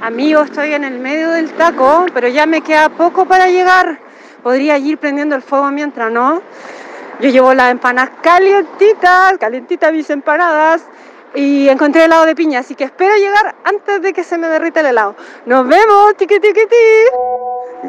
Amigo, 0.00 0.42
estoy 0.42 0.74
en 0.74 0.84
el 0.84 0.98
medio 0.98 1.30
del 1.30 1.50
taco, 1.52 2.06
pero 2.12 2.28
ya 2.28 2.46
me 2.46 2.60
queda 2.60 2.88
poco 2.90 3.24
para 3.24 3.48
llegar. 3.48 3.98
Podría 4.42 4.76
ir 4.76 4.98
prendiendo 4.98 5.34
el 5.34 5.42
fuego 5.42 5.70
mientras 5.70 6.12
no. 6.12 6.42
Yo 7.20 7.30
llevo 7.30 7.54
las 7.54 7.70
empanadas 7.70 8.10
calientitas, 8.20 9.38
calientitas 9.38 9.92
mis 9.92 10.10
empanadas, 10.10 10.86
y 11.34 11.68
encontré 11.68 12.04
helado 12.04 12.26
de 12.26 12.34
piña, 12.34 12.60
así 12.60 12.74
que 12.74 12.84
espero 12.84 13.16
llegar 13.16 13.54
antes 13.64 14.02
de 14.02 14.12
que 14.12 14.24
se 14.24 14.38
me 14.38 14.46
derrita 14.48 14.80
el 14.80 14.86
helado. 14.86 15.16
¡Nos 15.46 15.66
vemos! 15.66 16.16
¡Tiqui, 16.16 16.38
tiqui, 16.38 16.66
ti! 16.66 16.76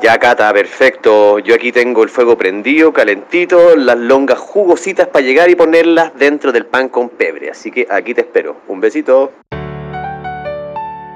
Ya, 0.01 0.17
Cata, 0.17 0.51
perfecto. 0.51 1.39
Yo 1.39 1.53
aquí 1.55 1.71
tengo 1.71 2.03
el 2.03 2.09
fuego 2.09 2.37
prendido, 2.37 2.91
calentito, 2.91 3.75
las 3.75 3.97
longas 3.97 4.39
jugositas 4.39 5.07
para 5.07 5.25
llegar 5.25 5.49
y 5.49 5.55
ponerlas 5.55 6.11
dentro 6.15 6.51
del 6.51 6.65
pan 6.65 6.89
con 6.89 7.09
pebre. 7.09 7.51
Así 7.51 7.71
que 7.71 7.87
aquí 7.89 8.13
te 8.13 8.21
espero. 8.21 8.57
Un 8.67 8.81
besito. 8.81 9.31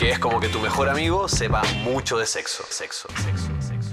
Que 0.00 0.10
es 0.12 0.18
como 0.18 0.40
que 0.40 0.48
tu 0.48 0.60
mejor 0.60 0.88
amigo 0.88 1.28
sepa 1.28 1.62
mucho 1.84 2.16
de 2.16 2.24
sexo. 2.24 2.64
Sexo, 2.70 3.06
sexo, 3.22 3.52
sexo. 3.60 3.90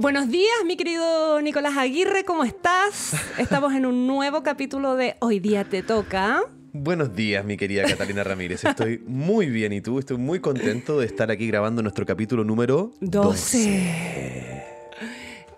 Buenos 0.00 0.28
días, 0.28 0.56
mi 0.66 0.76
querido 0.76 1.40
Nicolás 1.42 1.76
Aguirre, 1.76 2.24
¿cómo 2.24 2.42
estás? 2.42 3.14
Estamos 3.38 3.72
en 3.74 3.86
un 3.86 4.08
nuevo 4.08 4.42
capítulo 4.42 4.96
de 4.96 5.14
Hoy 5.20 5.38
día 5.38 5.62
te 5.62 5.84
toca. 5.84 6.42
Buenos 6.72 7.14
días, 7.14 7.44
mi 7.44 7.56
querida 7.56 7.84
Catalina 7.84 8.24
Ramírez. 8.24 8.64
Estoy 8.64 9.00
muy 9.06 9.48
bien 9.48 9.72
y 9.72 9.80
tú, 9.80 10.00
estoy 10.00 10.16
muy 10.16 10.40
contento 10.40 10.98
de 10.98 11.06
estar 11.06 11.30
aquí 11.30 11.46
grabando 11.46 11.82
nuestro 11.82 12.04
capítulo 12.04 12.42
número 12.42 12.90
12. 13.00 14.59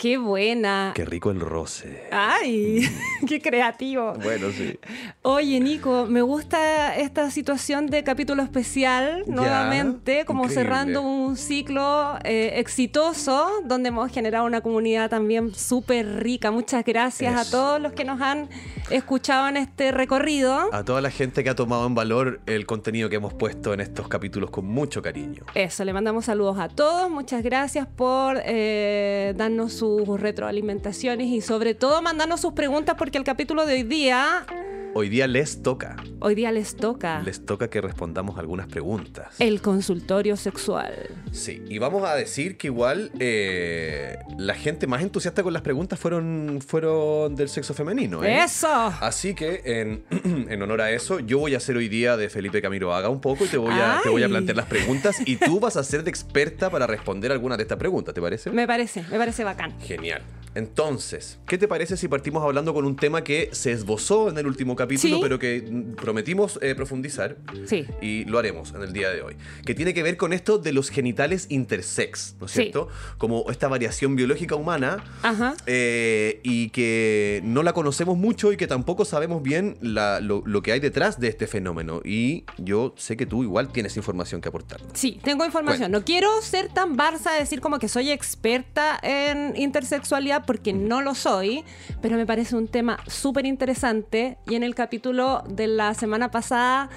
Qué 0.03 0.19
buena. 0.19 0.91
Qué 0.97 1.05
rico 1.05 1.31
el 1.31 1.39
roce. 1.39 2.09
Ay, 2.11 2.91
qué 3.29 3.41
creativo. 3.41 4.15
Bueno, 4.21 4.49
sí. 4.51 4.77
Oye, 5.23 5.61
Nico, 5.61 6.07
me 6.09 6.23
gusta 6.23 6.97
esta 6.97 7.31
situación 7.31 7.87
de 7.87 8.03
capítulo 8.03 8.43
especial 8.43 9.23
Ya, 9.25 9.33
nuevamente, 9.33 10.25
como 10.25 10.43
increíble. 10.43 10.65
cerrando 10.65 11.03
un 11.03 11.37
ciclo 11.37 12.17
eh, 12.25 12.55
exitoso 12.57 13.49
donde 13.65 13.91
hemos 13.91 14.11
generado 14.11 14.45
una 14.45 14.61
comunidad 14.61 15.09
también 15.09 15.55
súper 15.55 16.21
rica. 16.21 16.51
Muchas 16.51 16.85
gracias 16.85 17.37
a 17.37 17.49
todos 17.49 17.81
los 17.81 17.93
que 17.93 18.03
nos 18.03 18.21
han 18.21 18.49
escuchado 18.91 19.47
en 19.47 19.57
este 19.57 19.93
recorrido. 19.93 20.75
A 20.75 20.83
toda 20.85 21.01
la 21.01 21.11
gente 21.11 21.45
que 21.45 21.51
ha 21.51 21.55
tomado 21.55 21.87
en 21.87 21.95
valor 21.95 22.41
el 22.47 22.67
contenido 22.67 23.09
que 23.09 23.15
hemos 23.15 23.35
puesto 23.35 23.73
en 23.73 23.81
estos 23.81 24.09
capítulos 24.09 24.51
con 24.51 24.65
mucho 24.65 25.01
cariño. 25.01 25.45
Eso, 25.55 25.85
le 25.85 25.93
mandamos 25.93 26.25
saludos 26.25 26.59
a 26.59 26.67
todos. 26.67 27.09
Muchas 27.09 27.45
gracias 27.45 27.87
por 27.87 28.43
eh, 28.45 29.33
darnos 29.37 29.75
sus 29.99 30.21
retroalimentaciones 30.21 31.27
y 31.29 31.41
sobre 31.41 31.75
todo 31.75 32.03
mandarnos 32.03 32.41
sus 32.41 32.53
preguntas 32.55 32.97
porque 32.99 33.19
el 33.19 33.25
capítulo 33.25 33.67
de 33.67 33.75
hoy 33.75 33.83
día, 33.83 34.47
Hoy 34.95 35.09
día 35.09 35.27
les 35.27 35.63
toca. 35.63 35.97
hoy 36.21 36.35
día 36.35 36.53
les 36.53 36.77
toca 36.77 37.23
Les 37.23 37.47
toca 37.47 37.71
que 37.71 37.81
respondamos 37.81 38.39
algunas 38.39 38.67
preguntas. 38.67 39.35
el 39.39 39.63
consultorio 39.63 40.37
sexual. 40.37 40.93
Sí, 41.33 41.63
y 41.67 41.79
vamos 41.79 42.05
a 42.07 42.15
decir 42.15 42.59
que 42.59 42.67
igual 42.67 43.11
eh, 43.19 44.19
la 44.37 44.53
gente 44.55 44.87
más 44.87 45.01
entusiasta 45.01 45.43
con 45.43 45.55
las 45.55 45.63
preguntas 45.63 45.99
fueron, 45.99 46.61
fueron 46.61 47.35
del 47.37 47.49
sexo 47.49 47.73
femenino. 47.73 48.23
¿eh? 48.23 48.43
¡Eso! 48.45 48.69
Así 49.01 49.35
que 49.35 49.63
en, 49.65 50.05
en 50.51 50.61
honor 50.61 50.83
a 50.83 50.91
eso, 50.91 51.21
yo 51.21 51.39
voy 51.39 51.55
a 51.55 51.57
hacer 51.57 51.75
hoy 51.79 51.89
día 51.89 52.19
de 52.19 52.29
Felipe 52.29 52.61
Camilo 52.61 52.95
Haga 52.95 53.09
un 53.09 53.23
poco 53.23 53.47
y 53.47 53.49
te 53.49 53.57
voy, 53.57 53.73
a, 53.73 54.01
te 54.03 54.11
voy 54.11 54.23
a 54.25 54.29
plantear 54.29 54.59
las 54.59 54.67
preguntas 54.67 55.17
y 55.25 55.37
tú 55.37 55.59
vas 55.59 55.79
a 55.79 55.85
ser 55.85 56.05
de 56.05 56.11
experta 56.11 56.69
para 56.69 56.87
responder 56.87 57.33
algunas 57.33 57.57
de 57.57 57.63
estas 57.63 57.79
preguntas, 57.79 58.15
¿te 58.15 58.21
parece? 58.21 58.51
Me 58.51 58.67
parece, 58.67 59.03
me 59.11 59.17
parece 59.17 59.43
bacán. 59.43 59.73
Genial. 59.83 60.23
Entonces, 60.55 61.39
¿qué 61.47 61.57
te 61.57 61.67
parece 61.67 61.97
si 61.97 62.09
partimos 62.09 62.43
hablando 62.45 62.75
con 62.75 62.85
un 62.85 62.95
tema 62.95 63.25
que 63.25 63.49
se 63.53 63.73
esbozó 63.73 64.29
en 64.29 64.37
el 64.37 64.47
último 64.47 64.77
capítulo, 64.77 65.17
Sí. 65.17 65.23
pero 65.23 65.39
que 65.39 65.63
prometimos 65.97 66.59
eh, 66.61 66.75
profundizar? 66.75 67.39
Sí. 67.67 67.87
Y 68.03 68.27
lo 68.27 68.39
haremos 68.39 68.75
en 68.75 68.83
el 68.83 68.93
día 68.93 69.09
de 69.09 69.23
hoy. 69.23 69.35
Que 69.65 69.75
tiene 69.75 69.95
que 69.95 70.03
ver 70.03 70.19
con 70.19 70.35
esto 70.35 70.59
de 70.59 70.73
los 70.75 70.91
genitales 70.91 71.47
intersex, 71.49 72.37
¿no 72.39 72.45
es 72.45 72.53
Sí. 72.53 72.61
cierto? 72.65 72.89
Como 73.17 73.51
esta 73.51 73.67
variación 73.69 74.15
biológica 74.15 74.55
humana 74.55 75.03
Ajá. 75.23 75.55
eh, 75.65 76.41
y 76.43 76.69
que 76.69 77.41
no 77.45 77.63
la 77.63 77.73
conocemos 77.73 78.19
mucho 78.19 78.53
y 78.53 78.59
que 78.59 78.67
tampoco 78.67 79.07
sabemos 79.07 79.43
bien 79.43 79.79
la- 79.81 80.21
lo, 80.21 80.43
lo 80.45 80.61
que 80.63 80.73
hay 80.73 80.81
detrás 80.81 81.19
de 81.19 81.29
este 81.29 81.47
fenómeno. 81.47 82.03
Y 82.05 82.45
yo 82.59 82.93
sé 82.99 83.17
que 83.17 83.25
tú 83.25 83.43
igual 83.43 83.73
tienes 83.73 83.97
información 83.97 84.43
que 84.43 84.49
aportar. 84.51 84.83
Sí, 84.93 85.19
tengo 85.25 85.47
información. 85.47 85.91
No 85.91 86.05
quiero 86.05 86.29
ser 86.43 86.69
tan 86.69 86.95
barza 86.99 87.33
de 87.33 87.39
decir 87.41 87.63
como 87.63 87.79
que 87.79 87.89
soy 87.89 88.11
experta 88.11 89.01
en 89.03 89.57
intersexualidad 89.73 90.45
porque 90.45 90.75
no 90.75 91.01
lo 91.01 91.15
soy, 91.15 91.65
pero 92.03 92.17
me 92.17 92.27
parece 92.27 92.57
un 92.57 92.69
tema 92.69 92.99
súper 93.07 93.47
interesante 93.47 94.37
y 94.47 94.55
en 94.55 94.65
el 94.65 94.75
capítulo 94.75 95.43
de 95.49 95.67
la 95.67 95.95
semana 95.95 96.31
pasada... 96.31 96.91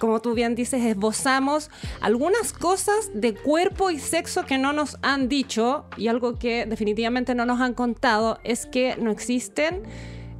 Como 0.00 0.20
tú 0.20 0.34
bien 0.34 0.56
dices, 0.56 0.84
esbozamos 0.84 1.70
algunas 2.00 2.52
cosas 2.52 3.10
de 3.14 3.34
cuerpo 3.34 3.90
y 3.90 3.98
sexo 3.98 4.44
que 4.44 4.58
no 4.58 4.72
nos 4.72 4.98
han 5.00 5.28
dicho. 5.28 5.86
Y 5.96 6.08
algo 6.08 6.38
que 6.38 6.66
definitivamente 6.66 7.34
no 7.36 7.46
nos 7.46 7.60
han 7.60 7.72
contado 7.72 8.38
es 8.42 8.66
que 8.66 8.96
no 8.96 9.12
existen 9.12 9.84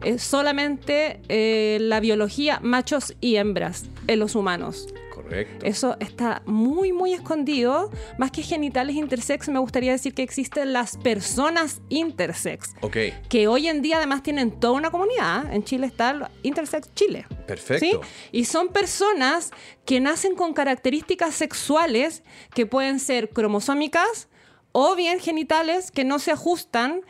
eh, 0.03 0.19
solamente 0.19 1.23
eh, 1.29 1.79
la 1.81 2.01
biología 2.01 2.59
machos 2.61 3.15
y 3.21 3.37
hembras 3.37 3.87
en 4.09 4.19
los 4.19 4.35
humanos. 4.35 4.89
Correcto. 5.27 5.67
Eso 5.67 5.97
está 6.01 6.43
muy, 6.47 6.93
muy 6.93 7.13
escondido. 7.13 7.91
Más 8.17 8.31
que 8.31 8.43
genitales 8.43 8.95
intersex, 8.97 9.49
me 9.49 9.59
gustaría 9.59 9.93
decir 9.93 10.15
que 10.15 10.23
existen 10.23 10.73
las 10.73 10.97
personas 10.97 11.81
intersex. 11.89 12.75
Ok, 12.81 12.97
Que 13.29 13.49
hoy 13.49 13.67
en 13.69 13.83
día 13.83 13.97
además 13.99 14.23
tienen 14.23 14.53
toda 14.61 14.75
una 14.75 14.91
comunidad. 14.91 15.53
En 15.53 15.65
Chile 15.65 15.87
está 15.87 16.31
Intersex 16.43 16.95
Chile. 16.95 17.27
perfecto. 17.47 18.01
¿sí? 18.03 18.09
Y 18.33 18.45
son 18.45 18.69
personas 18.69 19.51
que 19.85 20.01
nacen 20.01 20.37
con 20.37 20.53
características 20.55 21.35
sexuales 21.35 22.23
que 22.55 22.67
pueden 22.67 23.01
ser 23.01 23.31
cromosómicas 23.31 24.29
o 24.73 24.95
bien 24.95 25.19
genitales 25.21 25.91
que 25.91 26.05
no 26.05 26.19
se 26.19 26.31
ajustan 26.33 27.01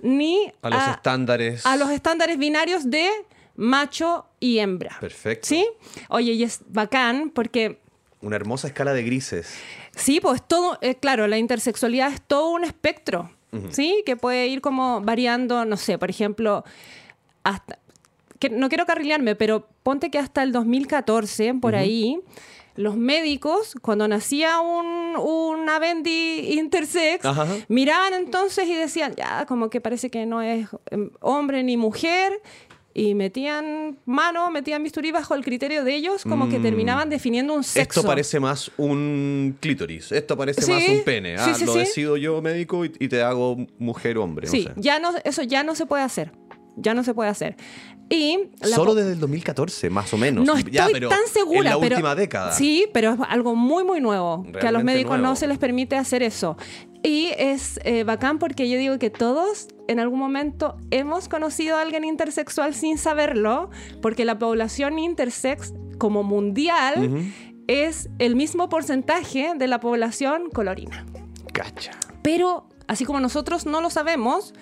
ni 0.00 0.52
A 0.62 0.70
los 0.70 0.88
estándares. 0.88 1.66
a 1.66 1.76
los 1.76 1.90
estándares 1.90 2.38
binarios 2.38 2.90
de 2.90 3.08
macho 3.60 4.26
y 4.40 4.58
hembra. 4.58 4.96
Perfecto. 5.00 5.46
¿Sí? 5.46 5.66
Oye, 6.08 6.32
y 6.32 6.42
es 6.42 6.60
bacán 6.68 7.30
porque 7.30 7.78
Una 8.22 8.36
hermosa 8.36 8.66
escala 8.68 8.92
de 8.92 9.02
grises. 9.02 9.54
Sí, 9.94 10.18
pues 10.20 10.42
todo, 10.46 10.78
eh, 10.80 10.94
claro, 10.94 11.26
la 11.26 11.38
intersexualidad 11.38 12.12
es 12.12 12.22
todo 12.22 12.50
un 12.50 12.64
espectro, 12.64 13.30
¿sí? 13.70 14.02
Que 14.06 14.16
puede 14.16 14.46
ir 14.46 14.60
como 14.60 15.00
variando, 15.00 15.64
no 15.64 15.76
sé, 15.76 15.98
por 15.98 16.10
ejemplo, 16.10 16.64
hasta, 17.42 17.78
que 18.38 18.48
no 18.48 18.68
quiero 18.68 18.86
carrilearme, 18.86 19.34
pero 19.36 19.66
ponte 19.82 20.10
que 20.10 20.18
hasta 20.18 20.42
el 20.42 20.52
2014, 20.52 21.54
por 21.54 21.74
ahí, 21.74 22.20
los 22.76 22.96
médicos, 22.96 23.74
cuando 23.82 24.08
nacía 24.08 24.60
un, 24.60 25.16
una 25.16 25.78
Bendy 25.78 26.58
intersex, 26.58 27.24
Ajá. 27.24 27.46
miraban 27.68 28.14
entonces 28.14 28.66
y 28.66 28.74
decían, 28.74 29.14
ya, 29.16 29.44
como 29.46 29.68
que 29.68 29.80
parece 29.80 30.10
que 30.10 30.24
no 30.24 30.40
es 30.40 30.68
em, 30.90 31.10
hombre 31.20 31.62
ni 31.62 31.76
mujer. 31.76 32.40
Y 32.92 33.14
metían 33.14 33.98
mano, 34.04 34.50
metían 34.50 34.82
bisturí 34.82 35.12
bajo 35.12 35.34
el 35.36 35.44
criterio 35.44 35.84
de 35.84 35.94
ellos, 35.94 36.24
como 36.24 36.48
que 36.48 36.58
Mm. 36.58 36.62
terminaban 36.62 37.08
definiendo 37.08 37.54
un 37.54 37.62
sexo. 37.62 38.00
Esto 38.00 38.08
parece 38.08 38.40
más 38.40 38.70
un 38.78 39.56
clítoris. 39.60 40.10
Esto 40.10 40.36
parece 40.36 40.62
Sí, 40.62 40.72
más 40.72 40.88
un 40.88 41.04
pene. 41.04 41.36
Ah, 41.38 41.44
sí, 41.54 41.60
sí, 41.60 41.64
lo 41.66 41.74
decido 41.74 42.16
yo, 42.16 42.42
médico, 42.42 42.84
y, 42.84 42.92
y 42.98 43.08
te 43.08 43.22
hago 43.22 43.56
mujer 43.78 44.18
hombre. 44.18 44.46
no 44.46 44.50
Sí, 44.52 44.64
sé. 44.64 44.70
ya 44.76 44.98
no, 44.98 45.10
eso 45.24 45.42
ya 45.44 45.62
no 45.62 45.74
se 45.76 45.86
puede 45.86 46.02
hacer. 46.02 46.32
Ya 46.76 46.94
no 46.94 47.04
se 47.04 47.14
puede 47.14 47.30
hacer. 47.30 47.56
Y 48.08 48.38
Solo 48.62 48.96
desde 48.96 49.12
el 49.12 49.20
2014, 49.20 49.88
más 49.88 50.12
o 50.12 50.16
menos. 50.16 50.44
no 50.44 50.56
estoy 50.56 50.72
Ya, 50.72 50.88
pero 50.92 51.08
tan 51.08 51.26
segura. 51.32 51.58
En 51.58 51.64
la 51.66 51.78
pero- 51.80 51.94
última 51.96 52.14
década. 52.16 52.50
Sí, 52.52 52.86
pero 52.92 53.12
es 53.12 53.20
algo 53.28 53.54
muy, 53.54 53.84
muy 53.84 54.00
nuevo. 54.00 54.42
que 54.42 54.48
a 54.48 54.52
los 54.52 54.62
Realmente 54.62 54.92
médicos 54.94 55.10
nuevo. 55.18 55.28
no 55.28 55.36
se 55.36 55.46
les 55.46 55.58
permite 55.58 55.94
hacer 55.96 56.24
eso. 56.24 56.56
Y 57.04 57.28
es 57.38 57.78
eh, 57.84 58.02
bacán 58.02 58.38
porque 58.40 58.68
yo 58.68 58.78
digo 58.78 58.98
que 58.98 59.10
todos 59.10 59.68
en 59.90 59.98
algún 59.98 60.20
momento 60.20 60.76
hemos 60.92 61.28
conocido 61.28 61.76
a 61.76 61.82
alguien 61.82 62.04
intersexual 62.04 62.74
sin 62.76 62.96
saberlo, 62.96 63.70
porque 64.00 64.24
la 64.24 64.38
población 64.38 65.00
intersex 65.00 65.74
como 65.98 66.22
mundial 66.22 67.10
es 67.66 68.08
el 68.20 68.36
mismo 68.36 68.68
porcentaje 68.68 69.52
de 69.56 69.66
la 69.66 69.80
población 69.80 70.48
colorina. 70.50 71.04
Cacha. 71.52 71.90
Pero 72.22 72.68
así 72.86 73.04
como 73.04 73.18
nosotros 73.18 73.66
no 73.66 73.80
lo 73.80 73.90
sabemos, 73.90 74.54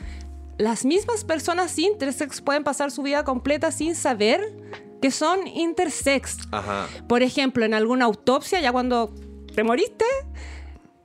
las 0.57 0.87
mismas 0.87 1.25
personas 1.25 1.79
intersex 1.79 2.41
pueden 2.41 2.65
pasar 2.65 2.91
su 2.91 3.03
vida 3.03 3.23
completa 3.25 3.71
sin 3.71 3.95
saber 3.95 4.41
que 5.03 5.11
son 5.11 5.47
intersex. 5.47 6.39
Ajá. 6.53 6.87
Por 7.07 7.23
ejemplo, 7.23 7.67
en 7.67 7.75
alguna 7.75 8.07
autopsia, 8.07 8.63
ya 8.63 8.73
cuando 8.73 9.13
te 9.55 9.63
moriste, 9.63 10.07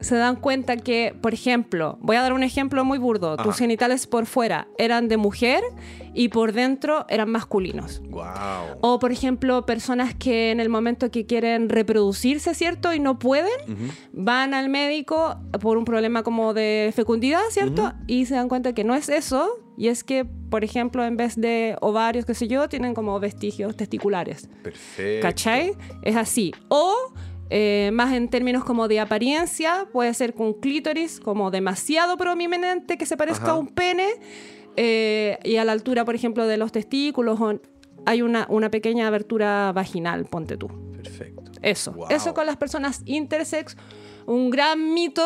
se 0.04 0.16
dan 0.16 0.36
cuenta 0.36 0.78
que, 0.78 1.16
por 1.22 1.34
ejemplo, 1.34 1.98
voy 2.02 2.18
a 2.18 2.22
dar 2.22 2.34
un 2.34 2.44
ejemplo 2.44 2.84
muy 2.84 2.98
burdo, 2.98 3.38
tus 3.38 3.58
genitales 3.58 4.06
por 4.06 4.26
fuera 4.26 4.68
eran 4.78 5.08
de 5.08 5.18
mujer 5.18 5.64
y 6.14 6.30
por 6.30 6.54
dentro 6.54 7.06
eran 7.10 7.30
masculinos. 7.30 8.02
Wow. 8.10 8.24
O, 8.82 9.00
por 9.00 9.12
ejemplo, 9.12 9.66
personas 9.66 10.14
que 10.14 10.52
en 10.52 10.60
el 10.60 10.70
momento 10.70 11.10
que 11.10 11.26
quieren 11.26 11.70
reproducirse, 11.70 12.54
¿cierto? 12.54 12.94
Y 12.94 13.00
no 13.00 13.18
pueden, 13.18 13.52
van 14.12 14.54
al 14.54 14.70
médico 14.70 15.38
por 15.62 15.78
un 15.78 15.86
problema 15.86 16.24
como 16.24 16.54
de 16.54 16.92
fecundidad, 16.96 17.42
¿cierto? 17.50 17.94
Y 18.08 18.26
se 18.26 18.36
dan 18.36 18.50
cuenta 18.50 18.74
que 18.74 18.84
no 18.84 18.96
es 18.96 19.10
eso. 19.10 19.60
Y 19.76 19.88
es 19.88 20.04
que, 20.04 20.24
por 20.24 20.64
ejemplo, 20.64 21.04
en 21.04 21.18
vez 21.18 21.36
de 21.36 21.78
ovarios, 21.82 22.26
qué 22.26 22.36
sé 22.36 22.48
yo, 22.48 22.70
tienen 22.70 22.94
como 22.94 23.20
vestigios 23.20 23.76
testiculares. 23.76 24.48
Perfecto. 24.62 25.28
¿Cachai? 25.28 25.74
Es 26.04 26.16
así. 26.16 26.54
O 26.68 26.94
eh, 27.56 27.92
más 27.94 28.14
en 28.14 28.30
términos 28.30 28.64
como 28.64 28.88
de 28.88 29.00
apariencia, 29.00 29.88
puede 29.92 30.12
ser 30.16 30.34
con 30.34 30.54
clítoris 30.54 31.20
como 31.20 31.52
demasiado 31.52 32.18
prominente 32.18 32.98
que 32.98 33.06
se 33.06 33.16
parezca 33.16 33.44
Ajá. 33.44 33.52
a 33.52 33.58
un 33.58 33.68
pene 33.68 34.08
eh, 34.76 35.38
y 35.44 35.58
a 35.58 35.66
la 35.66 35.72
altura, 35.72 36.04
por 36.04 36.16
ejemplo, 36.16 36.48
de 36.48 36.58
los 36.58 36.72
testículos 36.72 37.40
o 37.40 37.60
hay 38.08 38.24
una, 38.24 38.48
una 38.50 38.72
pequeña 38.72 39.06
abertura 39.06 39.72
vaginal, 39.72 40.26
ponte 40.26 40.58
tú. 40.58 40.68
Perfecto. 40.96 41.44
Eso. 41.62 41.92
Wow. 41.92 42.08
Eso 42.10 42.34
con 42.34 42.48
las 42.48 42.58
personas 42.58 43.04
intersex. 43.06 43.78
Un 44.26 44.50
gran 44.50 44.92
mito 44.96 45.22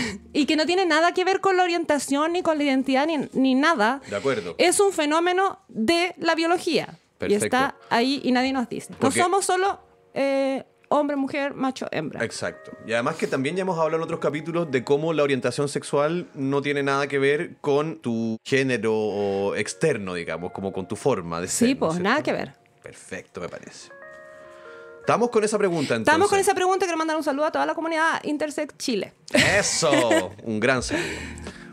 y 0.34 0.44
que 0.44 0.56
no 0.56 0.66
tiene 0.66 0.84
nada 0.84 1.14
que 1.14 1.24
ver 1.24 1.40
con 1.40 1.56
la 1.56 1.62
orientación, 1.62 2.34
ni 2.34 2.42
con 2.42 2.58
la 2.58 2.64
identidad, 2.64 3.06
ni, 3.06 3.16
ni 3.32 3.54
nada. 3.54 4.02
De 4.10 4.16
acuerdo. 4.16 4.54
Es 4.58 4.80
un 4.80 4.92
fenómeno 4.92 5.60
de 5.68 6.14
la 6.18 6.34
biología. 6.34 6.88
Y 6.90 7.18
Perfecto. 7.20 7.44
está 7.46 7.76
ahí 7.88 8.20
y 8.22 8.32
nadie 8.32 8.52
nos 8.52 8.68
dice. 8.68 8.92
No 9.00 9.10
somos 9.10 9.46
solo 9.46 9.80
eh, 10.12 10.64
hombre, 10.90 11.16
mujer, 11.16 11.54
macho, 11.54 11.86
hembra. 11.90 12.22
Exacto. 12.24 12.72
Y 12.86 12.92
además 12.92 13.16
que 13.16 13.26
también 13.26 13.56
ya 13.56 13.62
hemos 13.62 13.78
hablado 13.78 13.96
en 13.96 14.02
otros 14.02 14.20
capítulos 14.20 14.70
de 14.70 14.84
cómo 14.84 15.12
la 15.12 15.22
orientación 15.22 15.68
sexual 15.68 16.28
no 16.34 16.60
tiene 16.60 16.82
nada 16.82 17.06
que 17.06 17.18
ver 17.18 17.56
con 17.60 18.00
tu 18.00 18.38
género 18.44 19.54
externo, 19.56 20.14
digamos, 20.14 20.52
como 20.52 20.72
con 20.72 20.86
tu 20.86 20.96
forma 20.96 21.40
de 21.40 21.48
ser. 21.48 21.68
Sí, 21.68 21.74
¿no 21.74 21.80
pues 21.80 21.94
es 21.94 22.00
nada 22.02 22.22
que 22.22 22.32
ver. 22.32 22.54
Perfecto, 22.82 23.40
me 23.40 23.48
parece. 23.48 23.90
Estamos 25.00 25.30
con 25.30 25.42
esa 25.44 25.58
pregunta 25.58 25.94
entonces. 25.94 26.12
Estamos 26.12 26.28
con 26.28 26.38
esa 26.38 26.54
pregunta. 26.54 26.84
Quiero 26.84 26.98
mandar 26.98 27.16
un 27.16 27.24
saludo 27.24 27.46
a 27.46 27.52
toda 27.52 27.66
la 27.66 27.74
comunidad 27.74 28.22
Intersex 28.24 28.76
Chile. 28.76 29.14
Eso, 29.32 30.32
un 30.42 30.60
gran 30.60 30.82
saludo. 30.82 31.04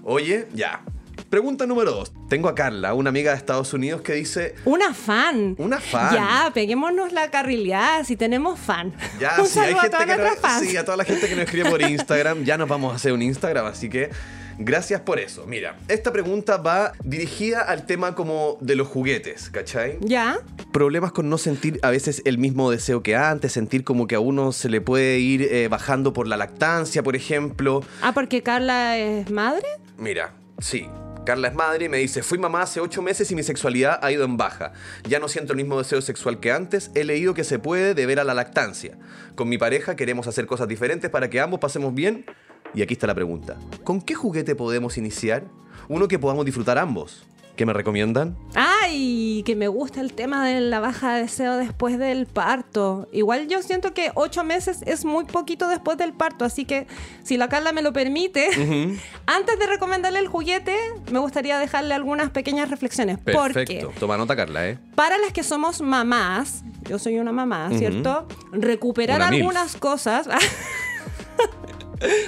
Oye, 0.03 0.47
ya. 0.53 0.83
Pregunta 1.29 1.65
número 1.65 1.91
dos. 1.91 2.13
Tengo 2.29 2.47
a 2.47 2.55
Carla, 2.55 2.93
una 2.93 3.09
amiga 3.09 3.31
de 3.31 3.37
Estados 3.37 3.73
Unidos 3.73 4.01
que 4.01 4.13
dice, 4.13 4.55
Una 4.63 4.93
fan. 4.93 5.55
Una 5.57 5.79
fan. 5.79 6.13
Ya, 6.13 6.51
peguémonos 6.53 7.11
la 7.11 7.29
carrileada 7.29 8.05
si 8.05 8.15
tenemos 8.15 8.57
fan. 8.59 8.93
ya, 9.19 9.35
un 9.39 9.45
si 9.45 9.59
hay 9.59 9.73
que 9.73 9.89
no- 9.89 10.59
sí, 10.61 10.77
a 10.77 10.85
toda 10.85 10.95
la 10.97 11.03
gente 11.03 11.27
que 11.27 11.35
nos 11.35 11.43
escribe 11.45 11.69
por 11.69 11.81
Instagram, 11.89 12.43
ya 12.45 12.57
nos 12.57 12.69
vamos 12.69 12.93
a 12.93 12.95
hacer 12.95 13.11
un 13.11 13.21
Instagram, 13.21 13.65
así 13.65 13.89
que 13.89 14.09
gracias 14.57 15.01
por 15.01 15.19
eso. 15.19 15.45
Mira, 15.45 15.77
esta 15.89 16.13
pregunta 16.13 16.57
va 16.57 16.93
dirigida 17.03 17.61
al 17.61 17.85
tema 17.85 18.15
como 18.15 18.57
de 18.61 18.75
los 18.77 18.87
juguetes, 18.87 19.49
¿cachai? 19.49 19.97
Ya. 19.99 20.39
Problemas 20.71 21.11
con 21.11 21.29
no 21.29 21.37
sentir 21.37 21.77
a 21.83 21.89
veces 21.89 22.21
el 22.23 22.37
mismo 22.37 22.71
deseo 22.71 23.03
que 23.03 23.17
antes, 23.17 23.51
sentir 23.51 23.83
como 23.83 24.07
que 24.07 24.15
a 24.15 24.21
uno 24.21 24.53
se 24.53 24.69
le 24.69 24.79
puede 24.79 25.19
ir 25.19 25.41
eh, 25.41 25.67
bajando 25.67 26.13
por 26.13 26.25
la 26.25 26.37
lactancia, 26.37 27.03
por 27.03 27.17
ejemplo. 27.17 27.83
Ah, 28.01 28.13
porque 28.13 28.41
Carla 28.43 28.97
es 28.97 29.29
madre. 29.29 29.65
Mira, 29.97 30.33
sí. 30.59 30.87
Carla 31.27 31.49
es 31.49 31.55
madre 31.55 31.83
y 31.83 31.89
me 31.89 31.97
dice, 31.97 32.23
fui 32.23 32.37
mamá 32.37 32.61
hace 32.61 32.79
ocho 32.79 33.01
meses 33.01 33.29
y 33.31 33.35
mi 33.35 33.43
sexualidad 33.43 33.99
ha 34.01 34.13
ido 34.13 34.23
en 34.23 34.37
baja. 34.37 34.71
Ya 35.09 35.19
no 35.19 35.27
siento 35.27 35.51
el 35.51 35.57
mismo 35.57 35.77
deseo 35.77 36.01
sexual 36.01 36.39
que 36.39 36.53
antes. 36.53 36.89
He 36.95 37.03
leído 37.03 37.33
que 37.33 37.43
se 37.43 37.59
puede 37.59 37.93
deber 37.93 38.21
a 38.21 38.23
la 38.23 38.33
lactancia. 38.33 38.97
Con 39.35 39.49
mi 39.49 39.57
pareja 39.57 39.97
queremos 39.97 40.27
hacer 40.27 40.45
cosas 40.45 40.69
diferentes 40.69 41.11
para 41.11 41.29
que 41.29 41.41
ambos 41.41 41.59
pasemos 41.59 41.93
bien. 41.93 42.25
Y 42.73 42.81
aquí 42.81 42.93
está 42.93 43.07
la 43.07 43.13
pregunta. 43.13 43.57
¿Con 43.83 43.99
qué 43.99 44.15
juguete 44.15 44.55
podemos 44.55 44.97
iniciar? 44.97 45.43
Uno 45.89 46.07
que 46.07 46.17
podamos 46.17 46.45
disfrutar 46.45 46.77
ambos. 46.77 47.25
¿Qué 47.57 47.65
me 47.65 47.73
recomiendan? 47.73 48.37
Ay, 48.53 49.41
que 49.43 49.55
me 49.55 49.67
gusta 49.67 49.99
el 49.99 50.13
tema 50.13 50.45
de 50.45 50.61
la 50.61 50.79
baja 50.79 51.15
de 51.15 51.23
deseo 51.23 51.57
después 51.57 51.97
del 51.97 52.27
parto. 52.27 53.07
Igual 53.11 53.47
yo 53.47 53.63
siento 53.63 53.95
que 53.95 54.11
ocho 54.13 54.43
meses 54.43 54.83
es 54.85 55.05
muy 55.05 55.25
poquito 55.25 55.67
después 55.67 55.97
del 55.97 56.13
parto, 56.13 56.45
así 56.45 56.65
que 56.65 56.85
si 57.23 57.35
la 57.35 57.49
Carla 57.49 57.71
me 57.71 57.81
lo 57.81 57.93
permite, 57.93 58.47
antes 59.25 59.57
de 59.57 59.65
recomendarle 59.65 60.19
el 60.19 60.27
juguete, 60.27 60.77
me 61.11 61.17
gustaría 61.17 61.57
dejarle 61.57 61.95
algunas 61.95 62.29
pequeñas 62.29 62.69
reflexiones. 62.69 63.17
Porque 63.17 63.87
Toma 63.99 64.17
nota, 64.17 64.35
Carla, 64.35 64.69
¿eh? 64.69 64.77
para 64.93 65.17
las 65.17 65.33
que 65.33 65.41
somos 65.41 65.81
mamás, 65.81 66.63
yo 66.87 66.99
soy 66.99 67.17
una 67.17 67.31
mamá. 67.31 67.71
¿cierto? 67.75 68.27
Recuperar 68.51 69.17
Una 69.17 69.29
algunas 69.29 69.77
cosas. 69.77 70.29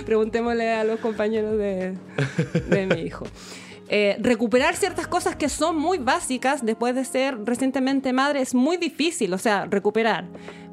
Preguntémosle 0.06 0.74
a 0.74 0.84
los 0.84 1.00
compañeros 1.00 1.58
de, 1.58 1.96
de 2.68 2.88
mi 2.88 3.02
hijo. 3.02 3.26
Eh, 3.92 4.18
recuperar 4.20 4.76
ciertas 4.76 5.08
cosas 5.08 5.36
que 5.36 5.50
son 5.50 5.76
muy 5.76 5.98
básicas 5.98 6.64
después 6.64 6.94
de 6.94 7.04
ser 7.06 7.44
recientemente 7.44 8.14
madre 8.14 8.42
es 8.42 8.54
muy 8.54 8.78
difícil. 8.78 9.34
O 9.34 9.38
sea, 9.40 9.66
recuperar, 9.66 10.28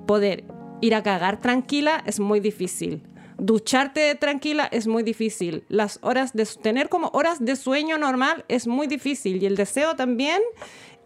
poder 0.06 0.44
ir 0.82 0.94
a 0.94 1.02
cagar 1.02 1.40
tranquila 1.40 2.02
es 2.06 2.20
muy 2.20 2.40
difícil. 2.40 3.02
Ducharte 3.38 4.14
tranquila 4.14 4.68
es 4.70 4.86
muy 4.86 5.02
difícil. 5.02 5.64
Las 5.68 5.98
horas 6.02 6.34
de 6.34 6.46
tener 6.46 6.88
como 6.88 7.08
horas 7.08 7.44
de 7.44 7.56
sueño 7.56 7.98
normal 7.98 8.44
es 8.48 8.66
muy 8.66 8.86
difícil. 8.86 9.42
Y 9.42 9.46
el 9.46 9.56
deseo 9.56 9.96
también 9.96 10.40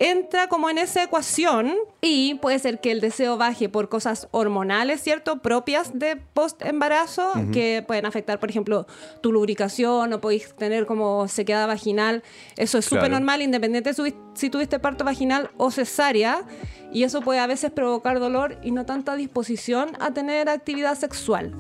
entra 0.01 0.49
como 0.49 0.71
en 0.71 0.79
esa 0.79 1.03
ecuación 1.05 1.75
y 2.01 2.35
puede 2.37 2.59
ser 2.59 2.81
que 2.81 2.91
el 2.91 3.01
deseo 3.03 3.37
baje 3.37 3.69
por 3.69 3.91
cosas 3.91 4.29
hormonales, 4.31 5.03
¿cierto? 5.03 5.41
Propias 5.43 5.97
de 5.99 6.17
post-embarazo, 6.17 7.31
que 7.53 7.85
pueden 7.87 8.07
afectar, 8.07 8.41
por 8.41 8.49
ejemplo, 8.51 8.87
tu 9.21 9.31
lubricación 9.31 10.13
o 10.15 10.21
podéis 10.21 10.55
tener 10.57 10.87
como 10.87 11.29
sequedad 11.29 11.67
vaginal. 11.69 12.23
Eso 12.57 12.79
es 12.79 12.87
súper 12.87 13.01
Claro. 13.11 13.15
normal, 13.17 13.43
independiente 13.43 13.93
si- 13.95 14.15
si 14.35 14.49
tuviste 14.51 14.79
parto 14.79 15.05
vaginal 15.05 15.51
o 15.59 15.71
cesárea. 15.71 16.45
Y 16.93 17.05
eso 17.05 17.21
puede 17.21 17.39
a 17.39 17.47
veces 17.47 17.71
provocar 17.71 18.19
dolor 18.19 18.57
y 18.63 18.71
no 18.73 18.85
tanta 18.87 19.15
disposición 19.17 19.91
a 20.01 20.13
tener 20.13 20.49
actividad 20.49 20.97
sexual. 20.99 21.55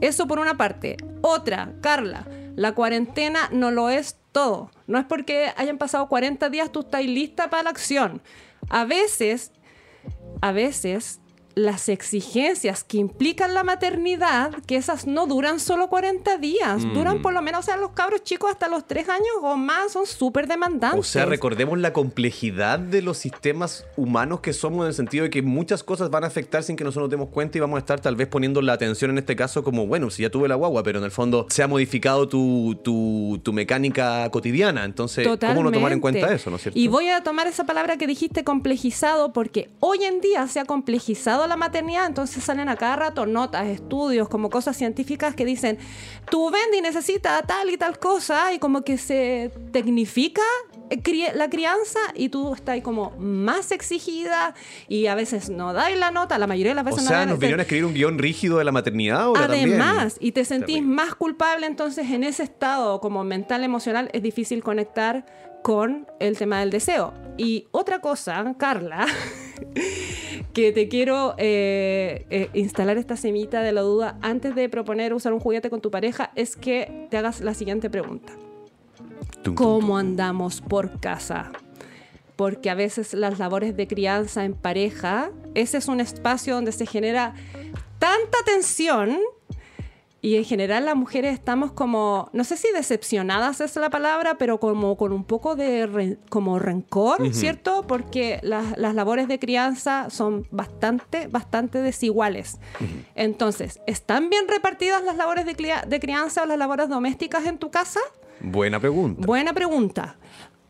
Eso 0.00 0.28
por 0.28 0.38
una 0.38 0.56
parte. 0.56 0.96
Otra, 1.22 1.72
Carla, 1.80 2.26
la 2.58 2.72
cuarentena 2.72 3.48
no 3.52 3.70
lo 3.70 3.88
es 3.88 4.16
todo. 4.32 4.72
No 4.88 4.98
es 4.98 5.04
porque 5.04 5.52
hayan 5.56 5.78
pasado 5.78 6.08
40 6.08 6.50
días 6.50 6.72
tú 6.72 6.80
estás 6.80 7.04
lista 7.04 7.50
para 7.50 7.62
la 7.62 7.70
acción. 7.70 8.20
A 8.68 8.84
veces, 8.84 9.52
a 10.40 10.50
veces, 10.50 11.20
las 11.58 11.88
exigencias 11.88 12.84
que 12.84 12.98
implican 12.98 13.52
la 13.52 13.64
maternidad, 13.64 14.52
que 14.66 14.76
esas 14.76 15.06
no 15.06 15.26
duran 15.26 15.58
solo 15.58 15.88
40 15.88 16.38
días, 16.38 16.82
duran 16.94 17.20
por 17.20 17.34
lo 17.34 17.42
menos, 17.42 17.60
o 17.60 17.62
sea, 17.64 17.76
los 17.76 17.90
cabros 17.90 18.22
chicos 18.22 18.50
hasta 18.50 18.68
los 18.68 18.86
3 18.86 19.08
años 19.08 19.28
o 19.42 19.56
más 19.56 19.92
son 19.92 20.06
súper 20.06 20.46
demandantes. 20.46 21.00
O 21.00 21.02
sea, 21.02 21.26
recordemos 21.26 21.78
la 21.78 21.92
complejidad 21.92 22.78
de 22.78 23.02
los 23.02 23.18
sistemas 23.18 23.84
humanos 23.96 24.40
que 24.40 24.52
somos 24.52 24.82
en 24.82 24.88
el 24.88 24.94
sentido 24.94 25.24
de 25.24 25.30
que 25.30 25.42
muchas 25.42 25.82
cosas 25.82 26.10
van 26.10 26.22
a 26.22 26.28
afectar 26.28 26.62
sin 26.62 26.76
que 26.76 26.84
nosotros 26.84 27.04
nos 27.04 27.10
demos 27.10 27.30
cuenta 27.30 27.58
y 27.58 27.60
vamos 27.60 27.76
a 27.76 27.80
estar 27.80 28.00
tal 28.00 28.14
vez 28.14 28.28
poniendo 28.28 28.62
la 28.62 28.74
atención 28.74 29.10
en 29.10 29.18
este 29.18 29.34
caso 29.34 29.64
como, 29.64 29.86
bueno, 29.86 30.10
si 30.10 30.22
ya 30.22 30.30
tuve 30.30 30.46
la 30.46 30.54
guagua, 30.54 30.84
pero 30.84 31.00
en 31.00 31.04
el 31.04 31.10
fondo 31.10 31.46
se 31.50 31.64
ha 31.64 31.66
modificado 31.66 32.28
tu, 32.28 32.78
tu, 32.84 33.40
tu 33.42 33.52
mecánica 33.52 34.30
cotidiana. 34.30 34.84
Entonces, 34.84 35.26
¿cómo 35.26 35.64
no 35.64 35.72
tomar 35.72 35.92
en 35.92 36.00
cuenta 36.00 36.20
Totalmente. 36.20 36.40
eso, 36.40 36.50
no 36.50 36.56
es 36.56 36.62
cierto? 36.62 36.78
Y 36.78 36.86
voy 36.86 37.08
a 37.08 37.24
tomar 37.24 37.48
esa 37.48 37.64
palabra 37.64 37.96
que 37.96 38.06
dijiste, 38.06 38.44
complejizado, 38.44 39.32
porque 39.32 39.70
hoy 39.80 40.04
en 40.04 40.20
día 40.20 40.46
se 40.46 40.60
ha 40.60 40.64
complejizado 40.64 41.47
la 41.48 41.56
maternidad, 41.56 42.06
entonces 42.06 42.44
salen 42.44 42.68
a 42.68 42.76
cada 42.76 42.96
rato 42.96 43.26
notas, 43.26 43.66
estudios, 43.66 44.28
como 44.28 44.50
cosas 44.50 44.76
científicas 44.76 45.34
que 45.34 45.44
dicen, 45.44 45.78
tu 46.30 46.50
Bendy 46.50 46.80
necesita 46.80 47.42
tal 47.42 47.70
y 47.70 47.76
tal 47.76 47.98
cosa, 47.98 48.52
y 48.52 48.58
como 48.58 48.82
que 48.82 48.98
se 48.98 49.50
tecnifica 49.72 50.42
eh, 50.90 51.32
la 51.34 51.50
crianza 51.50 51.98
y 52.14 52.28
tú 52.28 52.54
estás 52.54 52.74
ahí 52.74 52.82
como 52.82 53.10
más 53.18 53.72
exigida 53.72 54.54
y 54.88 55.06
a 55.06 55.14
veces 55.14 55.50
no 55.50 55.72
dais 55.72 55.98
la 55.98 56.10
nota, 56.10 56.38
la 56.38 56.46
mayoría 56.46 56.72
de 56.72 56.76
las 56.76 56.84
o 56.84 56.86
veces 56.86 57.04
no 57.04 57.08
sea, 57.08 57.26
nos 57.26 57.38
vinieron 57.38 57.60
a 57.60 57.62
escribir 57.62 57.84
un 57.84 57.94
guion 57.94 58.18
rígido 58.18 58.58
de 58.58 58.64
la 58.64 58.72
maternidad 58.72 59.20
ahora 59.22 59.48
también. 59.48 59.80
Además, 59.80 60.16
y 60.20 60.32
te 60.32 60.44
sentís 60.44 60.76
Terrible. 60.76 60.94
más 60.94 61.14
culpable, 61.14 61.66
entonces 61.66 62.10
en 62.10 62.24
ese 62.24 62.42
estado 62.42 63.00
como 63.00 63.24
mental, 63.24 63.64
emocional, 63.64 64.10
es 64.12 64.22
difícil 64.22 64.62
conectar 64.62 65.24
con 65.62 66.06
el 66.20 66.38
tema 66.38 66.60
del 66.60 66.70
deseo. 66.70 67.12
Y 67.36 67.68
otra 67.72 68.00
cosa, 68.00 68.54
Carla, 68.58 69.06
que 70.52 70.72
te 70.72 70.88
quiero 70.88 71.34
eh, 71.38 72.26
eh, 72.30 72.50
instalar 72.54 72.98
esta 72.98 73.16
semita 73.16 73.62
de 73.62 73.72
la 73.72 73.82
duda 73.82 74.18
antes 74.22 74.54
de 74.54 74.68
proponer 74.68 75.14
usar 75.14 75.32
un 75.32 75.40
juguete 75.40 75.70
con 75.70 75.80
tu 75.80 75.90
pareja, 75.90 76.30
es 76.34 76.56
que 76.56 77.06
te 77.10 77.16
hagas 77.16 77.40
la 77.40 77.54
siguiente 77.54 77.90
pregunta. 77.90 78.32
¿Cómo 79.54 79.98
andamos 79.98 80.60
por 80.60 81.00
casa? 81.00 81.52
Porque 82.36 82.70
a 82.70 82.74
veces 82.74 83.14
las 83.14 83.38
labores 83.38 83.76
de 83.76 83.86
crianza 83.86 84.44
en 84.44 84.54
pareja, 84.54 85.30
ese 85.54 85.78
es 85.78 85.88
un 85.88 86.00
espacio 86.00 86.54
donde 86.54 86.72
se 86.72 86.86
genera 86.86 87.34
tanta 87.98 88.38
tensión 88.44 89.18
Y 90.20 90.34
en 90.36 90.44
general 90.44 90.84
las 90.84 90.96
mujeres 90.96 91.32
estamos 91.32 91.70
como, 91.70 92.28
no 92.32 92.42
sé 92.42 92.56
si 92.56 92.66
decepcionadas 92.74 93.60
es 93.60 93.76
la 93.76 93.88
palabra, 93.88 94.34
pero 94.36 94.58
como 94.58 94.96
con 94.96 95.12
un 95.12 95.22
poco 95.22 95.54
de 95.54 95.86
re- 95.86 96.18
como 96.28 96.58
rencor, 96.58 97.32
¿cierto? 97.32 97.84
Porque 97.86 98.40
las, 98.42 98.76
las 98.76 98.96
labores 98.96 99.28
de 99.28 99.38
crianza 99.38 100.10
son 100.10 100.44
bastante, 100.50 101.28
bastante 101.28 101.80
desiguales. 101.82 102.58
Entonces, 103.14 103.80
¿están 103.86 104.28
bien 104.28 104.48
repartidas 104.48 105.04
las 105.04 105.16
labores 105.16 105.46
de 105.46 106.00
crianza 106.00 106.42
o 106.42 106.46
las 106.46 106.58
labores 106.58 106.88
domésticas 106.88 107.46
en 107.46 107.58
tu 107.58 107.70
casa? 107.70 108.00
Buena 108.40 108.80
pregunta. 108.80 109.24
Buena 109.24 109.52
pregunta. 109.52 110.16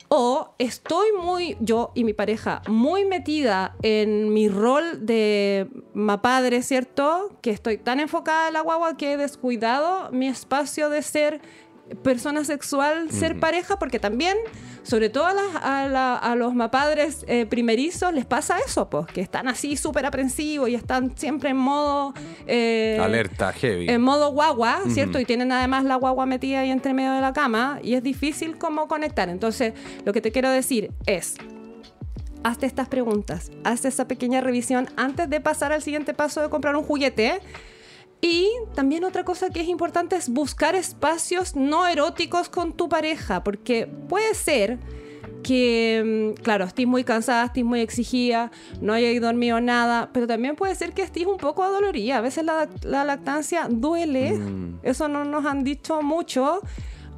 O 0.08 0.54
estoy 0.58 1.08
muy, 1.12 1.58
yo 1.60 1.92
y 1.94 2.04
mi 2.04 2.14
pareja, 2.14 2.62
muy 2.66 3.04
metida 3.04 3.76
en 3.82 4.32
mi 4.32 4.48
rol 4.48 5.04
de 5.04 5.68
mapadre, 5.92 6.62
¿cierto? 6.62 7.36
Que 7.42 7.50
estoy 7.50 7.76
tan 7.76 8.00
enfocada 8.00 8.48
en 8.48 8.54
la 8.54 8.62
guagua 8.62 8.96
que 8.96 9.12
he 9.12 9.16
descuidado 9.18 10.10
mi 10.10 10.26
espacio 10.26 10.88
de 10.88 11.02
ser 11.02 11.42
persona 12.02 12.44
sexual, 12.44 13.10
ser 13.10 13.40
pareja, 13.40 13.78
porque 13.78 13.98
también, 13.98 14.36
sobre 14.82 15.08
todo 15.08 15.26
a, 15.26 15.32
las- 15.34 15.56
a 15.62 15.88
la- 15.88 16.16
a 16.16 16.34
los 16.36 16.54
mapadres 16.54 17.24
eh, 17.28 17.46
primerizos, 17.46 18.12
les 18.12 18.26
pasa 18.26 18.56
eso, 18.64 18.88
pues, 18.90 19.06
que 19.06 19.20
están 19.20 19.48
así 19.48 19.76
súper 19.76 20.04
aprensivos 20.06 20.68
y 20.68 20.74
están 20.74 21.16
siempre 21.16 21.50
en 21.50 21.56
modo... 21.56 22.14
eh, 22.46 22.98
Alerta, 23.02 23.52
heavy. 23.52 23.88
en 23.88 24.00
modo 24.02 24.32
guagua, 24.32 24.80
¿cierto? 24.90 25.18
Y 25.18 25.24
tienen 25.24 25.50
además 25.52 25.84
la 25.84 25.96
guagua 25.96 26.26
metida 26.26 26.60
ahí 26.60 26.70
entre 26.70 26.92
medio 26.94 27.12
de 27.12 27.20
la 27.20 27.32
cama 27.32 27.78
y 27.82 27.94
es 27.94 28.02
difícil 28.02 28.58
como 28.58 28.86
conectar. 28.88 29.28
Entonces, 29.28 29.72
lo 30.04 30.12
que 30.12 30.20
te 30.20 30.30
quiero 30.30 30.50
decir 30.50 30.90
es, 31.06 31.36
hazte 32.44 32.66
estas 32.66 32.88
preguntas, 32.88 33.50
hazte 33.64 33.88
esa 33.88 34.06
pequeña 34.06 34.40
revisión 34.40 34.88
antes 34.96 35.28
de 35.28 35.40
pasar 35.40 35.72
al 35.72 35.82
siguiente 35.82 36.14
paso 36.14 36.40
de 36.42 36.48
comprar 36.50 36.76
un 36.76 36.84
juguete. 36.84 37.40
Y 38.20 38.50
también 38.74 39.04
otra 39.04 39.24
cosa 39.24 39.50
que 39.50 39.60
es 39.60 39.68
importante 39.68 40.16
es 40.16 40.28
buscar 40.28 40.74
espacios 40.74 41.54
no 41.54 41.86
eróticos 41.86 42.48
con 42.48 42.72
tu 42.72 42.88
pareja, 42.88 43.44
porque 43.44 43.86
puede 43.86 44.34
ser 44.34 44.78
que, 45.42 46.34
mm, 46.36 46.42
claro, 46.42 46.64
estés 46.64 46.86
muy 46.86 47.04
cansada, 47.04 47.44
estés 47.44 47.64
muy 47.64 47.80
exigida, 47.80 48.50
no 48.80 48.92
hayáis 48.92 49.20
dormido 49.20 49.60
nada, 49.60 50.10
pero 50.12 50.26
también 50.26 50.56
puede 50.56 50.74
ser 50.74 50.92
que 50.92 51.02
estés 51.02 51.26
un 51.26 51.36
poco 51.36 51.62
adolorida. 51.62 52.18
A 52.18 52.20
veces 52.20 52.44
la, 52.44 52.68
la 52.82 53.04
lactancia 53.04 53.68
duele, 53.70 54.38
eso 54.82 55.08
no 55.08 55.24
nos 55.24 55.46
han 55.46 55.62
dicho 55.62 56.02
mucho, 56.02 56.60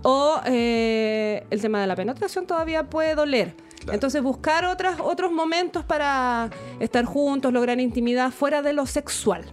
o 0.03 0.41
eh, 0.47 1.45
el 1.51 1.61
tema 1.61 1.81
de 1.81 1.87
la 1.87 1.97
penetración 1.97 2.47
todavía 2.47 2.85
puede 2.85 3.15
doler. 3.15 3.55
Entonces 3.91 4.23
buscar 4.23 4.67
otras, 4.67 5.01
otros 5.01 5.33
momentos 5.33 5.85
para 5.85 6.51
estar 6.81 7.05
juntos, 7.07 7.53
lograr 7.53 7.81
intimidad 7.81 8.31
fuera 8.31 8.61
de 8.63 8.75
lo 8.75 8.87
sexual. 8.87 9.45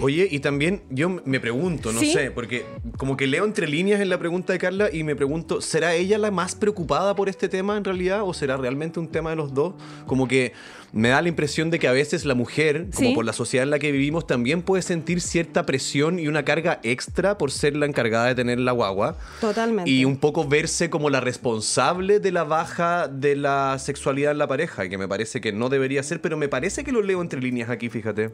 Oye, 0.00 0.28
y 0.30 0.38
también 0.38 0.82
yo 0.90 1.08
me 1.24 1.40
pregunto, 1.40 1.92
no 1.92 1.98
¿Sí? 1.98 2.12
sé, 2.12 2.30
porque 2.30 2.64
como 2.96 3.16
que 3.16 3.26
leo 3.26 3.44
entre 3.44 3.66
líneas 3.66 4.00
en 4.00 4.08
la 4.08 4.18
pregunta 4.18 4.52
de 4.52 4.58
Carla 4.58 4.88
y 4.92 5.02
me 5.02 5.16
pregunto, 5.16 5.60
¿será 5.60 5.94
ella 5.94 6.18
la 6.18 6.30
más 6.30 6.54
preocupada 6.54 7.16
por 7.16 7.28
este 7.28 7.48
tema 7.48 7.76
en 7.76 7.84
realidad 7.84 8.22
o 8.22 8.32
será 8.32 8.56
realmente 8.56 9.00
un 9.00 9.08
tema 9.08 9.30
de 9.30 9.36
los 9.36 9.52
dos? 9.52 9.74
Como 10.06 10.28
que 10.28 10.52
me 10.92 11.08
da 11.08 11.22
la 11.22 11.28
impresión 11.28 11.70
de 11.70 11.78
que 11.78 11.88
a 11.88 11.92
veces 11.92 12.24
la 12.24 12.34
mujer, 12.34 12.88
como 12.94 13.14
por 13.14 13.24
la 13.24 13.32
sociedad 13.32 13.64
en 13.64 13.70
la 13.70 13.78
que 13.78 13.92
vivimos, 13.92 14.26
también 14.26 14.62
puede 14.62 14.82
sentir 14.82 15.20
cierta 15.20 15.66
presión 15.66 16.18
y 16.18 16.28
una 16.28 16.44
carga 16.44 16.80
extra 16.82 17.38
por 17.38 17.50
ser 17.50 17.76
la 17.76 17.86
encargada 17.86 18.26
de 18.26 18.34
tener 18.34 18.58
la 18.58 18.72
guagua. 18.72 19.16
Totalmente. 19.40 19.90
Y 19.90 20.04
un 20.04 20.16
poco 20.16 20.46
verse 20.46 20.90
como 20.90 21.10
la 21.10 21.20
responsable 21.20 22.20
de 22.20 22.32
la 22.32 22.44
baja 22.44 23.08
de 23.08 23.36
la 23.36 23.78
sexualidad 23.78 24.32
en 24.32 24.38
la 24.38 24.48
pareja, 24.48 24.88
que 24.88 24.98
me 24.98 25.08
parece 25.08 25.40
que 25.40 25.52
no 25.52 25.68
debería 25.68 26.02
ser, 26.02 26.20
pero 26.20 26.36
me 26.36 26.48
parece 26.48 26.84
que 26.84 26.92
lo 26.92 27.02
leo 27.02 27.20
entre 27.20 27.40
líneas 27.40 27.70
aquí, 27.70 27.88
fíjate. 27.88 28.30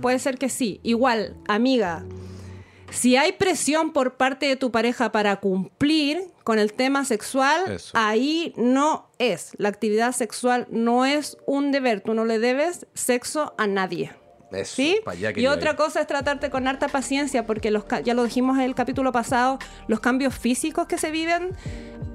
Puede 0.00 0.18
ser 0.18 0.38
que 0.38 0.48
sí. 0.48 0.80
Igual, 0.82 1.36
amiga, 1.46 2.04
si 2.90 3.16
hay 3.16 3.32
presión 3.32 3.92
por 3.92 4.16
parte 4.16 4.46
de 4.46 4.56
tu 4.56 4.70
pareja 4.70 5.12
para 5.12 5.36
cumplir 5.36 6.22
con 6.44 6.58
el 6.58 6.72
tema 6.72 7.04
sexual, 7.04 7.72
Eso. 7.72 7.92
ahí 7.94 8.54
no 8.56 9.08
es. 9.18 9.52
La 9.58 9.68
actividad 9.68 10.12
sexual 10.12 10.66
no 10.70 11.04
es 11.04 11.36
un 11.46 11.72
deber. 11.72 12.00
Tú 12.00 12.14
no 12.14 12.24
le 12.24 12.38
debes 12.38 12.86
sexo 12.94 13.54
a 13.58 13.66
nadie. 13.66 14.12
Eso, 14.50 14.76
¿Sí? 14.76 14.98
Y 15.36 15.46
otra 15.46 15.76
cosa 15.76 16.00
es 16.00 16.06
tratarte 16.06 16.48
con 16.48 16.66
harta 16.66 16.88
paciencia, 16.88 17.44
porque 17.44 17.70
los, 17.70 17.84
ya 18.02 18.14
lo 18.14 18.24
dijimos 18.24 18.56
en 18.56 18.64
el 18.64 18.74
capítulo 18.74 19.12
pasado, 19.12 19.58
los 19.88 20.00
cambios 20.00 20.34
físicos 20.38 20.86
que 20.86 20.96
se 20.96 21.10
viven 21.10 21.50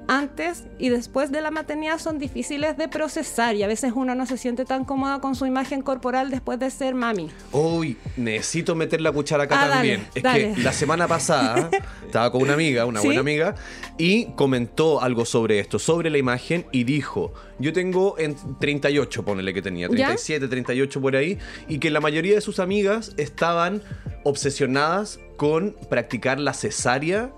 antes 0.08 0.64
y 0.78 0.88
después 0.88 1.30
de 1.32 1.40
la 1.40 1.50
maternidad 1.50 1.98
son 1.98 2.18
difíciles 2.18 2.76
de 2.76 2.88
procesar 2.88 3.54
y 3.56 3.62
a 3.62 3.66
veces 3.66 3.92
uno 3.94 4.14
no 4.14 4.26
se 4.26 4.36
siente 4.36 4.64
tan 4.64 4.84
cómoda 4.84 5.20
con 5.20 5.34
su 5.34 5.46
imagen 5.46 5.82
corporal 5.82 6.30
después 6.30 6.58
de 6.58 6.70
ser 6.70 6.94
mami. 6.94 7.30
Uy, 7.52 7.96
necesito 8.16 8.74
meter 8.74 9.00
la 9.00 9.12
cuchara 9.12 9.44
acá 9.44 9.54
Ah, 9.62 9.68
dale, 9.68 9.74
también. 9.74 10.06
es 10.14 10.22
dale. 10.22 10.54
que 10.54 10.62
la 10.62 10.72
semana 10.72 11.08
pasada 11.08 11.70
estaba 12.06 12.30
con 12.30 12.42
una 12.42 12.54
amiga, 12.54 12.84
una 12.86 13.00
¿Sí? 13.00 13.06
buena 13.06 13.20
amiga, 13.20 13.54
y 13.98 14.26
comentó 14.36 15.00
algo 15.02 15.24
sobre 15.24 15.58
esto, 15.60 15.78
sobre 15.78 16.10
la 16.10 16.18
imagen, 16.18 16.66
y 16.72 16.84
dijo: 16.84 17.32
Yo 17.58 17.72
tengo 17.72 18.16
en 18.18 18.36
38, 18.58 19.24
ponele 19.24 19.54
que 19.54 19.62
tenía, 19.62 19.86
¿Ya? 19.88 20.06
37, 20.08 20.48
38 20.48 21.00
por 21.00 21.16
ahí, 21.16 21.38
y 21.68 21.78
que 21.78 21.90
la 21.90 22.00
mayoría 22.00 22.34
de 22.34 22.40
sus 22.40 22.58
amigas 22.58 23.12
estaban 23.16 23.82
obsesionadas 24.24 25.20
con 25.36 25.76
practicar 25.88 26.40
la 26.40 26.52
cesárea 26.54 27.30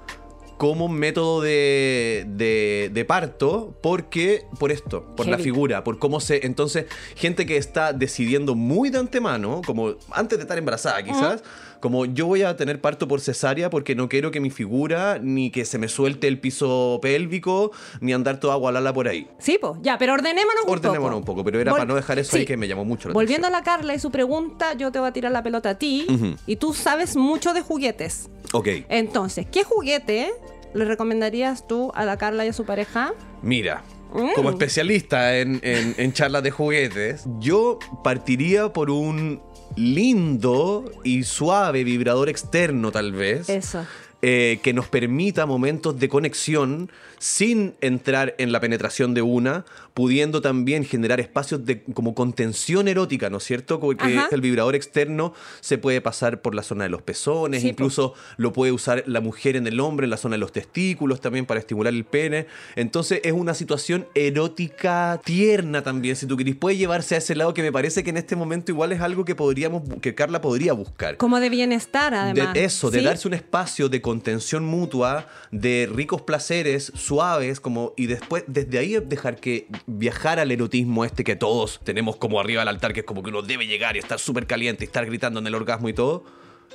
como 0.58 0.88
método 0.88 1.42
de, 1.42 2.24
de- 2.28 2.90
de 2.92 3.04
parto, 3.04 3.76
porque 3.82 4.44
por 4.58 4.72
esto, 4.72 5.04
por 5.16 5.26
la 5.26 5.36
figura, 5.44 5.84
por 5.84 5.98
cómo 5.98 6.18
se. 6.20 6.46
Entonces, 6.46 6.86
gente 7.14 7.44
que 7.46 7.56
está 7.56 7.92
decidiendo 7.92 8.54
muy 8.54 8.90
de 8.90 8.98
antemano, 8.98 9.60
como 9.66 9.96
antes 10.12 10.38
de 10.38 10.42
estar 10.44 10.56
embarazada, 10.56 11.02
quizás, 11.02 11.42
como 11.86 12.04
yo 12.04 12.26
voy 12.26 12.42
a 12.42 12.56
tener 12.56 12.80
parto 12.80 13.06
por 13.06 13.20
cesárea 13.20 13.70
porque 13.70 13.94
no 13.94 14.08
quiero 14.08 14.32
que 14.32 14.40
mi 14.40 14.50
figura, 14.50 15.20
ni 15.22 15.50
que 15.52 15.64
se 15.64 15.78
me 15.78 15.86
suelte 15.86 16.26
el 16.26 16.40
piso 16.40 16.98
pélvico, 17.00 17.70
ni 18.00 18.12
andar 18.12 18.40
toda 18.40 18.56
gualala 18.56 18.92
por 18.92 19.06
ahí. 19.06 19.28
Sí, 19.38 19.56
pues, 19.60 19.74
ya, 19.82 19.96
pero 19.98 20.14
ordenémonos 20.14 20.62
un 20.62 20.66
poco. 20.66 20.72
Ordenémonos 20.88 21.18
un 21.20 21.24
poco, 21.24 21.44
pero 21.44 21.60
era 21.60 21.70
Vol- 21.70 21.74
para 21.76 21.84
no 21.84 21.94
dejar 21.94 22.18
eso 22.18 22.32
Sí. 22.32 22.38
ahí 22.38 22.44
que 22.44 22.56
me 22.56 22.66
llamó 22.66 22.84
mucho 22.84 23.06
la 23.08 23.14
Volviendo 23.14 23.46
atención. 23.46 23.64
a 23.68 23.72
la 23.72 23.78
Carla 23.78 23.94
y 23.94 24.00
su 24.00 24.10
pregunta, 24.10 24.74
yo 24.74 24.90
te 24.90 24.98
voy 24.98 25.08
a 25.08 25.12
tirar 25.12 25.30
la 25.30 25.44
pelota 25.44 25.70
a 25.70 25.74
ti 25.78 26.06
y 26.46 26.56
tú 26.56 26.74
sabes 26.74 27.14
mucho 27.14 27.54
de 27.54 27.60
juguetes. 27.60 28.28
Ok, 28.52 28.66
Entonces, 28.88 29.46
¿qué 29.48 29.62
juguete 29.62 30.32
le 30.74 30.84
recomendarías 30.86 31.68
tú 31.68 31.92
a 31.94 32.04
la 32.04 32.16
Carla 32.18 32.44
y 32.44 32.48
a 32.48 32.52
su 32.52 32.64
pareja? 32.64 33.14
mira. 33.42 33.84
Mm. 34.14 34.34
Como 34.34 34.50
especialista 34.50 35.36
en, 35.36 35.60
en- 35.62 35.94
en 35.98 36.12
charlas 36.12 36.42
de 36.42 36.50
juguetes, 36.50 37.24
yo 37.40 37.78
partiría 38.04 38.72
por 38.72 38.88
un 38.90 39.42
lindo 39.76 40.90
y 41.04 41.22
suave 41.22 41.84
vibrador 41.84 42.28
externo, 42.28 42.90
tal 42.90 43.12
vez. 43.12 43.48
Eso. 43.48 43.86
eh, 44.22 44.58
que 44.62 44.72
nos 44.72 44.88
permita 44.88 45.46
momentos 45.46 45.98
de 46.00 46.08
conexión 46.08 46.90
sin 47.18 47.74
entrar 47.80 48.34
en 48.38 48.52
la 48.52 48.60
penetración 48.60 49.14
de 49.14 49.22
una, 49.22 49.64
pudiendo 49.94 50.42
también 50.42 50.84
generar 50.84 51.20
espacios 51.20 51.64
de 51.64 51.82
como 51.82 52.14
contención 52.14 52.88
erótica, 52.88 53.30
¿no 53.30 53.38
es 53.38 53.44
cierto? 53.44 53.80
Porque 53.80 54.18
Ajá. 54.18 54.28
el 54.30 54.40
vibrador 54.40 54.74
externo 54.74 55.32
se 55.60 55.78
puede 55.78 56.00
pasar 56.00 56.42
por 56.42 56.54
la 56.54 56.62
zona 56.62 56.84
de 56.84 56.90
los 56.90 57.02
pezones, 57.02 57.62
Sí, 57.62 57.68
incluso 57.68 58.14
lo 58.36 58.52
puede 58.52 58.72
usar 58.72 59.04
la 59.06 59.20
mujer 59.20 59.56
en 59.56 59.66
el 59.66 59.80
hombre, 59.80 60.04
en 60.04 60.10
la 60.10 60.16
zona 60.16 60.34
de 60.34 60.38
los 60.40 60.52
testículos 60.52 61.20
también 61.20 61.46
para 61.46 61.60
estimular 61.60 61.94
el 61.94 62.04
pene. 62.04 62.46
Entonces 62.74 63.20
es 63.24 63.32
una 63.32 63.54
situación 63.54 64.06
erótica 64.14 65.20
tierna 65.24 65.82
también, 65.82 66.16
si 66.16 66.26
tú 66.26 66.36
querés, 66.36 66.56
puede 66.56 66.76
llevarse 66.76 67.14
a 67.14 67.18
ese 67.18 67.34
lado 67.34 67.54
que 67.54 67.62
me 67.62 67.72
parece 67.72 68.04
que 68.04 68.10
en 68.10 68.18
este 68.18 68.36
momento 68.36 68.72
igual 68.72 68.92
es 68.92 69.00
algo 69.00 69.24
que 69.24 69.34
podríamos, 69.34 69.82
que 70.00 70.14
Carla 70.14 70.40
podría 70.40 70.72
buscar. 70.72 71.16
Como 71.16 71.40
de 71.40 71.48
bienestar, 71.48 72.14
además. 72.14 72.54
De 72.54 72.64
eso, 72.64 72.90
de 72.90 72.98
¿sí? 72.98 73.04
darse 73.04 73.28
un 73.28 73.34
espacio 73.34 73.88
de 73.88 74.00
contención 74.00 74.64
mutua, 74.64 75.26
de 75.50 75.88
ricos 75.92 76.22
placeres 76.22 76.92
suaves, 77.16 77.60
como 77.60 77.94
y 77.96 78.08
después 78.08 78.44
desde 78.46 78.78
ahí 78.78 78.98
dejar 79.00 79.40
que 79.40 79.68
viajar 79.86 80.38
al 80.38 80.50
erotismo 80.50 81.02
este 81.02 81.24
que 81.24 81.34
todos 81.34 81.80
tenemos 81.82 82.16
como 82.16 82.38
arriba 82.38 82.60
del 82.60 82.68
altar, 82.68 82.92
que 82.92 83.00
es 83.00 83.06
como 83.06 83.22
que 83.22 83.30
uno 83.30 83.40
debe 83.40 83.66
llegar 83.66 83.96
y 83.96 84.00
estar 84.00 84.18
súper 84.18 84.46
caliente 84.46 84.84
y 84.84 84.86
estar 84.86 85.06
gritando 85.06 85.40
en 85.40 85.46
el 85.46 85.54
orgasmo 85.54 85.88
y 85.88 85.94
todo. 85.94 86.24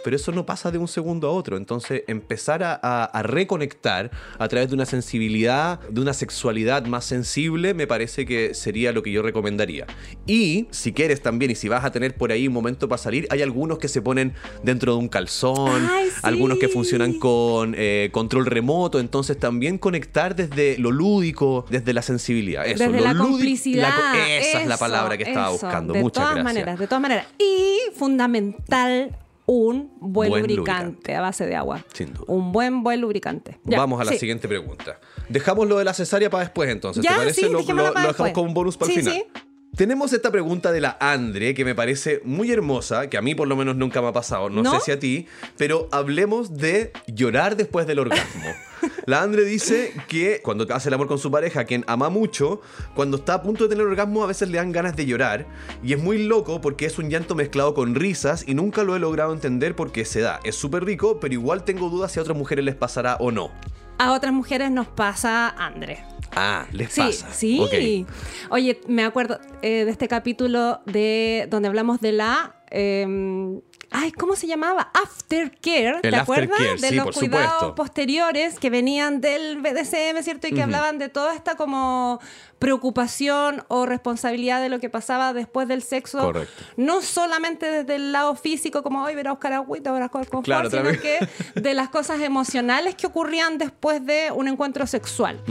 Pero 0.03 0.15
eso 0.15 0.31
no 0.31 0.45
pasa 0.45 0.71
de 0.71 0.77
un 0.77 0.87
segundo 0.87 1.27
a 1.27 1.31
otro. 1.31 1.57
Entonces, 1.57 2.03
empezar 2.07 2.63
a, 2.63 2.79
a- 2.81 3.05
a 3.05 3.23
reconectar 3.23 4.09
a 4.39 4.47
través 4.47 4.69
de 4.69 4.75
una 4.75 4.85
sensibilidad, 4.85 5.79
de 5.89 6.01
una 6.01 6.13
sexualidad 6.13 6.85
más 6.85 7.05
sensible, 7.05 7.73
me 7.73 7.87
parece 7.87 8.25
que 8.25 8.53
sería 8.53 8.91
lo 8.91 9.03
que 9.03 9.11
yo 9.11 9.21
recomendaría. 9.21 9.85
Y 10.25 10.67
si 10.71 10.91
quieres 10.93 11.21
también, 11.21 11.51
y 11.51 11.55
si 11.55 11.67
vas 11.69 11.85
a 11.85 11.91
tener 11.91 12.15
por 12.15 12.31
ahí 12.31 12.47
un 12.47 12.53
momento 12.53 12.87
para 12.89 12.97
salir, 13.01 13.27
hay 13.29 13.41
algunos 13.41 13.77
que 13.77 13.87
se 13.87 14.01
ponen 14.01 14.33
dentro 14.63 14.93
de 14.93 14.99
un 14.99 15.07
calzón, 15.09 15.87
Ay, 15.91 16.07
sí. 16.09 16.15
algunos 16.23 16.57
que 16.57 16.67
funcionan 16.67 17.13
con 17.13 17.75
eh, 17.77 18.09
control 18.11 18.45
remoto. 18.45 18.99
Entonces, 18.99 19.37
también 19.39 19.77
conectar 19.77 20.35
desde 20.35 20.77
lo 20.77 20.91
lúdico, 20.91 21.65
desde 21.69 21.93
la 21.93 22.01
sensibilidad. 22.01 22.65
Eso, 22.65 22.83
Desde 22.85 22.97
lo 22.97 23.03
la 23.03 23.13
lúdico- 23.13 23.31
complicidad. 23.31 23.89
la 24.13 24.27
esa 24.37 24.61
es 24.61 24.67
la 24.67 24.77
palabra 24.77 25.17
que 25.17 25.23
estaba 25.23 25.53
eso. 25.53 25.63
buscando. 25.65 25.93
De 25.93 26.01
Muchas 26.01 26.23
todas 26.23 26.35
gracias. 26.35 26.43
maneras, 26.53 26.79
de 26.79 26.87
todas 26.87 27.01
maneras. 27.01 27.27
Y 27.37 27.77
fundamental, 27.97 29.15
un 29.45 29.91
buen, 29.99 30.29
Buen 30.29 30.41
lubricante, 30.43 30.85
lubricante. 30.85 31.15
a 31.15 31.21
base 31.21 31.45
de 31.45 31.55
agua. 31.55 31.83
Sin 31.93 32.13
duda. 32.13 32.25
Un 32.27 32.51
buen, 32.51 32.83
buen 32.83 33.01
lubricante. 33.01 33.59
Ya, 33.63 33.77
Vamos 33.79 33.99
a 33.99 34.05
la 34.05 34.11
sí. 34.11 34.19
siguiente 34.19 34.47
pregunta. 34.47 34.99
Dejamos 35.29 35.67
lo 35.67 35.77
de 35.77 35.83
la 35.85 35.93
cesárea 35.93 36.29
para 36.29 36.43
después, 36.43 36.69
entonces. 36.69 37.03
Ya, 37.03 37.11
¿Te 37.11 37.17
parece? 37.17 37.41
sí, 37.41 37.49
lo, 37.49 37.59
dejamos 37.59 38.31
como 38.33 38.47
un 38.47 38.53
bonus 38.53 38.77
para 38.77 38.91
Sí, 38.91 38.99
el 38.99 39.05
final. 39.05 39.25
Tenemos 39.75 40.11
esta 40.11 40.31
pregunta 40.31 40.73
de 40.73 40.81
la 40.81 40.97
Andre 40.99 41.53
que 41.53 41.63
me 41.63 41.73
parece 41.73 42.21
muy 42.25 42.51
hermosa, 42.51 43.09
que 43.09 43.17
a 43.17 43.21
mí 43.21 43.35
por 43.35 43.47
lo 43.47 43.55
menos 43.55 43.77
nunca 43.77 44.01
me 44.01 44.09
ha 44.09 44.11
pasado, 44.11 44.49
no, 44.49 44.63
¿No? 44.63 44.73
sé 44.73 44.79
si 44.81 44.91
a 44.91 44.99
ti, 44.99 45.27
pero 45.57 45.87
hablemos 45.93 46.57
de 46.57 46.91
llorar 47.07 47.55
después 47.55 47.87
del 47.87 47.99
orgasmo. 47.99 48.49
La 49.05 49.21
Andre 49.21 49.45
dice 49.45 49.93
que 50.09 50.41
cuando 50.43 50.67
hace 50.73 50.89
el 50.89 50.93
amor 50.93 51.07
con 51.07 51.19
su 51.19 51.31
pareja, 51.31 51.63
quien 51.63 51.85
ama 51.87 52.09
mucho, 52.09 52.61
cuando 52.95 53.17
está 53.17 53.35
a 53.35 53.43
punto 53.43 53.63
de 53.63 53.69
tener 53.69 53.85
orgasmo 53.85 54.23
a 54.23 54.27
veces 54.27 54.49
le 54.49 54.57
dan 54.57 54.71
ganas 54.73 54.95
de 54.95 55.05
llorar 55.05 55.47
y 55.81 55.93
es 55.93 56.03
muy 56.03 56.23
loco 56.23 56.59
porque 56.59 56.85
es 56.85 56.99
un 56.99 57.09
llanto 57.09 57.33
mezclado 57.33 57.73
con 57.73 57.95
risas 57.95 58.43
y 58.47 58.55
nunca 58.55 58.83
lo 58.83 58.95
he 58.95 58.99
logrado 58.99 59.33
entender 59.33 59.75
por 59.75 59.91
qué 59.91 60.03
se 60.03 60.19
da. 60.19 60.41
Es 60.43 60.55
súper 60.55 60.83
rico, 60.83 61.19
pero 61.19 61.33
igual 61.33 61.63
tengo 61.63 61.89
dudas 61.89 62.11
si 62.11 62.19
a 62.19 62.23
otras 62.23 62.37
mujeres 62.37 62.65
les 62.65 62.75
pasará 62.75 63.15
o 63.19 63.31
no. 63.31 63.51
A 63.97 64.11
otras 64.11 64.33
mujeres 64.33 64.69
nos 64.69 64.87
pasa 64.87 65.49
André. 65.49 66.03
Ah, 66.35 66.65
les 66.71 66.91
Sí, 66.91 67.01
pasa. 67.01 67.31
sí. 67.33 67.59
Ok. 67.59 68.51
Oye, 68.51 68.79
me 68.87 69.03
acuerdo 69.03 69.39
eh, 69.61 69.85
de 69.85 69.91
este 69.91 70.07
capítulo 70.07 70.81
de 70.85 71.47
donde 71.49 71.67
hablamos 71.67 71.99
de 72.01 72.11
la. 72.13 72.55
eh, 72.71 73.59
ay, 73.91 74.11
¿cómo 74.13 74.35
se 74.35 74.47
llamaba? 74.47 74.89
Aftercare. 75.03 75.99
¿Te 76.01 76.15
acuerdas? 76.15 76.57
de 76.81 76.89
sí, 76.89 76.95
los 76.95 77.15
cuidados 77.15 77.51
supuesto. 77.53 77.75
posteriores 77.75 78.57
que 78.59 78.69
venían 78.69 79.21
del 79.21 79.57
BDSM, 79.61 80.23
¿cierto? 80.23 80.47
Y 80.47 80.53
que 80.53 80.63
hablaban 80.63 80.97
de 80.97 81.09
toda 81.09 81.35
esta 81.35 81.55
como 81.55 82.19
preocupación 82.57 83.63
o 83.69 83.87
responsabilidad 83.87 84.61
de 84.61 84.69
lo 84.69 84.79
que 84.79 84.87
pasaba 84.89 85.33
después 85.33 85.67
del 85.67 85.81
sexo. 85.81 86.19
Correcto. 86.19 86.63
No 86.77 87.01
solamente 87.01 87.65
desde 87.71 87.95
el 87.95 88.11
lado 88.11 88.35
físico, 88.35 88.83
como 88.83 89.03
hoy 89.03 89.15
ver 89.15 89.27
a 89.27 89.31
buscar 89.31 89.51
agüita, 89.53 89.91
ver 89.91 90.03
a 90.03 90.07
jugar 90.09 90.27
con 90.27 90.43
Claro, 90.43 90.69
sino 90.69 90.83
vez. 90.83 91.01
que 91.01 91.27
de 91.59 91.73
las 91.73 91.89
cosas 91.89 92.21
emocionales 92.21 92.93
que 92.95 93.07
ocurrían 93.07 93.57
después 93.57 94.05
de 94.05 94.31
un 94.31 94.47
encuentro 94.47 94.85
sexual. 94.85 95.41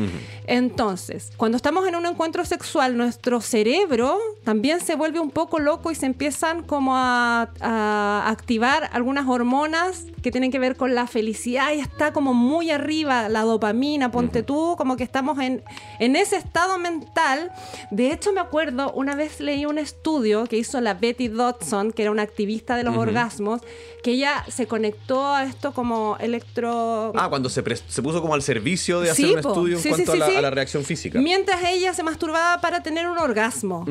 Entonces, 0.47 1.33
cuando 1.37 1.57
estamos 1.57 1.87
en 1.87 1.97
un 1.97 2.07
encuentro 2.07 2.45
sexual, 2.45 2.97
nuestro 2.97 3.41
cerebro 3.41 4.19
también 4.45 4.81
se 4.81 4.95
vuelve 4.95 5.19
un 5.21 5.31
poco 5.31 5.59
loco 5.59 5.91
y 5.91 5.97
se 5.97 6.07
empiezan 6.07 6.63
como 6.63 6.97
a, 6.97 7.49
a 7.61 8.30
activar 8.31 8.89
algunas 8.93 9.27
hormonas 9.29 10.05
que 10.23 10.31
tienen 10.31 10.51
que 10.51 10.59
ver 10.59 10.77
con 10.77 10.95
la 10.95 11.07
felicidad 11.07 11.73
y 11.73 11.81
está 11.81 12.13
como 12.13 12.35
muy 12.35 12.71
arriba 12.71 13.29
la 13.29 13.43
dopamina, 13.43 14.11
ponte 14.11 14.43
tú, 14.43 14.75
como 14.77 14.97
que 14.97 15.05
estamos 15.05 15.39
en, 15.39 15.63
en 15.99 16.17
ese 16.17 16.37
estado 16.37 16.79
mental. 16.79 17.51
De 17.91 18.13
hecho, 18.13 18.33
me 18.33 18.41
acuerdo, 18.41 18.93
una 18.93 19.15
vez 19.15 19.41
leí 19.41 19.65
un 19.67 19.79
estudio 19.79 20.45
que 20.47 20.57
hizo 20.57 20.81
la 20.81 20.95
Betty 20.95 21.29
Dodson, 21.29 21.93
que 21.93 22.03
era 22.03 22.11
una 22.11 22.23
activista 22.23 22.77
de 22.77 22.85
los 22.85 22.97
orgasmos, 22.97 23.61
que 24.03 24.13
ella 24.13 24.45
se 24.49 24.67
conectó 24.67 25.27
a 25.27 25.45
esto 25.45 25.73
como 25.73 26.17
electro... 26.21 27.13
Ah, 27.17 27.29
cuando 27.29 27.49
se, 27.49 27.63
se 27.89 28.03
puso 28.03 28.21
como 28.23 28.35
al 28.35 28.43
servicio 28.43 29.01
de 29.01 29.11
hacer 29.11 29.27
Sí, 29.27 29.35
un 29.35 29.43
po. 29.43 29.49
estudio 29.49 29.77
en 29.77 29.83
Sí, 29.83 29.89
cuanto 29.91 30.13
sí, 30.13 30.17
a, 30.17 30.21
la, 30.21 30.27
sí, 30.27 30.33
sí. 30.33 30.39
a 30.39 30.43
la 30.43 30.51
reacción 30.51 30.85
física. 30.85 31.21
Mientras 31.21 31.63
ella 31.65 31.93
se 31.95 32.03
masturbaba 32.03 32.61
para 32.61 32.83
tener 32.83 33.09
un 33.09 33.19
orgasmo. 33.19 33.85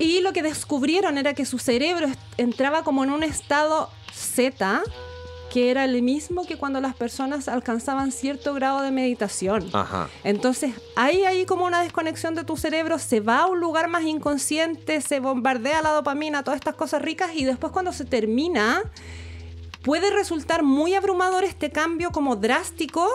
Y 0.00 0.22
lo 0.22 0.32
que 0.32 0.42
descubrieron 0.42 1.18
era 1.18 1.34
que 1.34 1.44
su 1.44 1.58
cerebro 1.58 2.08
entraba 2.38 2.82
como 2.82 3.04
en 3.04 3.10
un 3.10 3.22
estado 3.22 3.90
Z, 4.12 4.82
que 5.52 5.70
era 5.70 5.84
el 5.84 6.00
mismo 6.00 6.46
que 6.46 6.56
cuando 6.56 6.80
las 6.80 6.94
personas 6.94 7.48
alcanzaban 7.48 8.10
cierto 8.10 8.54
grado 8.54 8.80
de 8.80 8.92
meditación. 8.92 9.68
Ajá. 9.74 10.08
Entonces, 10.24 10.74
hay 10.96 11.24
ahí 11.24 11.44
como 11.44 11.66
una 11.66 11.82
desconexión 11.82 12.34
de 12.34 12.44
tu 12.44 12.56
cerebro, 12.56 12.98
se 12.98 13.20
va 13.20 13.40
a 13.40 13.46
un 13.46 13.60
lugar 13.60 13.88
más 13.88 14.04
inconsciente, 14.04 15.02
se 15.02 15.20
bombardea 15.20 15.82
la 15.82 15.90
dopamina, 15.90 16.42
todas 16.44 16.58
estas 16.58 16.76
cosas 16.76 17.02
ricas, 17.02 17.32
y 17.34 17.44
después 17.44 17.70
cuando 17.70 17.92
se 17.92 18.06
termina, 18.06 18.82
puede 19.82 20.10
resultar 20.10 20.62
muy 20.62 20.94
abrumador 20.94 21.44
este 21.44 21.70
cambio 21.70 22.10
como 22.10 22.36
drástico, 22.36 23.06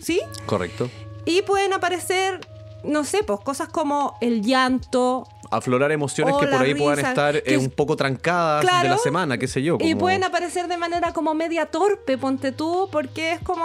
¿sí? 0.00 0.20
Correcto. 0.46 0.90
Y 1.24 1.42
pueden 1.42 1.72
aparecer, 1.72 2.40
no 2.82 3.04
sé, 3.04 3.22
pues 3.22 3.38
cosas 3.40 3.68
como 3.68 4.16
el 4.20 4.42
llanto. 4.42 5.28
Aflorar 5.52 5.92
emociones 5.92 6.34
O 6.34 6.38
que 6.40 6.46
por 6.46 6.60
ahí 6.62 6.74
puedan 6.74 6.98
estar 7.04 7.36
eh, 7.36 7.42
que 7.42 7.56
un 7.56 7.70
poco 7.70 7.94
trancadas 7.96 8.64
de 8.82 8.88
la 8.88 8.98
semana, 8.98 9.38
qué 9.38 9.46
sé 9.46 9.62
yo. 9.62 9.78
Y 9.80 9.94
pueden 9.94 10.24
aparecer 10.24 10.66
de 10.68 10.76
manera 10.78 11.12
como 11.12 11.34
media 11.34 11.66
torpe, 11.66 12.18
ponte 12.18 12.52
tú, 12.52 12.88
porque 12.90 13.32
es 13.32 13.40
como 13.40 13.64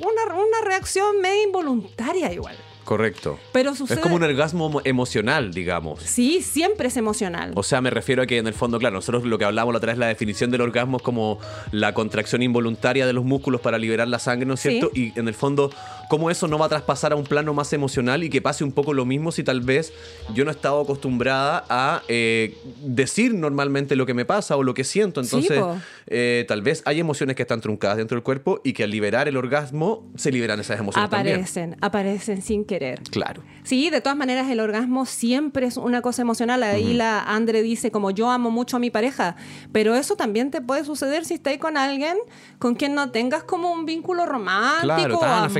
una, 0.00 0.34
una 0.34 0.60
reacción 0.64 1.20
media 1.20 1.42
involuntaria 1.44 2.32
igual. 2.32 2.56
Correcto. 2.84 3.38
Pero 3.52 3.74
sucede... 3.74 3.96
Es 3.96 4.02
como 4.02 4.16
un 4.16 4.22
orgasmo 4.24 4.68
emo- 4.70 4.82
emocional, 4.84 5.54
digamos. 5.54 6.02
Sí, 6.02 6.42
siempre 6.42 6.88
es 6.88 6.96
emocional. 6.98 7.52
O 7.54 7.62
sea, 7.62 7.80
me 7.80 7.88
refiero 7.88 8.22
a 8.22 8.26
que 8.26 8.36
en 8.36 8.46
el 8.46 8.52
fondo, 8.52 8.78
claro, 8.78 8.96
nosotros 8.96 9.24
lo 9.24 9.38
que 9.38 9.46
hablamos 9.46 9.72
la 9.72 9.78
otra 9.78 9.92
vez, 9.92 9.98
la 9.98 10.08
definición 10.08 10.50
del 10.50 10.60
orgasmo 10.60 10.98
es 10.98 11.02
como 11.02 11.38
la 11.72 11.94
contracción 11.94 12.42
involuntaria 12.42 13.06
de 13.06 13.14
los 13.14 13.24
músculos 13.24 13.62
para 13.62 13.78
liberar 13.78 14.08
la 14.08 14.18
sangre, 14.18 14.44
¿no 14.44 14.52
es 14.52 14.60
Sí. 14.60 14.68
cierto? 14.68 14.90
Y 14.94 15.18
en 15.18 15.28
el 15.28 15.34
fondo, 15.34 15.70
cómo 16.08 16.30
eso 16.30 16.48
no 16.48 16.58
va 16.58 16.66
a 16.66 16.68
traspasar 16.68 17.12
a 17.12 17.16
un 17.16 17.24
plano 17.24 17.54
más 17.54 17.72
emocional 17.72 18.22
y 18.24 18.30
que 18.30 18.42
pase 18.42 18.64
un 18.64 18.72
poco 18.72 18.92
lo 18.92 19.04
mismo 19.04 19.32
si 19.32 19.42
tal 19.42 19.60
vez 19.60 19.92
yo 20.34 20.44
no 20.44 20.50
he 20.50 20.54
estado 20.54 20.80
acostumbrada 20.80 21.64
a 21.68 22.02
eh, 22.08 22.56
decir 22.82 23.34
normalmente 23.34 23.96
lo 23.96 24.06
que 24.06 24.14
me 24.14 24.24
pasa 24.24 24.56
o 24.56 24.62
lo 24.62 24.74
que 24.74 24.84
siento. 24.84 25.20
Entonces, 25.20 25.60
eh, 26.06 26.44
tal 26.48 26.62
vez 26.62 26.82
hay 26.84 27.00
emociones 27.00 27.36
que 27.36 27.42
están 27.42 27.60
truncadas 27.60 27.96
dentro 27.96 28.16
del 28.16 28.22
cuerpo 28.22 28.60
y 28.64 28.72
que 28.72 28.84
al 28.84 28.90
liberar 28.90 29.28
el 29.28 29.36
orgasmo 29.36 30.04
se 30.16 30.30
liberan 30.30 30.60
esas 30.60 30.78
emociones 30.78 31.10
también. 31.10 31.36
aparecen, 31.36 31.76
aparecen 31.80 32.42
sin 32.42 32.64
querer. 32.64 33.02
Claro. 33.10 33.42
Sí, 33.62 33.90
de 33.90 34.00
todas 34.00 34.16
maneras 34.16 34.50
el 34.50 34.60
orgasmo 34.60 35.06
siempre 35.06 35.66
es 35.66 35.76
una 35.76 36.02
cosa 36.02 36.22
emocional. 36.22 36.62
Ahí 36.62 36.94
la 36.94 37.20
Andre 37.22 37.62
dice 37.62 37.90
como 37.90 38.10
yo 38.10 38.30
amo 38.30 38.50
mucho 38.50 38.76
a 38.76 38.80
mi 38.80 38.90
pareja, 38.90 39.36
pero 39.72 39.94
eso 39.94 40.16
también 40.16 40.50
te 40.50 40.60
puede 40.60 40.84
suceder 40.84 41.24
si 41.24 41.34
estás 41.34 41.54
con 41.58 41.76
alguien 41.76 42.16
con 42.58 42.74
quien 42.74 42.94
no 42.94 43.10
tengas 43.10 43.44
como 43.44 43.72
un 43.72 43.84
vínculo 43.84 44.26
romántico 44.26 44.94
Claro, 44.94 45.16
o 45.16 45.20
tan 45.20 45.50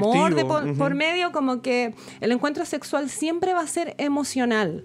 amor 0.40 0.54
de 0.54 0.60
afectivo. 0.60 0.84
por, 0.84 0.94
medio, 0.94 1.32
como 1.32 1.62
que 1.62 1.94
el 2.20 2.32
encuentro 2.32 2.64
sexual 2.64 3.10
siempre 3.10 3.54
va 3.54 3.60
a 3.60 3.66
ser 3.66 3.94
emocional, 3.98 4.84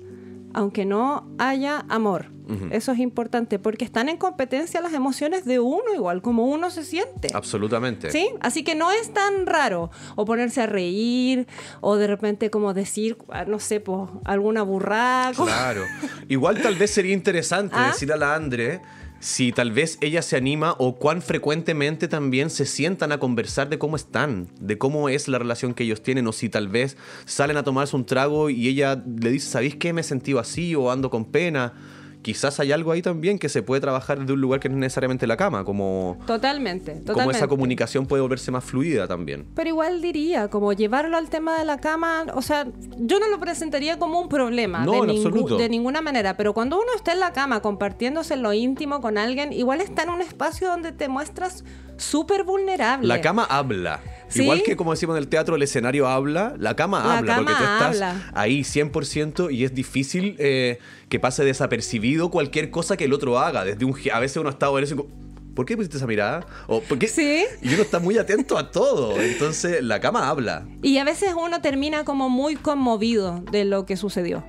aunque 0.53 0.85
no 0.85 1.29
haya 1.37 1.85
amor. 1.89 2.31
Eso 2.71 2.91
es 2.93 2.99
importante 2.99 3.59
porque 3.59 3.85
están 3.85 4.09
en 4.09 4.17
competencia 4.17 4.81
las 4.81 4.93
emociones 4.93 5.45
de 5.45 5.59
uno 5.59 5.93
igual, 5.93 6.23
como 6.23 6.45
uno 6.45 6.71
se 6.71 6.83
siente. 6.83 7.27
Absolutamente. 7.33 8.09
¿Sí? 8.09 8.27
Así 8.41 8.63
que 8.63 8.73
no 8.73 8.91
es 8.91 9.13
tan 9.13 9.45
raro. 9.45 9.91
O 10.15 10.25
ponerse 10.25 10.61
a 10.61 10.65
reír, 10.65 11.47
o 11.81 11.95
de 11.97 12.07
repente 12.07 12.49
como 12.49 12.73
decir, 12.73 13.17
ah, 13.29 13.45
no 13.45 13.59
sé, 13.59 13.79
pues 13.79 14.09
alguna 14.25 14.63
burrada. 14.63 15.31
Claro. 15.33 15.83
Igual 16.27 16.59
tal 16.61 16.75
vez 16.75 16.89
sería 16.89 17.13
interesante 17.13 17.75
¿Ah? 17.77 17.87
decir 17.87 18.11
a 18.11 18.17
la 18.17 18.33
Andre 18.33 18.81
si 19.19 19.51
tal 19.51 19.71
vez 19.71 19.97
ella 20.01 20.21
se 20.21 20.37
anima 20.37 20.75
o 20.77 20.97
cuán 20.97 21.21
frecuentemente 21.21 22.07
también 22.07 22.49
se 22.49 22.65
sientan 22.65 23.11
a 23.11 23.17
conversar 23.17 23.69
de 23.69 23.77
cómo 23.77 23.95
están, 23.95 24.47
de 24.59 24.77
cómo 24.77 25.09
es 25.09 25.27
la 25.27 25.39
relación 25.39 25.73
que 25.73 25.83
ellos 25.83 26.01
tienen, 26.01 26.27
o 26.27 26.31
si 26.31 26.49
tal 26.49 26.67
vez 26.67 26.97
salen 27.25 27.57
a 27.57 27.63
tomarse 27.63 27.95
un 27.95 28.05
trago 28.05 28.49
y 28.49 28.67
ella 28.67 29.03
le 29.21 29.31
dice, 29.31 29.49
¿sabéis 29.49 29.75
qué? 29.75 29.93
Me 29.93 30.01
he 30.01 30.03
sentido 30.03 30.39
así 30.39 30.75
o 30.75 30.91
ando 30.91 31.09
con 31.09 31.25
pena. 31.25 31.73
Quizás 32.21 32.59
hay 32.59 32.73
algo 32.73 32.91
ahí 32.91 33.01
también 33.01 33.39
que 33.39 33.47
se 33.47 33.63
puede 33.63 33.79
trabajar 33.79 34.19
desde 34.19 34.33
un 34.33 34.41
lugar 34.41 34.59
que 34.59 34.67
no 34.67 34.75
es 34.75 34.79
necesariamente 34.81 35.25
la 35.25 35.37
cama, 35.37 35.63
como, 35.63 36.17
Totalmente, 36.27 36.91
totalmente. 36.91 37.13
como 37.13 37.31
esa 37.31 37.47
comunicación 37.47 38.05
puede 38.07 38.21
volverse 38.21 38.51
más 38.51 38.63
fluida 38.65 39.07
también. 39.07 39.45
Pero 39.55 39.69
igual 39.69 40.01
diría, 40.01 40.49
como 40.49 40.73
llevarlo 40.73 41.15
al 41.17 41.29
tema 41.29 41.57
de 41.57 41.63
la 41.63 41.77
cama, 41.77 42.25
o 42.35 42.41
sea, 42.41 42.67
yo 42.97 43.19
no 43.19 43.29
lo 43.29 43.39
presentaría 43.39 43.97
como 43.99 44.19
un 44.19 44.27
problema 44.27 44.83
No, 44.83 44.91
de, 44.91 44.97
en 44.97 45.03
ningú- 45.05 45.27
absoluto. 45.27 45.57
de 45.57 45.69
ninguna 45.69 46.01
manera, 46.01 46.35
pero 46.35 46.53
cuando 46.53 46.75
uno 46.75 46.87
está 46.93 47.13
en 47.13 47.21
la 47.21 47.31
cama 47.31 47.61
compartiéndose 47.61 48.33
en 48.33 48.43
lo 48.43 48.51
íntimo 48.51 48.99
con 48.99 49.17
alguien, 49.17 49.53
igual 49.53 49.79
está 49.79 50.03
en 50.03 50.09
un 50.09 50.21
espacio 50.21 50.67
donde 50.67 50.91
te 50.91 51.07
muestras 51.07 51.63
súper 51.95 52.43
vulnerable. 52.43 53.07
La 53.07 53.21
cama 53.21 53.45
habla. 53.49 54.01
¿Sí? 54.29 54.43
Igual 54.43 54.63
que 54.63 54.75
como 54.75 54.91
decimos 54.91 55.17
en 55.17 55.23
el 55.23 55.27
teatro, 55.27 55.55
el 55.55 55.63
escenario 55.63 56.07
habla, 56.07 56.53
la 56.57 56.75
cama 56.75 57.03
La 57.05 57.17
habla, 57.17 57.35
porque 57.37 57.51
tú 57.53 57.59
estás 57.63 57.81
habla. 58.01 58.31
ahí 58.33 58.61
100% 58.61 59.51
y 59.51 59.63
es 59.65 59.73
difícil 59.73 60.35
eh, 60.39 60.79
que 61.09 61.19
pase 61.19 61.43
desapercibido 61.43 62.29
cualquier 62.31 62.69
cosa 62.71 62.95
que 62.95 63.05
el 63.05 63.13
otro 63.13 63.39
haga. 63.39 63.65
Desde 63.65 63.85
un, 63.85 63.95
a 64.13 64.19
veces 64.19 64.37
uno 64.37 64.49
está 64.49 64.67
en 64.67 64.95
como, 64.97 65.09
¿por 65.55 65.65
qué 65.65 65.75
pusiste 65.75 65.97
esa 65.97 66.07
mirada? 66.07 66.45
O, 66.67 66.79
¿por 66.81 66.97
qué? 66.99 67.07
Sí. 67.07 67.43
Y 67.61 67.73
uno 67.73 67.81
está 67.83 67.99
muy 67.99 68.17
atento 68.17 68.57
a 68.57 68.71
todo. 68.71 69.19
Entonces, 69.19 69.83
la 69.83 69.99
cama 69.99 70.29
habla. 70.29 70.65
Y 70.81 70.97
a 70.99 71.03
veces 71.03 71.33
uno 71.35 71.59
termina 71.61 72.05
como 72.05 72.29
muy 72.29 72.55
conmovido 72.55 73.43
de 73.51 73.65
lo 73.65 73.85
que 73.85 73.97
sucedió 73.97 74.45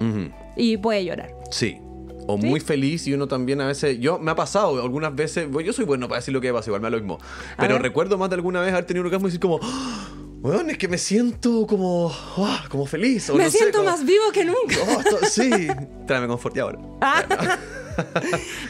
y 0.57 0.77
puede 0.77 1.05
llorar. 1.05 1.33
Sí. 1.51 1.79
O 2.35 2.39
¿Sí? 2.41 2.47
muy 2.47 2.61
feliz 2.61 3.07
y 3.07 3.15
uno 3.15 3.27
también 3.29 3.61
a 3.61 3.67
veces... 3.67 3.99
Yo 4.01 4.19
me 4.19 4.31
ha 4.31 4.35
pasado 4.35 4.81
algunas 4.83 5.15
veces... 5.15 5.51
bueno, 5.51 5.67
yo 5.67 5.73
soy 5.73 5.85
bueno 5.85 6.09
para 6.09 6.21
decir 6.21 6.33
lo 6.35 6.41
que 6.41 6.53
pasa, 6.53 6.71
igual 6.71 6.81
me 6.81 6.87
da 6.87 6.91
lo 6.91 6.99
mismo. 6.99 7.19
Pero 7.59 7.79
recuerdo 7.79 8.19
más 8.19 8.31
de 8.31 8.35
alguna 8.37 8.61
vez 8.61 8.73
haber 8.73 8.85
tenido 8.87 9.03
un 9.03 9.07
orgasmo 9.07 9.29
y 9.29 9.31
decir 9.31 9.41
como... 9.41 9.61
Bueno, 10.43 10.71
es 10.71 10.79
que 10.79 10.89
me 10.89 10.97
siento 10.97 11.67
como... 11.67 12.11
ah, 12.39 12.65
como 12.71 12.87
feliz. 12.87 13.29
o 13.29 13.35
Me 13.35 13.45
no 13.45 13.51
sé, 13.51 13.59
siento 13.59 13.79
como- 13.79 13.91
más 13.91 14.05
vivo 14.07 14.25
que 14.33 14.45
nunca. 14.45 14.77
Oh, 14.89 15.27
sí. 15.27 15.51
Tráeme 16.07 16.29
confort 16.29 16.57
y 16.57 16.61
ahora. 16.61 16.79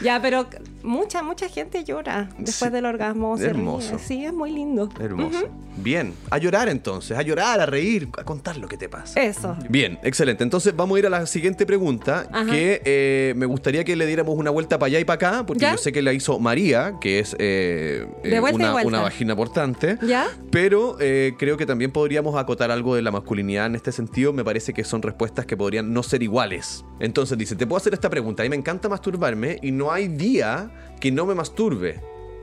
Ya, 0.03 0.21
pero 0.21 0.47
mucha, 0.83 1.21
mucha 1.23 1.47
gente 1.49 1.83
llora 1.83 2.29
después 2.37 2.69
Sí, 2.69 2.69
del 2.69 2.85
orgasmo. 2.85 3.37
se 3.37 3.43
ríe. 3.43 3.49
hermoso. 3.51 3.99
Sí, 3.99 4.25
es 4.25 4.33
muy 4.33 4.51
lindo. 4.51 4.89
Hermoso. 4.99 5.49
Bien, 5.77 6.13
a 6.29 6.37
llorar 6.37 6.67
entonces, 6.69 7.17
a 7.17 7.21
llorar, 7.21 7.59
a 7.61 7.65
reír, 7.65 8.09
a 8.17 8.23
contar 8.23 8.57
lo 8.57 8.67
que 8.67 8.77
te 8.77 8.89
pasa. 8.89 9.21
Eso. 9.21 9.55
Bien, 9.69 9.97
excelente. 10.03 10.43
Entonces 10.43 10.75
vamos 10.75 10.95
a 10.97 10.99
ir 10.99 11.05
a 11.05 11.09
la 11.09 11.25
siguiente 11.25 11.65
pregunta, 11.65 12.27
Ajá. 12.31 12.51
que 12.51 12.81
eh, 12.83 13.33
me 13.37 13.45
gustaría 13.45 13.83
que 13.83 13.95
le 13.95 14.05
diéramos 14.05 14.37
una 14.37 14.49
vuelta 14.51 14.77
para 14.77 14.87
allá 14.87 14.99
y 14.99 15.05
para 15.05 15.15
acá, 15.15 15.45
porque 15.45 15.61
¿Ya? 15.61 15.71
yo 15.71 15.77
sé 15.77 15.91
que 15.91 16.01
la 16.01 16.11
hizo 16.13 16.39
María, 16.39 16.95
que 16.99 17.19
es 17.19 17.35
eh, 17.39 18.05
eh, 18.23 18.39
una, 18.39 18.75
una 18.83 19.01
vagina 19.01 19.35
portante. 19.35 19.97
¿Ya? 20.05 20.27
Pero 20.51 20.97
creo 21.37 21.55
que 21.57 21.65
también 21.65 21.91
podríamos 21.91 22.35
acotar 22.37 22.69
algo 22.71 22.95
de 22.95 23.01
la 23.01 23.11
masculinidad 23.11 23.67
en 23.67 23.75
este 23.75 23.91
sentido. 23.91 24.33
Me 24.33 24.43
parece 24.43 24.73
que 24.73 24.83
son 24.83 25.01
respuestas 25.01 25.45
que 25.45 25.55
podrían 25.55 25.93
no 25.93 26.03
ser 26.03 26.21
iguales. 26.23 26.83
Entonces 26.99 27.37
dice, 27.37 27.55
te 27.55 27.65
puedo 27.65 27.77
hacer 27.77 27.93
esta 27.93 28.09
pregunta. 28.09 28.43
A 28.43 28.45
mí 28.45 28.49
me 28.49 28.55
encanta 28.55 28.89
masturbarme 28.89 29.57
y 29.61 29.71
no 29.71 29.91
hay 29.91 30.07
día 30.07 30.70
que 30.99 31.11
no 31.11 31.25
me 31.25 31.35
masturbe. 31.35 31.99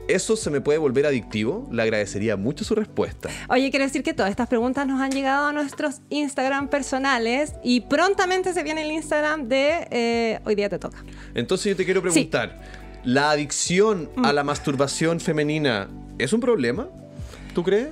¿Eso 0.07 0.35
se 0.35 0.49
me 0.49 0.59
puede 0.59 0.79
volver 0.79 1.05
adictivo? 1.05 1.67
Le 1.71 1.83
agradecería 1.83 2.35
mucho 2.35 2.63
su 2.65 2.73
respuesta. 2.73 3.29
Oye, 3.47 3.69
quiero 3.69 3.85
decir 3.85 4.01
que 4.01 4.13
todas 4.15 4.31
estas 4.31 4.47
preguntas 4.47 4.87
nos 4.87 4.99
han 5.01 5.11
llegado 5.11 5.45
a 5.45 5.53
nuestros 5.53 6.01
Instagram 6.09 6.67
personales 6.67 7.53
y 7.63 7.81
prontamente 7.81 8.51
se 8.53 8.63
viene 8.63 8.81
el 8.81 8.91
Instagram 8.91 9.47
de 9.47 9.87
eh, 9.91 10.39
Hoy 10.45 10.55
Día 10.55 10.67
Te 10.67 10.79
Toca. 10.79 11.03
Entonces 11.35 11.67
yo 11.71 11.75
te 11.75 11.85
quiero 11.85 12.01
Sí. 12.01 12.07
Mm. 12.09 12.13
preguntar, 12.31 12.61
¿la 13.03 13.29
adicción 13.29 14.09
a 14.23 14.33
la 14.33 14.43
masturbación 14.43 15.19
femenina 15.19 15.89
es 16.17 16.33
un 16.33 16.39
problema? 16.39 16.87
¿Tú 17.53 17.61
crees? 17.63 17.89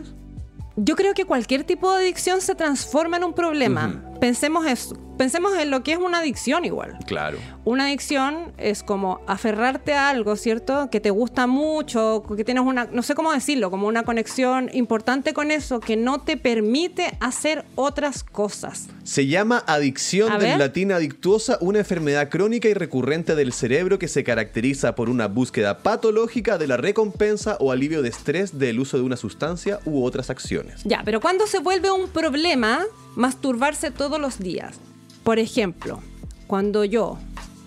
Yo 0.76 0.95
creo 0.95 1.13
que 1.13 1.26
cualquier 1.26 1.63
tipo 1.65 1.91
de 1.93 2.04
adicción 2.04 2.41
se 2.41 2.56
transforma 2.56 3.17
en 3.17 3.26
un 3.26 3.34
problema. 3.34 4.04
Pensemos 4.20 4.66
eso. 4.66 4.98
Pensemos 5.18 5.58
en 5.58 5.72
lo 5.72 5.82
que 5.82 5.94
es 5.94 5.98
una 5.98 6.20
adicción 6.20 6.64
igual. 6.64 6.96
Claro. 7.08 7.40
Una 7.66 7.86
adicción 7.86 8.54
es 8.58 8.84
como 8.84 9.22
aferrarte 9.26 9.94
a 9.94 10.10
algo, 10.10 10.36
¿cierto? 10.36 10.90
Que 10.92 11.00
te 11.00 11.10
gusta 11.10 11.48
mucho, 11.48 12.24
que 12.36 12.44
tienes 12.44 12.64
una, 12.64 12.86
no 12.86 13.02
sé 13.02 13.16
cómo 13.16 13.34
decirlo, 13.34 13.72
como 13.72 13.88
una 13.88 14.04
conexión 14.04 14.70
importante 14.74 15.34
con 15.34 15.50
eso 15.50 15.80
que 15.80 15.98
no 15.98 16.20
te 16.22 16.38
permite 16.38 17.18
hacer 17.20 17.66
otras 17.74 18.24
cosas. 18.24 18.90
Se 19.04 19.26
llama 19.26 19.64
adicción 19.66 20.38
del 20.38 20.60
latín 20.60 20.92
adictuosa, 20.92 21.58
una 21.62 21.80
enfermedad 21.80 22.30
crónica 22.30 22.68
y 22.68 22.76
recurrente 22.76 23.34
del 23.34 23.54
cerebro 23.54 23.98
que 23.98 24.08
se 24.08 24.24
caracteriza 24.24 24.94
por 24.94 25.10
una 25.10 25.28
búsqueda 25.28 25.80
patológica 25.80 26.60
de 26.60 26.68
la 26.68 26.78
recompensa 26.78 27.58
o 27.60 27.72
alivio 27.72 28.04
de 28.04 28.10
estrés 28.10 28.60
del 28.60 28.80
uso 28.80 28.98
de 28.98 29.04
una 29.04 29.18
sustancia 29.18 29.80
u 29.84 30.04
otras 30.04 30.30
acciones. 30.30 30.82
Ya, 30.84 31.02
pero 31.04 31.22
cuando 31.22 31.48
se 31.48 31.58
vuelve 31.58 31.90
un 31.90 32.08
problema 32.08 32.86
masturbarse 33.18 33.92
todos 33.92 34.22
los 34.22 34.40
días? 34.40 34.80
Por 35.24 35.40
ejemplo, 35.40 36.02
cuando 36.46 36.86
yo, 36.86 37.18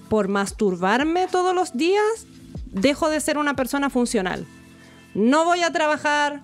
por 0.08 0.28
masturbarme 0.28 1.26
todos 1.26 1.54
los 1.54 1.76
días, 1.76 2.26
dejo 2.66 3.10
de 3.10 3.20
ser 3.20 3.36
una 3.36 3.54
persona 3.54 3.90
funcional. 3.90 4.46
No 5.12 5.44
voy 5.44 5.62
a 5.62 5.72
trabajar, 5.72 6.42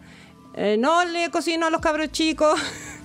eh, 0.55 0.77
no 0.79 1.05
le 1.05 1.31
cocino 1.31 1.67
a 1.67 1.71
los 1.71 1.81
cabros 1.81 2.11
chicos, 2.11 2.61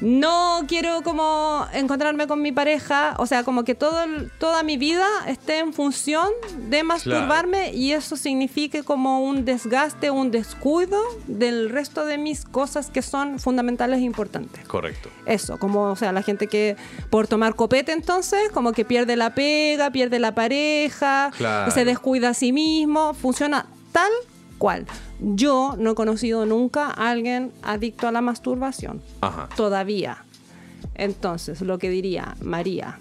no 0.00 0.64
quiero 0.68 1.02
como 1.02 1.66
encontrarme 1.72 2.26
con 2.26 2.42
mi 2.42 2.52
pareja, 2.52 3.14
o 3.18 3.26
sea, 3.26 3.44
como 3.44 3.64
que 3.64 3.74
todo, 3.74 3.98
toda 4.38 4.62
mi 4.62 4.76
vida 4.76 5.06
esté 5.28 5.58
en 5.58 5.72
función 5.72 6.28
de 6.68 6.82
masturbarme 6.82 7.72
y 7.72 7.92
eso 7.92 8.16
signifique 8.16 8.82
como 8.82 9.20
un 9.22 9.44
desgaste, 9.44 10.10
un 10.10 10.30
descuido 10.30 11.00
del 11.26 11.70
resto 11.70 12.04
de 12.04 12.18
mis 12.18 12.44
cosas 12.44 12.90
que 12.90 13.02
son 13.02 13.38
fundamentales 13.38 14.00
e 14.00 14.02
importantes. 14.02 14.66
Correcto. 14.66 15.08
Eso, 15.26 15.58
como, 15.58 15.84
o 15.90 15.96
sea, 15.96 16.12
la 16.12 16.22
gente 16.22 16.46
que 16.46 16.76
por 17.10 17.26
tomar 17.28 17.54
copete 17.54 17.92
entonces, 17.92 18.50
como 18.52 18.72
que 18.72 18.84
pierde 18.84 19.16
la 19.16 19.34
pega, 19.34 19.90
pierde 19.90 20.18
la 20.18 20.34
pareja, 20.34 21.30
Claro. 21.36 21.70
se 21.70 21.84
descuida 21.84 22.30
a 22.30 22.34
sí 22.34 22.52
mismo, 22.52 23.14
funciona 23.14 23.66
tal 23.92 24.10
cual. 24.58 24.86
Yo 25.24 25.76
no 25.78 25.92
he 25.92 25.94
conocido 25.94 26.46
nunca 26.46 26.86
a 26.88 27.10
alguien 27.10 27.52
adicto 27.62 28.08
a 28.08 28.12
la 28.12 28.20
masturbación, 28.20 29.00
Ajá. 29.20 29.48
todavía. 29.56 30.24
Entonces, 30.94 31.60
lo 31.60 31.78
que 31.78 31.90
diría 31.90 32.34
María, 32.40 32.98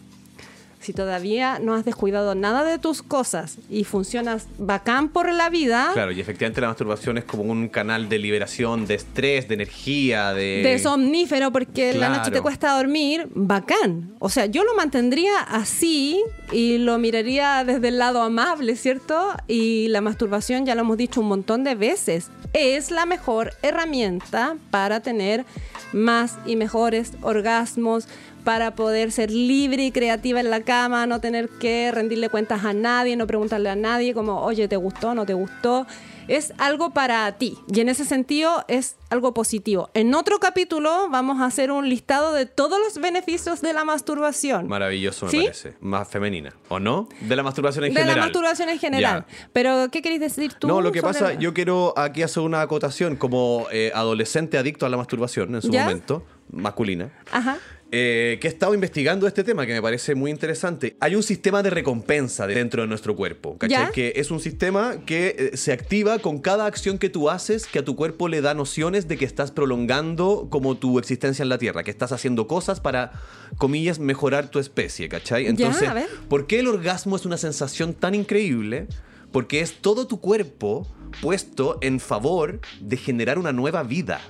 si 0.82 0.94
todavía 0.94 1.60
no 1.60 1.74
has 1.74 1.86
descuidado 1.86 2.36
nada 2.36 2.64
de 2.64 2.80
tus 2.80 3.02
cosas 3.04 3.58
y 3.70 3.84
funcionas 3.84 4.48
bacán 4.58 5.10
por 5.10 5.32
la 5.32 5.50
vida, 5.50 5.92
Claro, 5.94 6.12
y 6.12 6.20
efectivamente 6.20 6.62
la 6.62 6.68
masturbación 6.68 7.18
es 7.18 7.24
como 7.24 7.44
un 7.44 7.70
canal 7.70 8.10
de 8.10 8.18
liberación, 8.18 8.86
de 8.88 8.96
estrés, 8.96 9.48
de 9.48 9.54
energía, 9.56 10.34
de... 10.34 10.62
de 10.64 10.80
somnífero 10.80 11.52
porque 11.52 11.94
la 11.94 12.10
noche 12.10 12.32
te 12.32 12.42
cuesta 12.42 12.76
dormir, 12.76 13.28
bacán. 13.34 14.14
O 14.20 14.30
sea, 14.30 14.46
yo 14.46 14.64
lo 14.64 14.74
mantendría 14.76 15.40
así 15.40 16.22
y 16.52 16.78
lo 16.78 16.98
miraría 16.98 17.64
desde 17.64 17.90
el 17.90 17.98
lado 17.98 18.22
amable, 18.22 18.76
¿cierto? 18.76 19.30
Y 19.48 19.88
la 19.90 20.02
masturbación, 20.02 20.66
ya 20.66 20.76
lo 20.76 20.82
hemos 20.82 20.98
dicho 20.98 21.22
un 21.22 21.28
montón 21.28 21.64
de 21.64 21.76
veces, 21.76 22.30
es 22.54 22.92
la 22.92 23.06
mejor 23.06 23.54
herramienta 23.62 24.56
para 24.70 25.00
tener 25.00 25.46
más 25.94 26.38
y 26.46 26.56
mejores 26.56 27.14
orgasmos, 27.22 28.08
para 28.44 28.76
poder 28.76 29.12
ser 29.12 29.32
libre 29.32 29.84
y 29.86 29.92
creativa 29.92 30.40
en 30.40 30.50
la 30.50 30.62
cama, 30.62 31.06
no 31.06 31.22
tener 31.22 31.48
que 31.50 31.92
rendirle 31.92 32.30
cuentas 32.30 32.66
a 32.66 32.74
nadie, 32.74 33.16
no 33.16 33.28
preguntarle 33.28 33.70
a 33.70 33.76
nadie 33.76 34.14
como, 34.14 34.42
oye, 34.42 34.68
¿te 34.68 34.76
gustó? 34.78 35.14
¿No 35.14 35.26
te 35.26 35.34
gustó? 35.34 35.86
Es 36.28 36.54
algo 36.60 36.92
para 36.92 37.30
ti 37.38 37.58
y 37.74 37.80
en 37.82 37.90
ese 37.90 38.06
sentido 38.06 38.64
es 38.68 38.96
algo 39.10 39.34
positivo. 39.34 39.90
En 39.94 40.14
otro 40.14 40.40
capítulo 40.40 41.10
vamos 41.10 41.42
a 41.42 41.46
hacer 41.46 41.72
un 41.72 41.90
listado 41.90 42.34
de 42.34 42.46
todos 42.46 42.80
los 42.80 43.00
beneficios 43.02 43.60
de 43.62 43.74
la 43.74 43.84
masturbación. 43.84 44.68
Maravilloso 44.68 45.26
me 45.26 45.32
¿Sí? 45.32 45.38
parece. 45.42 45.74
Más 45.82 46.08
femenina, 46.08 46.54
¿o 46.70 46.80
no? 46.80 47.10
De 47.22 47.36
la 47.36 47.44
masturbación 47.44 47.86
en 47.86 47.94
de 47.94 48.00
general. 48.00 48.18
la 48.20 48.26
masturbación 48.28 48.70
en 48.70 48.80
general. 48.80 49.26
Ya. 49.28 49.48
Pero, 49.52 49.90
¿qué 49.92 50.02
queréis 50.02 50.22
decir 50.22 50.54
tú? 50.54 50.68
No, 50.68 50.80
lo 50.82 50.92
que 50.92 51.02
pasa, 51.02 51.34
la- 51.34 51.40
yo 51.40 51.54
quiero 51.54 51.94
aquí 51.98 52.22
hacer 52.22 52.44
una 52.44 52.62
acotación 52.62 53.16
como 53.18 53.66
eh, 53.72 53.92
adolescente 53.94 54.58
adicto 54.58 54.86
a 54.86 54.90
la 54.90 54.98
masturbación 54.98 55.54
en 55.56 55.62
su 55.62 55.70
¿Ya? 55.72 55.84
momento, 55.84 56.24
masculina. 56.52 57.12
Ajá. 57.32 57.58
Eh, 57.94 58.38
que 58.40 58.48
he 58.48 58.52
estado 58.52 58.74
investigando 58.74 59.28
este 59.28 59.44
tema 59.44 59.66
que 59.66 59.74
me 59.74 59.82
parece 59.82 60.16
muy 60.16 60.32
interesante. 60.32 60.96
Hay 61.02 61.14
un 61.14 61.24
sistema 61.24 61.62
de 61.62 61.70
recompensa 61.70 62.48
dentro 62.48 62.84
de 62.84 62.88
nuestro 62.88 63.18
cuerpo, 63.18 63.58
¿cachai? 63.58 63.88
¿Ya? 63.88 63.92
Que 63.92 64.14
es 64.16 64.32
un 64.32 64.40
sistema 64.40 64.96
que 65.06 65.36
eh, 65.38 65.58
se 65.58 65.74
activa 65.74 66.20
con 66.20 66.40
cada 66.40 66.68
acción 66.68 66.98
que 66.98 67.10
tú 67.10 67.30
haces, 67.30 67.68
que 67.68 67.80
a 67.80 67.84
tu 67.84 67.98
cuerpo 67.98 68.30
le 68.30 68.40
da 68.40 68.54
nociones 68.54 69.10
de 69.10 69.18
que 69.18 69.26
estás 69.26 69.52
prolongando 69.52 70.48
como 70.50 70.78
tu 70.78 71.00
existencia 71.00 71.44
en 71.44 71.50
la 71.50 71.58
Tierra, 71.58 71.84
que 71.84 71.92
estás 71.92 72.14
haciendo 72.14 72.48
cosas 72.48 72.80
para, 72.80 73.12
comillas, 73.58 74.00
mejorar 74.00 74.50
tu 74.50 74.60
especie, 74.60 75.10
¿cachai? 75.10 75.48
Entonces. 75.48 75.90
¿por 76.30 76.48
qué 76.48 76.60
el 76.60 76.68
orgasmo 76.68 77.18
es 77.18 77.26
una 77.26 77.36
sensación 77.36 77.94
tan 77.94 78.16
increíble? 78.16 78.88
Porque 79.34 79.60
es 79.60 79.82
todo 79.82 80.08
tu 80.08 80.22
cuerpo 80.22 80.88
puesto 81.22 81.78
en 81.82 82.00
favor 82.00 82.62
de 82.80 82.96
generar 82.96 83.38
una 83.38 83.52
nueva 83.52 83.84
vida. 83.84 84.22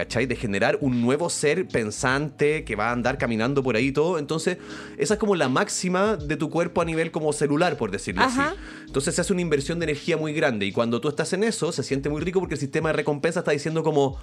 ¿Cachai? 0.00 0.24
De 0.24 0.34
generar 0.34 0.78
un 0.80 1.02
nuevo 1.02 1.28
ser 1.28 1.68
pensante 1.68 2.64
que 2.64 2.74
va 2.74 2.88
a 2.88 2.92
andar 2.92 3.18
caminando 3.18 3.62
por 3.62 3.76
ahí 3.76 3.88
y 3.88 3.92
todo. 3.92 4.18
Entonces, 4.18 4.56
esa 4.96 5.14
es 5.14 5.20
como 5.20 5.36
la 5.36 5.50
máxima 5.50 6.16
de 6.16 6.38
tu 6.38 6.48
cuerpo 6.48 6.80
a 6.80 6.86
nivel 6.86 7.10
como 7.10 7.34
celular, 7.34 7.76
por 7.76 7.90
decirlo 7.90 8.22
Ajá. 8.22 8.48
así. 8.48 8.56
Entonces 8.86 9.14
se 9.14 9.20
hace 9.20 9.34
una 9.34 9.42
inversión 9.42 9.78
de 9.78 9.84
energía 9.84 10.16
muy 10.16 10.32
grande. 10.32 10.64
Y 10.64 10.72
cuando 10.72 11.02
tú 11.02 11.10
estás 11.10 11.34
en 11.34 11.44
eso, 11.44 11.70
se 11.70 11.82
siente 11.82 12.08
muy 12.08 12.22
rico 12.22 12.40
porque 12.40 12.54
el 12.54 12.60
sistema 12.60 12.88
de 12.88 12.94
recompensa 12.94 13.40
está 13.40 13.50
diciendo 13.50 13.82
como... 13.82 14.18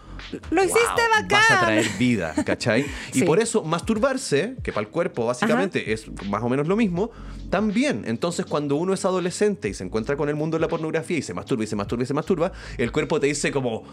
Lo 0.50 0.64
hiciste 0.64 0.80
"Wow, 0.82 1.22
bacán. 1.22 1.30
Vas 1.30 1.52
a 1.52 1.60
traer 1.60 1.86
vida, 2.00 2.34
¿cachai? 2.44 2.84
Y 3.14 3.22
por 3.22 3.40
eso 3.40 3.64
masturbarse, 3.64 4.56
que 4.64 4.74
para 4.74 4.88
el 4.88 4.92
cuerpo 4.92 5.28
básicamente 5.28 5.94
es 5.94 6.08
más 6.26 6.42
o 6.42 6.50
menos 6.50 6.68
lo 6.68 6.76
mismo, 6.76 7.12
también. 7.52 8.04
Entonces 8.08 8.48
cuando 8.48 8.78
uno 8.78 8.96
es 8.96 9.06
adolescente 9.06 9.70
y 9.70 9.76
se 9.76 9.84
encuentra 9.84 10.18
con 10.18 10.28
el 10.28 10.36
mundo 10.36 10.58
de 10.58 10.62
la 10.62 10.68
pornografía 10.68 11.20
y 11.20 11.22
se 11.22 11.36
masturba 11.36 11.64
y 11.64 11.68
se 11.68 11.76
masturba 11.76 12.04
y 12.04 12.08
se 12.08 12.14
masturba, 12.16 12.52
el 12.80 12.92
cuerpo 12.92 13.20
te 13.20 13.28
dice 13.28 13.52
como, 13.52 13.84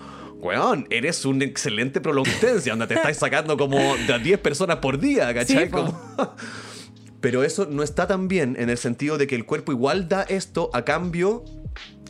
weón, 0.44 0.86
eres 0.90 1.24
un 1.24 1.42
excelente 1.42 2.00
prolongancia, 2.00 2.72
donde 2.72 2.86
te 2.86 2.94
estás 2.94 3.16
sacando 3.16 3.56
como 3.56 3.78
de 3.96 4.12
a 4.12 4.18
10 4.18 4.38
personas 4.40 4.76
por 4.76 4.98
día, 5.00 5.32
¿cachai? 5.34 5.64
Sí, 5.64 5.70
po. 5.70 5.78
Como- 5.86 6.34
Pero 7.20 7.42
eso 7.42 7.66
no 7.70 7.82
está 7.82 8.06
tan 8.06 8.28
bien 8.28 8.54
en 8.58 8.68
el 8.68 8.76
sentido 8.76 9.16
de 9.16 9.26
que 9.26 9.34
el 9.34 9.46
cuerpo 9.46 9.72
igual 9.72 10.08
da 10.10 10.22
esto 10.24 10.68
a 10.74 10.84
cambio, 10.84 11.42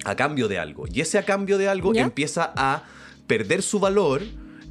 a 0.05 0.17
cambio 0.17 0.49
de 0.49 0.59
algo. 0.59 0.87
Y 0.93 1.01
ese 1.03 1.19
a 1.19 1.25
cambio 1.25 1.57
de 1.57 1.69
algo 1.69 1.93
¿Ya? 1.95 2.03
empieza 2.03 2.53
a 2.57 2.83
perder 3.29 3.63
su 3.63 3.79
valor 3.79 4.23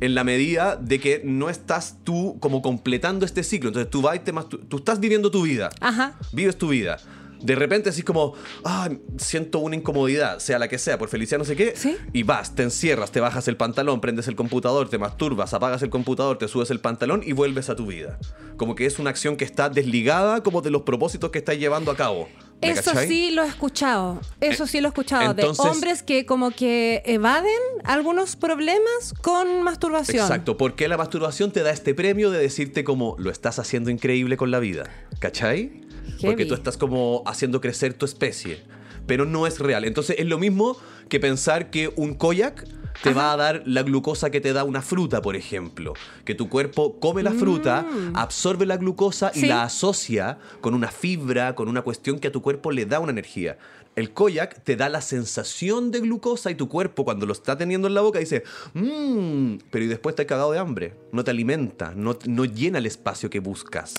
en 0.02 0.16
la 0.16 0.26
medida 0.26 0.76
de 0.76 1.00
que 1.00 1.22
no 1.24 1.50
estás 1.50 1.96
tú 2.04 2.36
como 2.42 2.62
completando 2.62 3.26
este 3.26 3.42
ciclo. 3.42 3.70
Entonces 3.70 3.90
tú 3.90 4.02
vas 4.02 4.18
y 4.18 4.20
te 4.20 4.34
mastu- 4.34 4.60
tú 4.68 4.78
estás 4.78 5.00
viviendo 5.00 5.32
tu 5.32 5.44
vida. 5.44 5.70
Ajá. 5.80 6.16
Vives 6.34 6.58
tu 6.58 6.68
vida. 6.68 6.98
De 7.44 7.56
repente 7.56 7.90
así 7.90 8.02
como, 8.04 8.34
ah, 8.64 8.90
siento 9.18 9.60
una 9.60 9.76
incomodidad, 9.76 10.40
sea 10.40 10.58
la 10.60 10.68
que 10.68 10.78
sea, 10.78 10.98
por 10.98 11.10
felicidad 11.10 11.38
no 11.40 11.46
sé 11.46 11.56
qué, 11.56 11.74
Sí. 11.76 11.98
y 12.14 12.24
vas, 12.24 12.56
te 12.56 12.64
encierras, 12.64 13.12
te 13.12 13.20
bajas 13.20 13.48
el 13.48 13.58
pantalón, 13.58 14.02
prendes 14.02 14.28
el 14.28 14.36
computador, 14.36 14.90
te 14.90 14.98
masturbas, 14.98 15.54
apagas 15.54 15.82
el 15.84 15.90
computador, 15.90 16.38
te 16.38 16.48
subes 16.48 16.72
el 16.72 16.80
pantalón 16.80 17.22
y 17.26 17.34
vuelves 17.34 17.70
a 17.70 17.76
tu 17.76 17.86
vida. 17.88 18.18
Como 18.58 18.76
que 18.76 18.86
es 18.86 18.98
una 19.00 19.10
acción 19.10 19.36
que 19.36 19.46
está 19.46 19.70
desligada 19.70 20.42
como 20.42 20.62
de 20.62 20.72
los 20.72 20.84
propósitos 20.84 21.32
que 21.32 21.40
estás 21.40 21.58
llevando 21.58 21.92
a 21.92 21.96
cabo. 21.98 22.30
¿Me 22.62 22.70
Eso 22.70 22.92
cachai? 22.92 23.08
sí 23.10 23.32
lo 23.32 23.44
he 23.44 23.48
escuchado. 23.48 24.22
Eso 24.40 24.66
sí 24.68 24.80
lo 24.80 24.88
he 24.88 24.90
escuchado. 24.90 25.32
entonces- 25.32 25.66
de 25.66 25.70
hombres 25.70 26.02
que 26.04 26.26
como 26.26 26.52
que 26.52 27.02
evaden 27.06 27.52
algunos 27.84 28.38
problemas 28.38 29.14
con 29.22 29.64
masturbación. 29.64 30.24
Exacto, 30.24 30.56
porque 30.56 30.88
la 30.88 30.96
masturbación 30.96 31.52
te 31.52 31.62
da 31.62 31.72
este 31.72 31.94
premio 31.94 32.32
de 32.32 32.40
decirte 32.40 32.86
como 32.86 33.16
lo 33.20 33.32
estás 33.32 33.60
haciendo 33.60 33.90
increíble 33.90 34.38
con 34.38 34.50
la 34.50 34.60
vida. 34.60 34.90
¿Cachai? 35.20 35.82
Porque 36.22 36.46
tú 36.46 36.54
estás 36.54 36.78
como 36.78 37.24
haciendo 37.26 37.60
crecer 37.62 37.94
tu 37.94 38.06
especie. 38.06 38.62
pero 39.06 39.26
no 39.26 39.46
es 39.48 39.60
real. 39.60 39.84
Entonces 39.84 40.16
es 40.18 40.26
lo 40.28 40.38
mismo 40.38 40.78
que 41.10 41.20
pensar 41.20 41.70
que 41.70 41.92
un 41.98 42.14
koyak 42.14 42.66
te 43.02 43.14
va 43.14 43.34
a 43.34 43.36
dar 43.36 43.62
la 43.66 43.84
glucosa 43.84 44.30
que 44.30 44.40
te 44.40 44.54
da 44.54 44.64
una 44.64 44.82
fruta, 44.82 45.22
por 45.22 45.36
ejemplo. 45.36 45.94
Que 46.24 46.36
tu 46.36 46.48
cuerpo 46.48 47.00
come 47.02 47.22
la 47.22 47.32
fruta, 47.34 47.86
absorbe 48.14 48.66
la 48.66 48.78
glucosa 48.78 49.32
y 49.36 49.42
Sí. 49.42 49.48
la 49.48 49.64
asocia 49.64 50.38
con 50.62 50.74
una 50.74 50.88
fibra, 50.88 51.54
con 51.54 51.68
una 51.68 51.82
cuestión 51.82 52.18
que 52.20 52.30
a 52.30 52.32
tu 52.32 52.42
cuerpo 52.42 52.72
le 52.72 52.86
da 52.86 53.02
una 53.02 53.12
energía. 53.12 53.58
El 53.96 54.12
koyak 54.12 54.64
te 54.64 54.76
da 54.76 54.90
la 54.90 55.02
sensación 55.02 55.92
de 55.92 56.00
glucosa 56.00 56.50
y 56.50 56.56
tu 56.56 56.68
cuerpo 56.68 57.04
cuando 57.06 57.26
lo 57.28 57.34
está 57.34 57.56
teniendo 57.58 57.88
en 57.88 57.94
la 57.94 58.02
boca 58.02 58.18
dice, 58.20 58.44
mmm, 58.74 59.56
pero 59.72 59.86
y 59.86 59.88
después 59.88 60.16
te 60.16 60.24
has 60.24 60.28
cagado 60.28 60.52
de 60.52 60.60
hambre. 60.60 60.96
No 61.12 61.24
te 61.24 61.32
alimenta, 61.32 61.94
no, 61.96 62.18
no 62.26 62.46
llena 62.46 62.80
el 62.80 62.86
espacio 62.88 63.30
que 63.30 63.40
buscas. 63.40 63.94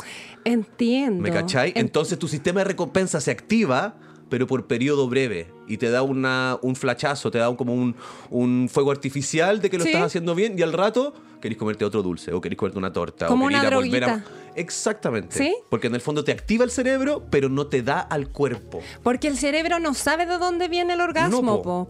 Entiendo. 0.45 1.23
¿Me 1.23 1.31
cachai? 1.31 1.71
En- 1.71 1.83
Entonces 1.87 2.19
tu 2.19 2.29
sistema 2.29 2.61
de 2.61 2.65
recompensa 2.65 3.21
se 3.21 3.31
activa, 3.31 3.95
pero 4.29 4.47
por 4.47 4.67
periodo 4.67 5.09
breve. 5.09 5.53
Y 5.69 5.77
te 5.77 5.91
da 5.91 6.03
una, 6.03 6.59
un 6.63 6.75
flachazo, 6.77 7.31
te 7.31 7.39
da 7.39 7.49
un- 7.49 7.57
como 7.57 7.75
un, 7.75 7.95
un 8.31 8.69
fuego 8.71 8.91
artificial 8.91 9.61
de 9.61 9.71
que 9.71 9.79
lo 9.79 9.85
Sí. 9.85 9.91
estás 9.91 10.07
haciendo 10.07 10.35
bien 10.35 10.59
y 10.59 10.63
al 10.63 10.73
rato 10.73 11.15
querés 11.41 11.57
comerte 11.59 11.85
otro 11.85 12.03
dulce 12.03 12.33
o 12.33 12.41
querés 12.41 12.59
comerte 12.59 12.79
una 12.79 12.93
torta. 12.93 13.27
Como 13.27 13.45
o 13.45 13.49
querés 13.49 13.61
una 13.61 13.69
ir 13.69 13.75
a 13.75 13.77
volver 13.79 14.05
a- 14.05 14.07
droguita. 14.17 14.31
Exactamente. 14.57 15.37
¿Sí? 15.37 15.57
Porque 15.71 15.87
en 15.89 15.95
el 15.95 16.01
fondo 16.01 16.25
te 16.25 16.33
activa 16.33 16.65
el 16.65 16.71
cerebro, 16.71 17.25
pero 17.31 17.49
no 17.49 17.67
te 17.67 17.83
da 17.83 18.01
al 18.01 18.29
cuerpo. 18.29 18.81
Porque 19.03 19.29
el 19.29 19.37
cerebro 19.37 19.79
no 19.79 19.95
sabe 19.95 20.27
de 20.27 20.39
dónde 20.39 20.69
viene 20.69 20.95
el 20.95 21.01
orgasmo. 21.01 21.43
No, 21.43 21.63
po. 21.63 21.89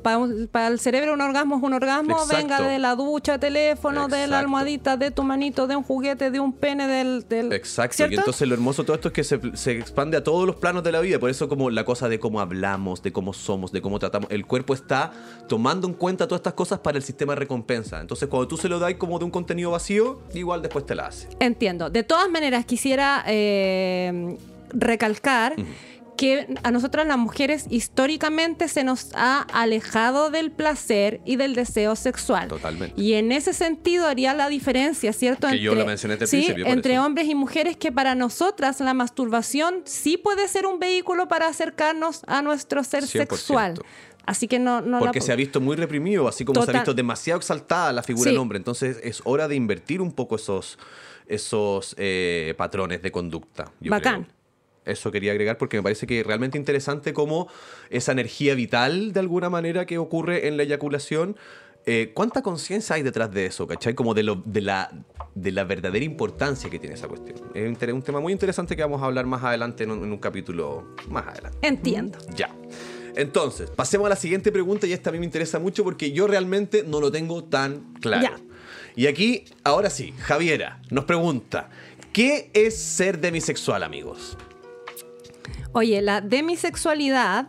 Para 0.51 0.69
el 0.69 0.79
cerebro 0.79 1.15
un 1.15 1.21
orgasmo 1.21 1.57
es 1.57 1.63
un 1.63 1.73
orgasmo, 1.73 2.13
Exacto. 2.13 2.37
venga 2.37 2.61
de 2.61 2.79
la 2.79 2.95
ducha, 2.95 3.39
teléfono, 3.39 4.09
de 4.09 4.17
la 4.17 4.25
Exacto. 4.25 4.37
almohadita, 4.39 4.97
de 4.97 5.11
tu 5.11 5.23
manito, 5.23 5.67
de 5.67 5.77
un 5.77 5.83
juguete, 5.83 6.31
de 6.31 6.41
un 6.41 6.53
pene, 6.53 6.87
del... 6.87 7.27
del 7.29 7.53
Exacto. 7.53 7.97
¿cierto? 7.97 8.15
Y 8.15 8.19
entonces 8.19 8.49
lo 8.49 8.55
hermoso 8.55 8.83
de 8.83 8.87
todo 8.87 8.97
esto 8.97 9.09
es 9.09 9.15
que 9.15 9.25
se, 9.25 9.57
se 9.57 9.79
expande 9.79 10.17
a 10.17 10.25
todos 10.25 10.47
los 10.47 10.57
planos 10.57 10.83
de 10.83 10.93
la 10.93 11.01
vida. 11.01 11.19
Por 11.19 11.31
eso 11.31 11.49
como 11.49 11.71
la 11.71 11.85
cosa 11.85 12.09
de 12.09 12.19
cómo 12.19 12.41
hablamos, 12.41 13.03
de 13.03 13.13
cómo 13.13 13.33
somos, 13.33 13.73
de 13.73 13.83
cómo 13.83 13.99
tratamos. 13.99 14.31
El 14.31 14.47
cuerpo 14.47 14.75
está 14.75 15.13
tomando 15.49 15.87
en 15.87 15.95
cuenta 15.95 16.27
todas 16.27 16.41
estas 16.41 16.55
cosas 16.55 16.79
para 16.81 16.99
el 16.99 17.03
sistema 17.03 17.35
de 17.35 17.41
recompensa. 17.41 18.01
Entonces 18.01 18.29
cuando 18.29 18.49
tú 18.49 18.57
se 18.57 18.69
lo 18.69 18.79
das 18.79 18.95
como 18.95 19.19
de 19.19 19.25
un 19.25 19.31
contenido 19.31 19.71
vacío, 19.71 20.21
igual 20.35 20.63
después 20.63 20.87
te 20.87 20.95
la 20.95 21.07
hace. 21.07 21.29
Entiendo. 21.41 21.91
De 21.91 22.03
todas 22.03 22.31
maneras, 22.31 22.54
quisiera 22.63 23.25
eh, 23.27 24.37
recalcar 24.71 25.55
que 26.17 26.47
a 26.63 26.71
nosotras 26.71 27.07
las 27.09 27.19
mujeres 27.19 27.67
históricamente 27.71 28.69
se 28.69 28.85
nos 28.85 29.09
ha 29.15 29.41
alejado 29.53 30.31
del 30.31 30.53
placer 30.53 31.21
y 31.25 31.35
del 31.35 31.57
deseo 31.57 31.97
sexual. 31.97 32.47
Totalmente. 32.49 33.01
Y 33.01 33.15
en 33.15 33.33
ese 33.33 33.53
sentido 33.53 34.07
haría 34.07 34.33
la 34.33 34.49
diferencia, 34.49 35.13
¿cierto? 35.13 35.49
Que 35.49 35.59
yo 35.59 35.75
la 35.75 35.85
mencioné 35.85 36.15
el 36.15 36.27
sí, 36.29 36.47
entre 36.67 36.95
eso. 36.95 37.05
hombres 37.05 37.27
y 37.29 37.35
mujeres 37.35 37.77
que 37.77 37.91
para 37.91 38.15
nosotras 38.15 38.79
la 38.79 38.95
masturbación 38.95 39.83
sí 39.85 40.17
puede 40.17 40.47
ser 40.47 40.67
un 40.67 40.79
vehículo 40.79 41.27
para 41.27 41.49
acercarnos 41.49 42.23
a 42.29 42.43
nuestro 42.43 42.85
ser 42.85 43.03
100%. 43.05 43.07
sexual. 43.09 43.75
Así 44.27 44.49
que 44.49 44.59
no, 44.59 44.81
no 44.81 45.01
Porque 45.01 45.19
la... 45.19 45.27
se 45.27 45.33
ha 45.33 45.37
visto 45.37 45.61
muy 45.61 45.77
reprimido, 45.77 46.29
así 46.29 46.45
como 46.45 46.63
se 46.65 46.71
ha 46.71 46.75
visto 46.75 46.95
demasiado 46.95 47.39
exaltada 47.39 47.93
la 47.93 48.03
figura 48.03 48.25
Sí. 48.25 48.31
del 48.31 48.39
hombre. 48.39 48.57
Entonces 48.57 48.99
es 49.03 49.21
hora 49.25 49.49
de 49.49 49.57
invertir 49.57 50.01
un 50.01 50.13
poco 50.13 50.37
esos, 50.37 50.79
esos 51.27 51.95
eh, 51.99 52.55
patrones 52.57 53.03
de 53.03 53.11
conducta. 53.11 53.73
yo 53.81 53.91
Bacán. 53.91 54.25
creo. 54.25 54.35
Eso 54.85 55.11
quería 55.11 55.33
agregar 55.33 55.57
porque 55.57 55.79
me 55.79 55.83
parece 55.83 56.07
que 56.07 56.21
es 56.21 56.27
realmente 56.27 56.59
interesante 56.59 57.13
cómo 57.13 57.49
esa 57.91 58.13
energía 58.13 58.55
vital, 58.55 59.13
de 59.13 59.21
alguna 59.21 59.49
manera, 59.49 59.87
que 59.87 59.97
ocurre 59.97 60.47
en 60.47 60.57
la 60.59 60.65
eyaculación, 60.65 61.37
eh, 61.87 62.13
¿cuánta 62.15 62.43
conciencia 62.43 62.97
hay 62.97 63.03
detrás 63.03 63.31
de 63.33 63.47
eso? 63.47 63.67
¿Cachai? 63.67 63.95
Como 63.95 64.15
de, 64.15 64.23
lo, 64.23 64.37
de, 64.45 64.61
la, 64.61 64.91
de 65.35 65.53
la 65.53 65.65
verdadera 65.65 66.05
importancia 66.05 66.71
que 66.71 66.79
tiene 66.79 66.95
esa 66.95 67.09
cuestión. 67.09 67.39
Es 67.55 67.93
un, 67.93 68.03
tema 68.03 68.21
muy 68.21 68.33
interesante 68.33 68.77
que 68.77 68.83
vamos 68.83 69.03
a 69.03 69.07
hablar 69.07 69.27
más 69.27 69.43
adelante 69.43 69.85
en 69.85 69.91
un, 69.91 70.05
en 70.05 70.13
un 70.13 70.19
capítulo 70.19 70.95
más 71.09 71.27
adelante. 71.29 71.59
Entiendo. 71.63 72.19
Ya. 72.37 72.55
Entonces, 73.17 73.71
pasemos 73.71 74.07
a 74.07 74.11
la 74.11 74.17
siguiente 74.17 74.51
pregunta 74.51 74.87
y 74.87 74.93
esta 74.93 75.11
a 75.11 75.13
mí 75.13 75.19
me 75.19 75.25
interesa 75.25 75.59
mucho 75.59 75.85
porque 75.85 76.13
yo 76.13 76.27
realmente 76.27 76.85
no 76.87 77.01
lo 77.01 77.13
tengo 77.13 77.45
tan 77.45 77.95
claro. 78.01 78.23
Ya. 78.23 78.54
Y 78.97 79.07
aquí, 79.07 79.45
ahora 79.65 79.91
sí, 79.91 80.15
Javiera 80.21 80.81
nos 80.91 81.05
pregunta, 81.05 81.69
¿qué 82.13 82.51
es 82.53 82.77
ser 82.77 83.21
demisexual, 83.21 83.83
amigos? 83.83 84.37
Oye, 85.73 86.01
la 86.01 86.21
demisexualidad 86.21 87.49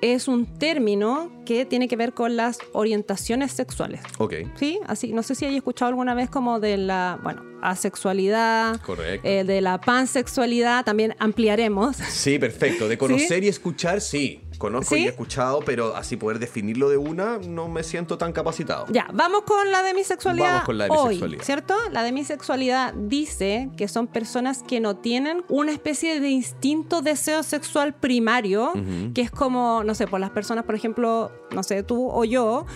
es 0.00 0.28
un 0.28 0.46
término 0.58 1.30
que 1.44 1.66
tiene 1.66 1.88
que 1.88 1.96
ver 1.96 2.14
con 2.14 2.36
las 2.36 2.58
orientaciones 2.72 3.52
sexuales. 3.52 4.00
Ok. 4.18 4.34
Sí, 4.54 4.78
así, 4.86 5.12
no 5.12 5.22
sé 5.22 5.34
si 5.34 5.44
hay 5.44 5.56
escuchado 5.56 5.88
alguna 5.90 6.14
vez 6.14 6.30
como 6.30 6.60
de 6.60 6.76
la, 6.76 7.18
bueno, 7.22 7.42
asexualidad, 7.62 8.80
Correcto. 8.80 9.26
eh, 9.28 9.44
de 9.44 9.60
la 9.60 9.80
pansexualidad, 9.80 10.84
también 10.84 11.14
ampliaremos. 11.18 11.96
Sí, 11.96 12.38
perfecto. 12.38 12.88
De 12.88 12.96
conocer 12.96 13.42
y 13.44 13.48
escuchar, 13.48 14.00
sí. 14.00 14.40
Conozco 14.58 14.94
¿Sí? 14.94 15.02
y 15.02 15.06
he 15.06 15.08
escuchado, 15.08 15.60
pero 15.60 15.96
así 15.96 16.16
poder 16.16 16.38
definirlo 16.38 16.90
de 16.90 16.96
una, 16.96 17.38
no 17.38 17.68
me 17.68 17.82
siento 17.82 18.18
tan 18.18 18.32
capacitado. 18.32 18.86
Ya, 18.90 19.08
vamos 19.12 19.42
con 19.42 19.70
la 19.70 19.82
demisexualidad. 19.82 20.48
Vamos 20.48 20.64
con 20.64 20.78
la 20.78 20.86
hoy, 20.86 21.14
demisexualidad. 21.14 21.44
¿cierto? 21.44 21.74
La 21.92 22.02
demisexualidad 22.02 22.94
dice 22.94 23.70
que 23.76 23.88
son 23.88 24.08
personas 24.08 24.62
que 24.62 24.80
no 24.80 24.96
tienen 24.96 25.44
una 25.48 25.72
especie 25.72 26.20
de 26.20 26.28
instinto 26.28 27.00
deseo 27.00 27.42
sexual 27.42 27.94
primario, 27.94 28.72
que 29.14 29.22
es 29.22 29.30
como, 29.30 29.84
no 29.84 29.94
sé, 29.94 30.06
por 30.06 30.20
las 30.20 30.30
personas, 30.30 30.64
por 30.64 30.74
ejemplo, 30.74 31.30
no 31.52 31.62
sé, 31.62 31.82
tú 31.82 32.10
o 32.10 32.24
yo, 32.24 32.66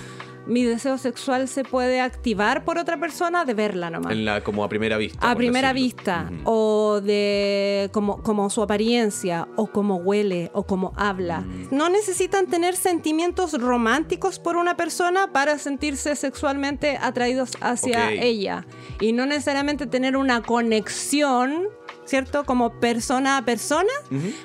mi 0.47 0.65
deseo 0.65 0.99
sexual 0.99 1.49
se 1.49 1.65
puede 1.65 2.01
activar 2.01 2.65
por 2.65 2.79
otra 2.79 2.99
persona 2.99 3.45
de 3.45 3.55
verla 3.55 3.91
nomás. 3.91 4.13
En 4.13 4.25
la, 4.25 4.43
como 4.43 4.65
a 4.65 4.69
primera 4.69 4.97
vista. 4.97 5.31
a 5.31 5.35
primera 5.37 5.73
decirlo. 5.73 5.97
vista, 5.97 6.31
o 6.45 7.01
de 7.03 7.91
como, 7.93 8.23
como 8.23 8.51
su 8.51 8.63
apariencia, 8.63 9.49
o 9.57 9.67
como 9.67 9.97
huele, 9.97 10.51
o 10.53 10.65
como 10.65 10.93
habla. 10.97 11.41
Mm. 11.41 11.69
No 11.71 11.89
necesitan 11.89 12.47
tener 12.47 12.77
sentimientos 12.77 13.53
románticos 13.61 14.39
por 14.39 14.57
una 14.57 14.77
persona 14.77 15.33
para 15.33 15.59
sentirse 15.59 16.17
sexualmente 16.17 16.99
atraídos 17.01 17.53
hacia 17.61 18.13
ella. 18.13 18.67
Y 19.01 19.13
no 19.13 19.27
necesariamente 19.27 19.87
tener 19.87 20.17
una 20.17 20.43
conexión, 20.43 21.69
¿cierto? 22.05 22.45
Como 22.45 22.81
persona 22.81 23.39
a 23.39 23.45
persona 23.45 23.93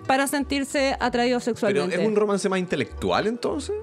para 0.06 0.28
sentirse 0.28 0.96
atraídos 1.00 1.44
Pero 1.44 1.56
sexualmente. 1.58 2.02
es 2.02 2.08
un 2.08 2.16
romance 2.16 2.48
más 2.50 2.60
intelectual 2.60 3.28
entonces. 3.28 3.76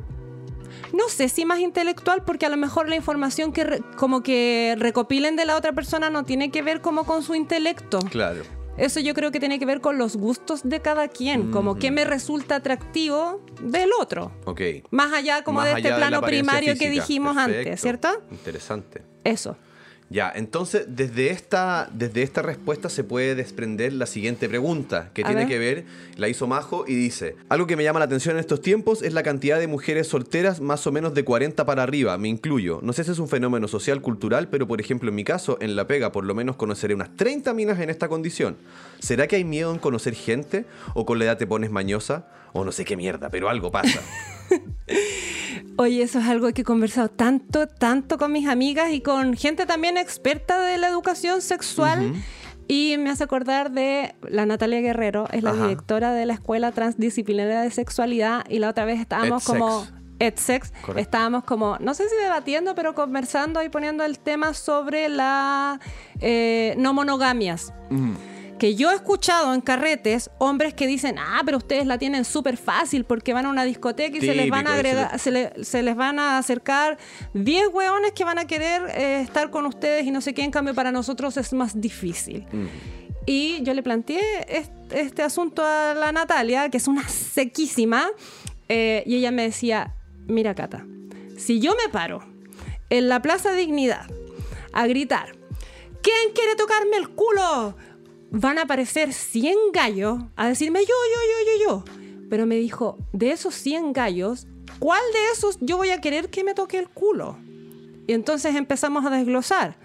No 0.97 1.09
sé 1.09 1.29
si 1.29 1.45
más 1.45 1.59
intelectual, 1.59 2.23
porque 2.25 2.47
a 2.47 2.49
lo 2.49 2.57
mejor 2.57 2.89
la 2.89 2.95
información 2.95 3.53
que 3.53 3.65
re- 3.65 3.81
como 3.97 4.23
que 4.23 4.77
recopilen 4.79 5.35
de 5.35 5.45
la 5.45 5.57
otra 5.57 5.73
persona 5.73 6.09
no 6.09 6.23
tiene 6.25 6.51
que 6.53 6.63
ver 6.63 6.81
como 6.81 7.05
con 7.05 7.23
su 7.25 7.35
intelecto. 7.35 7.99
Claro. 8.11 8.43
Eso 8.77 8.99
yo 9.01 9.15
creo 9.15 9.31
que 9.31 9.39
tiene 9.41 9.59
que 9.59 9.67
ver 9.67 9.81
con 9.81 9.99
los 9.99 10.17
gustos 10.17 10.63
de 10.65 10.81
cada 10.81 11.07
quien, 11.09 11.51
como 11.53 11.77
qué 11.77 11.91
me 11.93 12.05
resulta 12.05 12.57
atractivo 12.57 13.41
del 13.63 13.91
otro. 14.01 14.33
Ok. 14.47 14.61
Más 14.91 15.13
allá 15.13 15.43
como 15.45 15.61
Más 15.61 15.67
de 15.71 15.75
este 15.77 15.89
allá 15.89 15.97
plano 15.97 16.21
primario 16.23 16.75
que 16.77 16.91
dijimos 16.91 17.37
Perfecto. 17.37 17.61
antes, 17.69 17.81
¿cierto? 17.81 18.09
Interesante. 18.33 19.03
Eso. 19.23 19.57
Ya, 20.15 20.33
entonces 20.33 20.85
desde 20.87 21.31
esta, 21.31 21.91
desde 21.93 22.23
esta 22.23 22.41
respuesta 22.41 22.89
se 22.89 23.03
puede 23.03 23.35
desprender 23.35 23.93
la 23.93 24.07
siguiente 24.07 24.49
pregunta, 24.49 25.11
que 25.13 25.23
A 25.23 25.27
tiene 25.27 25.41
ver. 25.41 25.49
que 25.49 25.59
ver, 25.59 25.85
la 26.17 26.29
hizo 26.29 26.47
Majo 26.47 26.85
y 26.87 26.95
dice, 26.95 27.35
algo 27.49 27.67
que 27.67 27.75
me 27.75 27.83
llama 27.83 27.99
la 27.99 28.05
atención 28.05 28.37
en 28.37 28.39
estos 28.39 28.61
tiempos 28.61 29.03
es 29.03 29.13
la 29.13 29.25
cantidad 29.25 29.59
de 29.59 29.67
mujeres 29.67 30.07
solteras 30.07 30.61
más 30.61 30.87
o 30.87 30.93
menos 30.93 31.15
de 31.15 31.25
40 31.25 31.67
para 31.67 31.83
arriba, 31.83 32.17
me 32.17 32.29
incluyo. 32.29 32.79
No 32.81 32.93
sé 32.93 33.03
si 33.03 33.11
es 33.11 33.19
un 33.19 33.27
fenómeno 33.27 33.67
social, 33.67 34.01
cultural, 34.03 34.47
pero 34.47 34.69
por 34.69 34.81
ejemplo 34.81 35.09
en 35.09 35.17
mi 35.17 35.25
caso, 35.25 35.59
en 35.61 35.75
La 35.75 35.89
Pega, 35.89 36.13
por 36.13 36.25
lo 36.25 36.33
menos 36.37 36.55
conoceré 36.55 36.95
unas 36.95 37.17
30 37.17 37.53
minas 37.53 37.81
en 37.81 37.91
esta 37.91 38.07
condición. 38.07 38.57
¿Será 39.01 39.27
que 39.27 39.35
hay 39.35 39.45
miedo 39.45 39.73
en 39.73 39.81
conocer 39.81 40.15
gente? 40.15 40.65
¿O 40.95 41.05
con 41.07 41.19
la 41.19 41.25
edad 41.25 41.39
te 41.39 41.49
pones 41.49 41.73
mañosa? 41.73 42.29
O 42.53 42.65
no 42.65 42.71
sé 42.71 42.85
qué 42.85 42.97
mierda, 42.97 43.31
pero 43.31 43.49
algo 43.49 43.73
pasa. 43.73 44.01
Oye, 45.77 46.03
eso 46.03 46.21
es 46.21 46.27
algo 46.27 46.53
que 46.53 46.63
he 46.63 46.65
conversado 46.65 47.09
tanto, 47.09 47.67
tanto 47.67 48.19
con 48.19 48.33
mis 48.33 48.49
amigas 48.49 48.93
y 48.93 49.01
con 49.01 49.35
gente 49.35 49.67
también 49.67 49.97
experta 49.97 50.61
de 50.61 50.79
la 50.79 50.89
educación 50.89 51.43
sexual. 51.43 52.15
Y 52.67 52.97
me 52.99 53.11
hace 53.11 53.25
acordar 53.25 53.73
de 53.73 54.15
la 54.27 54.47
Natalia 54.47 54.81
Guerrero, 54.81 55.29
es 55.33 55.43
la 55.43 55.51
Ajá. 55.51 55.65
directora 55.65 56.13
de 56.13 56.25
la 56.25 56.35
Escuela 56.35 56.73
Transdisciplinaria 56.73 57.61
de 57.61 57.71
Sexualidad. 57.71 58.45
Y 58.49 58.59
la 58.59 58.71
otra 58.71 58.85
vez 58.85 59.01
estábamos 59.01 59.43
EdSex. 59.43 59.59
como. 59.59 59.87
EdSex, 60.21 60.73
estábamos 60.97 61.43
como, 61.45 61.77
no 61.81 61.93
sé 61.93 62.09
si 62.09 62.17
debatiendo, 62.23 62.75
pero 62.77 62.95
conversando 62.95 63.63
y 63.63 63.69
poniendo 63.69 64.05
el 64.05 64.21
tema 64.21 64.55
sobre 64.55 65.09
la 65.09 65.81
eh, 66.21 66.75
no 66.79 66.95
monogamias. 66.95 67.73
Que 68.59 68.75
yo 68.77 68.91
he 68.91 68.95
escuchado 68.95 69.53
en 69.53 69.61
carretes 69.61 70.31
hombres 70.39 70.75
que 70.75 70.87
dicen, 70.87 71.17
ah, 71.19 71.43
pero 71.45 71.59
ustedes 71.59 71.87
la 71.87 71.99
tienen 71.99 72.25
súper 72.25 72.57
fácil 72.57 73.05
porque 73.05 73.33
van 73.33 73.47
a 73.47 73.51
una 73.51 73.65
discoteca 73.65 74.17
y 74.17 74.21
se 74.21 74.35
les 74.35 74.51
van 74.51 74.67
a 74.67 74.75
agregar, 74.75 75.19
se, 75.19 75.31
le- 75.31 75.65
se 75.65 75.83
les 75.83 75.97
van 75.97 76.19
a 76.19 76.39
acercar 76.39 76.97
10 77.35 77.69
hueones 77.73 78.13
que 78.13 78.25
van 78.25 78.39
a 78.39 78.47
querer 78.47 78.83
eh, 78.95 79.21
estar 79.23 79.51
con 79.51 79.67
ustedes 79.67 80.07
y 80.07 80.11
no 80.13 80.21
sé 80.21 80.35
qué, 80.35 80.43
en 80.45 80.51
cambio 80.51 80.75
para 80.75 80.93
nosotros 80.93 81.37
es 81.37 81.53
más 81.53 81.81
difícil. 81.81 82.47
Y 83.27 83.63
yo 83.63 83.75
le 83.75 83.83
planteé 83.83 84.21
este, 84.49 85.01
este 85.01 85.23
asunto 85.23 85.65
a 85.65 85.95
la 85.95 86.13
Natalia, 86.13 86.69
que 86.69 86.77
es 86.77 86.87
una 86.89 87.09
sequísima, 87.09 88.07
eh, 88.69 89.03
y 89.07 89.17
ella 89.17 89.31
me 89.31 89.43
decía, 89.43 89.95
mira 90.27 90.55
Cata, 90.55 90.87
si 91.37 91.59
yo 91.59 91.73
me 91.85 91.91
paro 91.91 92.23
en 92.91 93.09
la 93.09 93.21
Plaza 93.21 93.53
Dignidad 93.53 94.07
a 94.73 94.87
gritar, 94.87 95.33
¿quién 96.03 96.33
quiere 96.35 96.55
tocarme 96.57 96.97
el 96.99 97.09
culo? 97.11 97.77
Van 98.37 98.59
a 98.59 98.63
aparecer 98.63 99.13
100 99.13 99.55
gallos 99.73 100.19
a 100.35 100.49
decirme 100.49 100.81
yo, 100.81 100.87
yo, 100.87 101.21
yo, 101.31 101.47
yo, 101.47 101.85
yo. 101.87 102.29
pero 102.29 102.47
me 102.47 102.57
dijo, 102.57 102.99
de 103.13 103.31
esos 103.31 103.55
100 103.55 103.93
gallos, 103.93 104.49
¿cuál 104.81 105.01
de 105.13 105.33
esos 105.33 105.59
yo 105.61 105.77
voy 105.77 105.91
a 105.91 106.01
querer 106.01 106.31
que 106.31 106.43
me 106.43 106.53
toque 106.53 106.79
el 106.79 106.89
culo? 106.89 107.39
Y 108.07 108.13
entonces 108.13 108.55
empezamos 108.57 109.07
a 109.07 109.11
desglosar. 109.11 109.77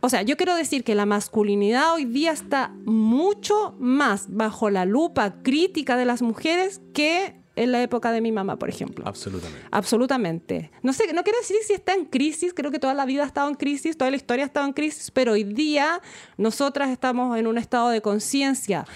O 0.00 0.08
sea, 0.08 0.22
yo 0.22 0.36
quiero 0.36 0.54
decir 0.54 0.84
que 0.84 0.94
la 0.94 1.06
masculinidad 1.06 1.94
hoy 1.94 2.04
día 2.04 2.30
está 2.30 2.72
mucho 2.84 3.74
más 3.78 4.26
bajo 4.28 4.70
la 4.70 4.84
lupa 4.84 5.42
crítica 5.42 5.96
de 5.96 6.04
las 6.04 6.22
mujeres 6.22 6.80
que 6.94 7.34
en 7.56 7.72
la 7.72 7.82
época 7.82 8.12
de 8.12 8.20
mi 8.20 8.32
mamá, 8.32 8.56
por 8.58 8.68
ejemplo. 8.68 9.04
Absolutamente. 9.06 9.68
Absolutamente. 9.70 10.70
No 10.82 10.92
sé, 10.92 11.12
no 11.12 11.22
quiero 11.24 11.38
decir 11.40 11.56
si 11.66 11.72
está 11.72 11.94
en 11.94 12.04
crisis, 12.04 12.54
creo 12.54 12.70
que 12.70 12.78
toda 12.78 12.94
la 12.94 13.06
vida 13.06 13.22
ha 13.22 13.26
estado 13.26 13.48
en 13.48 13.54
crisis, 13.54 13.96
toda 13.96 14.10
la 14.10 14.16
historia 14.16 14.44
ha 14.44 14.46
estado 14.46 14.66
en 14.66 14.72
crisis, 14.72 15.10
pero 15.10 15.32
hoy 15.32 15.44
día 15.44 16.00
nosotras 16.36 16.90
estamos 16.90 17.36
en 17.38 17.46
un 17.46 17.58
estado 17.58 17.88
de 17.88 18.00
conciencia 18.00 18.86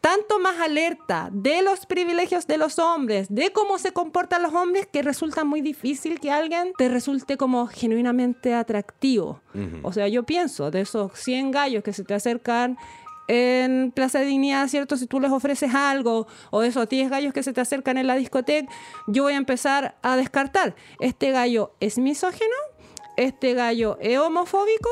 tanto 0.00 0.38
más 0.38 0.58
alerta 0.60 1.28
de 1.32 1.62
los 1.62 1.86
privilegios 1.86 2.46
de 2.46 2.56
los 2.56 2.78
hombres, 2.78 3.26
de 3.30 3.52
cómo 3.52 3.78
se 3.78 3.92
comportan 3.92 4.42
los 4.42 4.54
hombres, 4.54 4.86
que 4.86 5.02
resulta 5.02 5.44
muy 5.44 5.60
difícil 5.60 6.20
que 6.20 6.30
alguien 6.30 6.72
te 6.78 6.88
resulte 6.88 7.36
como 7.36 7.66
genuinamente 7.66 8.54
atractivo. 8.54 9.40
O 9.82 9.92
sea, 9.92 10.08
yo 10.08 10.22
pienso, 10.22 10.70
de 10.70 10.82
esos 10.82 11.12
100 11.14 11.50
gallos 11.50 11.82
que 11.82 11.92
se 11.92 12.04
te 12.04 12.14
acercan 12.14 12.78
en 13.28 13.92
Plaza 13.92 14.18
de 14.20 14.24
Dignidad, 14.24 14.66
¿cierto? 14.68 14.96
Si 14.96 15.06
tú 15.06 15.20
les 15.20 15.30
ofreces 15.30 15.74
algo, 15.74 16.26
o 16.50 16.62
esos 16.62 16.88
10 16.88 17.10
gallos 17.10 17.32
que 17.32 17.42
se 17.42 17.52
te 17.52 17.60
acercan 17.60 17.98
en 17.98 18.06
la 18.06 18.16
discoteca, 18.16 18.72
yo 19.06 19.24
voy 19.24 19.34
a 19.34 19.36
empezar 19.36 19.96
a 20.02 20.16
descartar. 20.16 20.74
¿Este 20.98 21.30
gallo 21.30 21.72
es 21.80 21.98
misógeno? 21.98 22.56
¿Este 23.18 23.54
gallo 23.54 23.98
es 24.00 24.16
homofóbico? 24.16 24.88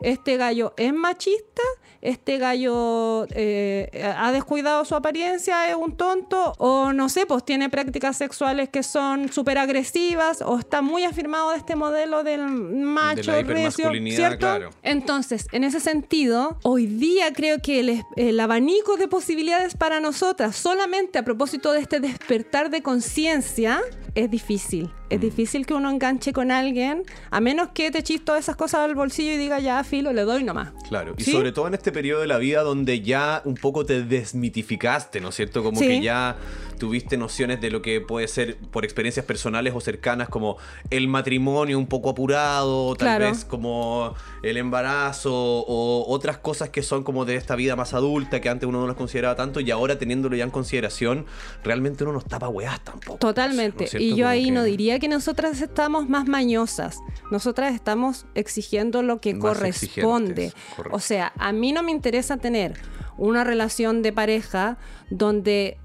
¿Este 0.00 0.36
gallo 0.36 0.74
es 0.76 0.92
machista? 0.92 1.62
este 2.00 2.38
gallo 2.38 3.26
eh, 3.30 4.14
ha 4.16 4.30
descuidado 4.30 4.84
su 4.84 4.94
apariencia, 4.94 5.68
es 5.68 5.74
un 5.74 5.96
tonto, 5.96 6.52
o 6.58 6.92
no 6.92 7.08
sé, 7.08 7.26
pues 7.26 7.44
tiene 7.44 7.68
prácticas 7.70 8.16
sexuales 8.16 8.68
que 8.68 8.82
son 8.82 9.32
súper 9.32 9.58
agresivas, 9.58 10.42
o 10.42 10.58
está 10.58 10.80
muy 10.80 11.04
afirmado 11.04 11.50
de 11.50 11.56
este 11.56 11.74
modelo 11.74 12.22
del 12.22 12.46
macho 12.46 13.32
De 13.32 13.42
recio, 13.42 13.90
¿cierto? 14.10 14.38
claro. 14.38 14.70
Entonces, 14.82 15.46
en 15.52 15.64
ese 15.64 15.80
sentido, 15.80 16.58
hoy 16.62 16.86
día 16.86 17.32
creo 17.32 17.58
que 17.58 17.80
el, 17.80 18.04
el 18.16 18.38
abanico 18.38 18.96
de 18.96 19.08
posibilidades 19.08 19.74
para 19.74 20.00
nosotras, 20.00 20.54
solamente 20.54 21.18
a 21.18 21.24
propósito 21.24 21.72
de 21.72 21.80
este 21.80 21.98
despertar 21.98 22.70
de 22.70 22.82
conciencia, 22.82 23.80
es 24.18 24.30
difícil. 24.30 24.84
Mm. 24.86 24.90
Es 25.10 25.20
difícil 25.20 25.64
que 25.66 25.74
uno 25.74 25.90
enganche 25.90 26.32
con 26.32 26.50
alguien, 26.50 27.04
a 27.30 27.40
menos 27.40 27.68
que 27.72 27.90
te 27.90 27.98
echis 27.98 28.24
todas 28.24 28.40
esas 28.40 28.56
cosas 28.56 28.80
al 28.80 28.94
bolsillo 28.94 29.32
y 29.32 29.36
diga, 29.36 29.60
ya, 29.60 29.82
filo, 29.84 30.12
le 30.12 30.22
doy 30.22 30.42
nomás. 30.44 30.72
Claro, 30.88 31.14
y 31.16 31.24
sobre 31.24 31.52
todo 31.52 31.68
en 31.68 31.74
este 31.74 31.92
periodo 31.92 32.20
de 32.22 32.26
la 32.26 32.38
vida 32.38 32.62
donde 32.62 33.00
ya 33.00 33.42
un 33.44 33.54
poco 33.54 33.86
te 33.86 34.02
desmitificaste, 34.02 35.20
¿no 35.20 35.28
es 35.28 35.34
cierto? 35.36 35.62
Como 35.62 35.78
Sí. 35.78 35.86
que 35.86 36.00
ya 36.02 36.36
tuviste 36.78 37.16
nociones 37.16 37.60
de 37.60 37.70
lo 37.70 37.82
que 37.82 38.00
puede 38.00 38.28
ser 38.28 38.56
por 38.58 38.84
experiencias 38.84 39.26
personales 39.26 39.74
o 39.74 39.80
cercanas, 39.80 40.28
como 40.28 40.56
el 40.90 41.08
matrimonio 41.08 41.78
un 41.78 41.86
poco 41.86 42.10
apurado, 42.10 42.94
tal 42.96 43.08
Claro. 43.08 43.24
vez 43.26 43.44
como 43.44 44.14
el 44.42 44.56
embarazo 44.56 45.32
o 45.34 46.04
otras 46.08 46.38
cosas 46.38 46.70
que 46.70 46.82
son 46.82 47.02
como 47.02 47.24
de 47.24 47.34
esta 47.36 47.56
vida 47.56 47.76
más 47.76 47.94
adulta 47.94 48.40
que 48.40 48.48
antes 48.48 48.68
uno 48.68 48.80
no 48.80 48.86
las 48.86 48.96
consideraba 48.96 49.34
tanto 49.36 49.60
y 49.60 49.70
ahora 49.70 49.98
teniéndolo 49.98 50.36
ya 50.36 50.44
en 50.44 50.50
consideración, 50.50 51.26
realmente 51.64 52.04
uno 52.04 52.12
no 52.12 52.20
para 52.20 52.48
weás 52.48 52.80
tampoco. 52.84 53.18
Totalmente. 53.18 53.88
y 53.98 54.10
yo 54.10 54.16
Como 54.16 54.28
ahí 54.28 54.44
que- 54.46 54.50
no 54.52 54.62
diría 54.64 54.98
que 54.98 55.08
nosotras 55.08 55.60
estamos 55.60 56.08
más 56.08 56.26
mañosas. 56.28 56.98
Nosotras 57.30 57.74
estamos 57.74 58.26
exigiendo 58.34 59.02
lo 59.02 59.20
que 59.20 59.34
Más 59.34 59.42
corresponde. 59.56 60.52
O 60.90 61.00
sea, 61.00 61.32
a 61.38 61.52
mí 61.52 61.72
no 61.72 61.82
me 61.82 61.90
interesa 61.90 62.36
tener 62.36 62.74
una 63.16 63.44
relación 63.44 64.02
de 64.02 64.12
pareja 64.12 64.78
donde 65.10 65.78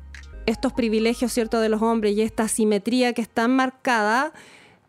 estos 0.46 0.74
privilegios, 0.74 1.32
¿cierto?, 1.32 1.60
de 1.60 1.70
los 1.70 1.82
hombres 1.82 2.16
y 2.16 2.22
esta 2.22 2.48
simetría 2.48 3.14
que 3.14 3.22
está 3.22 3.48
marcada 3.48 4.34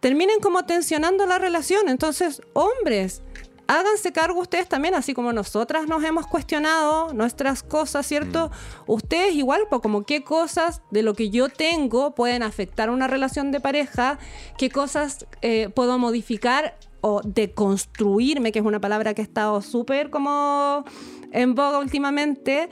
terminen 0.00 0.40
como 0.40 0.64
tensionando 0.64 1.26
la 1.26 1.38
relación. 1.38 1.88
Entonces, 1.88 2.42
hombres, 2.52 3.22
háganse 3.66 4.12
cargo 4.12 4.40
ustedes 4.40 4.68
también, 4.68 4.94
así 4.94 5.14
como 5.14 5.32
nosotras 5.32 5.86
nos 5.86 6.04
hemos 6.04 6.26
cuestionado 6.26 7.12
nuestras 7.14 7.62
cosas, 7.62 8.06
¿cierto? 8.06 8.50
Ustedes 8.86 9.34
igual, 9.34 9.62
pues 9.70 9.80
como 9.80 10.04
qué 10.04 10.22
cosas 10.22 10.82
de 10.90 11.02
lo 11.02 11.14
que 11.14 11.30
yo 11.30 11.48
tengo 11.48 12.14
pueden 12.14 12.42
afectar 12.42 12.90
una 12.90 13.06
relación 13.06 13.50
de 13.52 13.60
pareja, 13.60 14.18
qué 14.58 14.70
cosas 14.70 15.26
eh, 15.42 15.70
puedo 15.74 15.98
modificar 15.98 16.76
o 17.00 17.20
deconstruirme, 17.22 18.52
que 18.52 18.60
es 18.60 18.64
una 18.64 18.80
palabra 18.80 19.14
que 19.14 19.22
ha 19.22 19.24
estado 19.24 19.60
súper 19.62 20.10
como 20.10 20.84
en 21.32 21.54
boga 21.54 21.78
últimamente, 21.78 22.68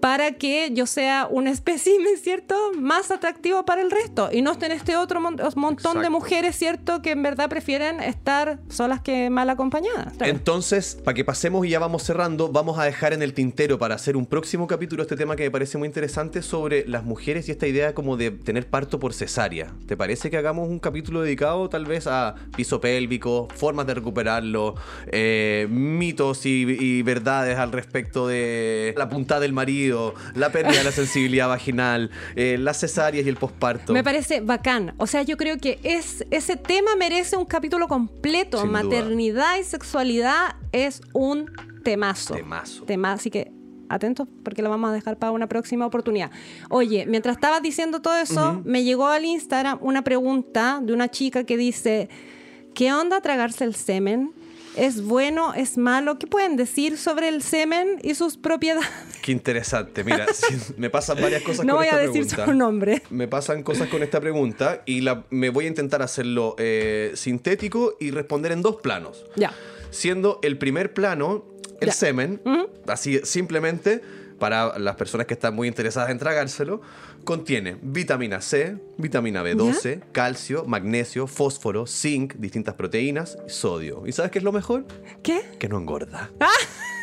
para 0.00 0.32
que 0.32 0.70
yo 0.72 0.86
sea 0.86 1.26
un 1.30 1.46
espécimen, 1.54 2.16
¿cierto? 2.22 2.54
Más 2.78 3.10
atractivo 3.10 3.64
para 3.64 3.82
el 3.82 3.90
resto. 3.90 4.28
Y 4.32 4.42
no 4.42 4.52
estén 4.52 4.72
este 4.72 4.96
otro 4.96 5.20
mon- 5.20 5.40
montón 5.56 6.02
de 6.02 6.10
mujeres, 6.10 6.56
¿cierto? 6.56 7.02
Que 7.02 7.12
en 7.12 7.22
verdad 7.22 7.48
prefieren 7.48 8.00
estar 8.00 8.58
solas 8.68 9.00
que 9.00 9.30
mal 9.30 9.48
acompañadas. 9.50 10.14
Entonces, 10.20 10.98
para 11.04 11.14
que 11.14 11.24
pasemos 11.24 11.66
y 11.66 11.70
ya 11.70 11.78
vamos 11.78 12.02
cerrando, 12.02 12.48
vamos 12.48 12.78
a 12.78 12.84
dejar 12.84 13.12
en 13.12 13.22
el 13.22 13.32
tintero 13.34 13.78
para 13.78 13.94
hacer 13.94 14.16
un 14.16 14.26
próximo 14.26 14.66
capítulo 14.66 15.02
este 15.02 15.16
tema 15.16 15.36
que 15.36 15.44
me 15.44 15.50
parece 15.50 15.78
muy 15.78 15.86
interesante 15.86 16.42
sobre 16.42 16.86
las 16.88 17.04
mujeres 17.04 17.48
y 17.48 17.52
esta 17.52 17.66
idea 17.66 17.94
como 17.94 18.16
de 18.16 18.30
tener 18.30 18.66
parto 18.68 18.98
por 19.00 19.14
cesárea. 19.14 19.72
¿Te 19.86 19.96
parece 19.96 20.30
que 20.30 20.36
hagamos 20.36 20.68
un 20.68 20.78
capítulo 20.78 21.22
dedicado 21.22 21.68
tal 21.68 21.86
vez 21.86 22.06
a 22.06 22.34
piso 22.56 22.80
pélvico, 22.80 23.48
formas 23.54 23.86
de 23.86 23.94
recuperarlo, 23.94 24.74
eh, 25.06 25.66
mitos 25.70 26.46
y, 26.46 26.62
y 26.68 27.02
verdades 27.02 27.58
al 27.58 27.72
respecto 27.72 28.26
de 28.28 28.94
la 28.96 29.08
puntada 29.08 29.40
del 29.40 29.52
marido, 29.52 29.93
la 30.34 30.50
pérdida 30.50 30.78
de 30.78 30.84
la 30.84 30.92
sensibilidad 30.92 31.48
vaginal, 31.48 32.10
eh, 32.36 32.56
las 32.58 32.80
cesáreas 32.80 33.26
y 33.26 33.28
el 33.28 33.36
posparto? 33.36 33.92
Me 33.92 34.04
parece 34.04 34.40
bacán. 34.40 34.94
O 34.98 35.06
sea, 35.06 35.22
yo 35.22 35.36
creo 35.36 35.58
que 35.58 35.78
es, 35.82 36.24
ese 36.30 36.56
tema 36.56 36.96
merece 36.96 37.36
un 37.36 37.44
capítulo 37.44 37.88
completo. 37.88 38.60
Sin 38.60 38.68
duda. 38.68 38.82
Maternidad 38.82 39.58
y 39.58 39.64
sexualidad 39.64 40.56
es 40.72 41.00
un 41.12 41.50
temazo. 41.82 42.34
Temazo. 42.34 42.84
Tema, 42.84 43.12
así 43.12 43.30
que 43.30 43.52
atentos 43.88 44.28
porque 44.42 44.62
lo 44.62 44.70
vamos 44.70 44.90
a 44.90 44.92
dejar 44.92 45.18
para 45.18 45.32
una 45.32 45.46
próxima 45.46 45.86
oportunidad. 45.86 46.30
Oye, 46.70 47.06
mientras 47.06 47.36
estabas 47.36 47.62
diciendo 47.62 48.00
todo 48.00 48.16
eso, 48.16 48.60
me 48.64 48.84
llegó 48.84 49.06
al 49.06 49.24
Instagram 49.24 49.78
una 49.80 50.02
pregunta 50.02 50.80
de 50.82 50.92
una 50.92 51.10
chica 51.10 51.44
que 51.44 51.56
dice, 51.56 52.08
¿qué 52.74 52.92
onda 52.92 53.20
tragarse 53.20 53.64
el 53.64 53.74
semen? 53.74 54.32
¿Es 54.76 55.02
bueno? 55.04 55.54
¿Es 55.54 55.78
malo? 55.78 56.18
¿Qué 56.18 56.26
pueden 56.26 56.56
decir 56.56 56.98
sobre 56.98 57.28
el 57.28 57.42
semen 57.42 57.98
y 58.02 58.14
sus 58.14 58.36
propiedades? 58.36 58.88
Qué 59.22 59.30
interesante. 59.32 60.02
Mira, 60.02 60.26
me 60.76 60.90
pasan 60.90 61.20
varias 61.20 61.42
cosas 61.42 61.64
No 61.64 61.74
con 61.74 61.78
voy 61.82 61.86
a 61.86 61.90
esta 61.90 62.00
decir 62.02 62.22
pregunta. 62.26 62.44
su 62.46 62.54
nombre. 62.54 63.02
Me 63.10 63.28
pasan 63.28 63.62
cosas 63.62 63.88
con 63.88 64.02
esta 64.02 64.20
pregunta 64.20 64.82
y 64.84 65.00
la, 65.02 65.24
me 65.30 65.50
voy 65.50 65.66
a 65.66 65.68
intentar 65.68 66.02
hacerlo 66.02 66.56
eh, 66.58 67.12
sintético 67.14 67.96
y 68.00 68.10
responder 68.10 68.50
en 68.52 68.62
dos 68.62 68.76
planos. 68.76 69.24
Ya. 69.36 69.52
Siendo 69.90 70.40
el 70.42 70.58
primer 70.58 70.92
plano 70.92 71.44
el 71.80 71.88
Ya. 71.88 71.92
semen, 71.94 72.40
así 72.88 73.20
simplemente, 73.24 74.00
para 74.38 74.78
las 74.78 74.96
personas 74.96 75.26
que 75.26 75.34
están 75.34 75.54
muy 75.54 75.68
interesadas 75.68 76.10
en 76.10 76.18
tragárselo, 76.18 76.80
contiene 77.24 77.76
vitamina 77.82 78.40
C, 78.40 78.76
vitamina 78.98 79.42
B12, 79.42 80.02
calcio, 80.12 80.64
magnesio, 80.64 81.26
fósforo, 81.26 81.86
zinc, 81.86 82.34
distintas 82.34 82.74
proteínas 82.74 83.38
y 83.46 83.50
sodio. 83.50 84.06
¿Y 84.06 84.12
sabes 84.12 84.30
qué 84.30 84.38
es 84.38 84.44
lo 84.44 84.52
mejor? 84.52 84.84
¿Qué? 85.22 85.42
Que 85.58 85.68
no 85.68 85.78
engorda. 85.78 86.30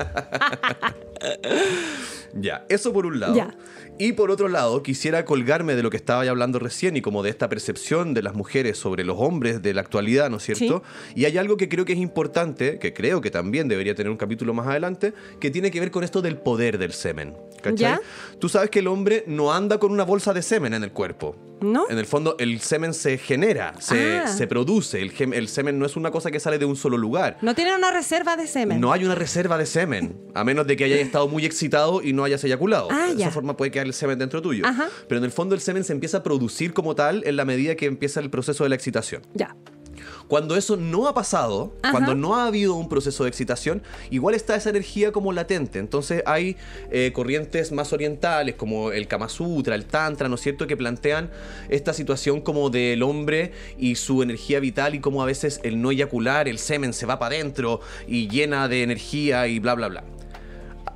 ya, 2.34 2.64
eso 2.68 2.92
por 2.92 3.06
un 3.06 3.20
lado. 3.20 3.34
Ya. 3.34 3.56
Y 3.98 4.12
por 4.12 4.30
otro 4.30 4.48
lado, 4.48 4.82
quisiera 4.82 5.24
colgarme 5.26 5.74
de 5.74 5.82
lo 5.82 5.90
que 5.90 5.98
estaba 5.98 6.24
ya 6.24 6.30
hablando 6.30 6.58
recién 6.58 6.96
y 6.96 7.02
como 7.02 7.22
de 7.22 7.28
esta 7.28 7.50
percepción 7.50 8.14
de 8.14 8.22
las 8.22 8.34
mujeres 8.34 8.78
sobre 8.78 9.04
los 9.04 9.18
hombres 9.18 9.60
de 9.60 9.74
la 9.74 9.82
actualidad, 9.82 10.30
¿no 10.30 10.38
es 10.38 10.44
cierto? 10.44 10.82
Y 11.14 11.26
hay 11.26 11.36
algo 11.36 11.58
que 11.58 11.68
creo 11.68 11.84
que 11.84 11.92
es 11.92 11.98
importante, 11.98 12.78
que 12.78 12.94
creo 12.94 13.20
que 13.20 13.30
también 13.30 13.68
debería 13.68 13.94
tener 13.94 14.10
un 14.10 14.16
capítulo 14.16 14.54
más 14.54 14.68
adelante, 14.68 15.12
que 15.38 15.50
tiene 15.50 15.70
que 15.70 15.80
ver 15.80 15.90
con 15.90 16.02
esto 16.02 16.22
del 16.22 16.38
poder 16.38 16.78
del 16.78 16.94
semen. 16.94 17.36
¿Cachai? 17.60 17.76
¿Ya? 17.78 18.00
Tú 18.38 18.48
sabes 18.48 18.70
que 18.70 18.78
el 18.80 18.86
hombre 18.88 19.24
no 19.26 19.52
anda 19.52 19.78
con 19.78 19.92
una 19.92 20.04
bolsa 20.04 20.32
de 20.32 20.42
semen 20.42 20.74
en 20.74 20.82
el 20.84 20.92
cuerpo. 20.92 21.36
¿No? 21.60 21.84
En 21.90 21.98
el 21.98 22.06
fondo, 22.06 22.36
el 22.38 22.58
semen 22.62 22.94
se 22.94 23.18
genera, 23.18 23.74
se, 23.80 24.20
Ah. 24.20 24.26
se 24.28 24.46
produce. 24.46 25.02
El, 25.02 25.12
gem- 25.14 25.34
el 25.34 25.46
semen 25.46 25.78
no 25.78 25.84
es 25.84 25.94
una 25.94 26.10
cosa 26.10 26.30
que 26.30 26.40
sale 26.40 26.58
de 26.58 26.64
un 26.64 26.74
solo 26.74 26.96
lugar. 26.96 27.36
No 27.42 27.54
tienen 27.54 27.74
una 27.74 27.90
reserva 27.90 28.34
de 28.38 28.46
semen. 28.46 28.80
No 28.80 28.92
hay 28.94 29.04
una 29.04 29.14
reserva 29.14 29.58
de 29.58 29.66
semen, 29.66 30.18
a 30.34 30.42
menos 30.42 30.66
de 30.66 30.74
que 30.78 30.84
hayas 30.84 31.00
estado 31.00 31.28
muy 31.28 31.44
excitado 31.44 32.00
y 32.02 32.14
no 32.14 32.24
hayas 32.24 32.42
eyaculado. 32.44 32.88
Ah, 32.90 33.08
de 33.10 33.16
ya. 33.16 33.26
esa 33.26 33.34
forma 33.34 33.58
puede 33.58 33.70
quedar 33.70 33.86
el 33.86 33.92
semen 33.92 34.18
dentro 34.18 34.40
tuyo. 34.40 34.64
Ajá. 34.66 34.88
Pero 35.06 35.18
en 35.18 35.24
el 35.26 35.32
fondo 35.32 35.54
el 35.54 35.60
semen 35.60 35.84
se 35.84 35.92
empieza 35.92 36.16
a 36.18 36.22
producir 36.22 36.72
como 36.72 36.94
tal 36.94 37.22
en 37.26 37.36
la 37.36 37.44
medida 37.44 37.74
que 37.74 37.84
empieza 37.84 38.20
el 38.20 38.30
proceso 38.30 38.64
de 38.64 38.70
la 38.70 38.76
excitación. 38.76 39.20
Ya. 39.34 39.54
Cuando 40.30 40.54
eso 40.54 40.76
no 40.76 41.08
ha 41.08 41.12
pasado, 41.12 41.74
Ajá. 41.82 41.90
cuando 41.90 42.14
no 42.14 42.36
ha 42.36 42.46
habido 42.46 42.76
un 42.76 42.88
proceso 42.88 43.24
de 43.24 43.30
excitación, 43.30 43.82
igual 44.10 44.36
está 44.36 44.54
esa 44.54 44.70
energía 44.70 45.10
como 45.10 45.32
latente. 45.32 45.80
Entonces 45.80 46.22
hay 46.24 46.56
eh, 46.92 47.10
corrientes 47.12 47.72
más 47.72 47.92
orientales 47.92 48.54
como 48.54 48.92
el 48.92 49.08
Kama 49.08 49.28
Sutra, 49.28 49.74
el 49.74 49.86
Tantra, 49.86 50.28
¿no 50.28 50.36
es 50.36 50.40
cierto?, 50.40 50.68
que 50.68 50.76
plantean 50.76 51.30
esta 51.68 51.92
situación 51.92 52.42
como 52.42 52.70
del 52.70 53.02
hombre 53.02 53.50
y 53.76 53.96
su 53.96 54.22
energía 54.22 54.60
vital 54.60 54.94
y 54.94 55.00
cómo 55.00 55.20
a 55.20 55.26
veces 55.26 55.58
el 55.64 55.82
no 55.82 55.90
eyacular, 55.90 56.46
el 56.46 56.60
semen 56.60 56.92
se 56.92 57.06
va 57.06 57.18
para 57.18 57.34
adentro 57.34 57.80
y 58.06 58.28
llena 58.28 58.68
de 58.68 58.84
energía 58.84 59.48
y 59.48 59.58
bla, 59.58 59.74
bla, 59.74 59.88
bla. 59.88 60.04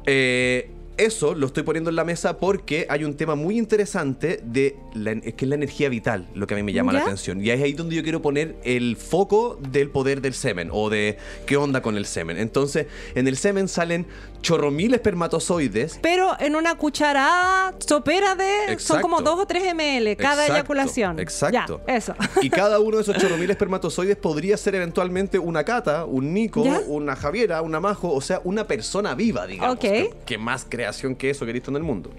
Eh, 0.06 0.70
eso 0.96 1.34
lo 1.34 1.46
estoy 1.46 1.62
poniendo 1.62 1.90
en 1.90 1.96
la 1.96 2.04
mesa 2.04 2.38
porque 2.38 2.86
hay 2.88 3.04
un 3.04 3.14
tema 3.14 3.34
muy 3.34 3.58
interesante 3.58 4.40
de 4.44 4.76
la, 4.94 5.12
es 5.12 5.34
que 5.34 5.44
es 5.44 5.48
la 5.48 5.54
energía 5.54 5.88
vital, 5.88 6.28
lo 6.34 6.46
que 6.46 6.54
a 6.54 6.56
mí 6.56 6.62
me 6.62 6.72
llama 6.72 6.92
la 6.92 7.00
atención. 7.02 7.44
Y 7.44 7.50
es 7.50 7.62
ahí 7.62 7.72
donde 7.72 7.96
yo 7.96 8.02
quiero 8.02 8.22
poner 8.22 8.56
el 8.64 8.96
foco 8.96 9.58
del 9.70 9.90
poder 9.90 10.20
del 10.20 10.34
semen 10.34 10.68
o 10.72 10.90
de 10.90 11.18
qué 11.46 11.56
onda 11.56 11.82
con 11.82 11.96
el 11.96 12.06
semen. 12.06 12.38
Entonces, 12.38 12.86
en 13.14 13.28
el 13.28 13.36
semen 13.36 13.68
salen 13.68 14.06
chorromil 14.44 14.92
espermatozoides. 14.94 15.98
Pero 16.02 16.36
en 16.38 16.54
una 16.54 16.76
cucharada 16.76 17.74
sopera 17.78 18.34
de. 18.34 18.78
Son 18.78 19.00
como 19.00 19.22
2 19.22 19.40
o 19.40 19.46
3 19.46 19.74
ml 19.74 20.16
cada 20.16 20.42
Exacto, 20.42 20.52
eyaculación. 20.52 21.18
exacto. 21.18 21.80
Ya, 21.86 21.94
eso. 21.94 22.14
Y 22.42 22.50
cada 22.50 22.78
uno 22.80 22.98
de 22.98 23.02
esos 23.02 23.16
chorromil 23.16 23.50
espermatozoides 23.50 24.16
podría 24.16 24.56
ser 24.56 24.74
eventualmente 24.74 25.38
una 25.38 25.64
Cata, 25.64 26.04
un 26.04 26.34
Nico, 26.34 26.62
¿Ya? 26.62 26.80
una 26.86 27.16
Javiera, 27.16 27.62
una 27.62 27.80
Majo, 27.80 28.12
o 28.12 28.20
sea, 28.20 28.40
una 28.44 28.66
persona 28.66 29.14
viva, 29.14 29.46
digamos. 29.46 29.76
Ok. 29.76 29.80
Que, 29.80 30.14
que 30.26 30.38
más 30.38 30.66
creación 30.84 31.16
que 31.16 31.30
eso 31.30 31.44
que 31.44 31.50
he 31.50 31.54
visto 31.54 31.70
en 31.70 31.76
el 31.76 31.82
mundo. 31.82 32.10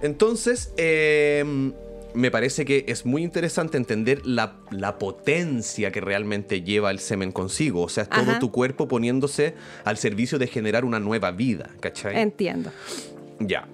Entonces, 0.00 0.72
eh, 0.76 1.44
me 2.14 2.30
parece 2.30 2.64
que 2.64 2.84
es 2.88 3.04
muy 3.04 3.22
interesante 3.22 3.76
entender 3.76 4.24
la, 4.24 4.56
la 4.70 4.98
potencia 4.98 5.90
que 5.90 6.00
realmente 6.00 6.62
lleva 6.62 6.90
el 6.90 6.98
semen 6.98 7.32
consigo. 7.32 7.82
O 7.82 7.88
sea, 7.88 8.04
es 8.04 8.08
todo 8.08 8.30
Ajá. 8.30 8.38
tu 8.38 8.50
cuerpo 8.50 8.88
poniéndose 8.88 9.54
al 9.84 9.98
servicio 9.98 10.38
de 10.38 10.46
generar 10.46 10.84
una 10.84 11.00
nueva 11.00 11.30
vida, 11.30 11.70
¿cachai? 11.80 12.18
Entiendo. 12.18 12.70
Ya. 13.38 13.68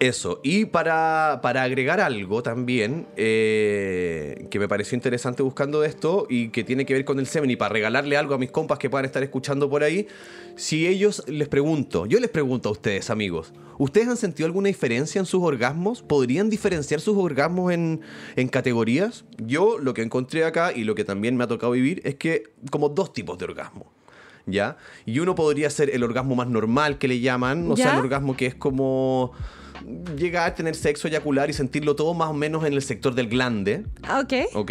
Eso. 0.00 0.40
Y 0.42 0.64
para, 0.64 1.40
para 1.42 1.62
agregar 1.62 2.00
algo 2.00 2.42
también, 2.42 3.06
eh, 3.18 4.46
que 4.50 4.58
me 4.58 4.66
pareció 4.66 4.96
interesante 4.96 5.42
buscando 5.42 5.84
esto 5.84 6.26
y 6.30 6.48
que 6.48 6.64
tiene 6.64 6.86
que 6.86 6.94
ver 6.94 7.04
con 7.04 7.18
el 7.18 7.26
semen 7.26 7.50
y 7.50 7.56
para 7.56 7.74
regalarle 7.74 8.16
algo 8.16 8.32
a 8.32 8.38
mis 8.38 8.50
compas 8.50 8.78
que 8.78 8.88
puedan 8.88 9.04
estar 9.04 9.22
escuchando 9.22 9.68
por 9.68 9.82
ahí, 9.82 10.08
si 10.56 10.86
ellos 10.86 11.22
les 11.26 11.48
pregunto, 11.48 12.06
yo 12.06 12.18
les 12.18 12.30
pregunto 12.30 12.70
a 12.70 12.72
ustedes 12.72 13.10
amigos, 13.10 13.52
¿ustedes 13.76 14.08
han 14.08 14.16
sentido 14.16 14.46
alguna 14.46 14.68
diferencia 14.68 15.18
en 15.18 15.26
sus 15.26 15.42
orgasmos? 15.42 16.00
¿Podrían 16.00 16.48
diferenciar 16.48 17.02
sus 17.02 17.18
orgasmos 17.18 17.70
en, 17.70 18.00
en 18.36 18.48
categorías? 18.48 19.26
Yo 19.36 19.78
lo 19.78 19.92
que 19.92 20.00
encontré 20.00 20.46
acá 20.46 20.72
y 20.74 20.84
lo 20.84 20.94
que 20.94 21.04
también 21.04 21.36
me 21.36 21.44
ha 21.44 21.46
tocado 21.46 21.72
vivir 21.72 22.00
es 22.06 22.14
que 22.14 22.44
como 22.70 22.88
dos 22.88 23.12
tipos 23.12 23.36
de 23.36 23.44
orgasmo. 23.44 23.92
¿Ya? 24.46 24.78
Y 25.04 25.18
uno 25.18 25.34
podría 25.34 25.68
ser 25.68 25.90
el 25.90 26.02
orgasmo 26.02 26.34
más 26.34 26.48
normal 26.48 26.96
que 26.96 27.06
le 27.06 27.20
llaman, 27.20 27.70
o 27.70 27.76
sea, 27.76 27.92
el 27.92 27.98
orgasmo 27.98 28.36
que 28.36 28.46
es 28.46 28.54
como 28.54 29.32
llegar 30.16 30.48
a 30.50 30.54
tener 30.54 30.74
sexo, 30.74 31.08
eyacular 31.08 31.50
y 31.50 31.52
sentirlo 31.52 31.96
todo 31.96 32.14
más 32.14 32.28
o 32.30 32.34
menos 32.34 32.64
en 32.64 32.72
el 32.74 32.82
sector 32.82 33.14
del 33.14 33.28
glande, 33.28 33.84
Ok. 34.20 34.32
¿ok? 34.54 34.70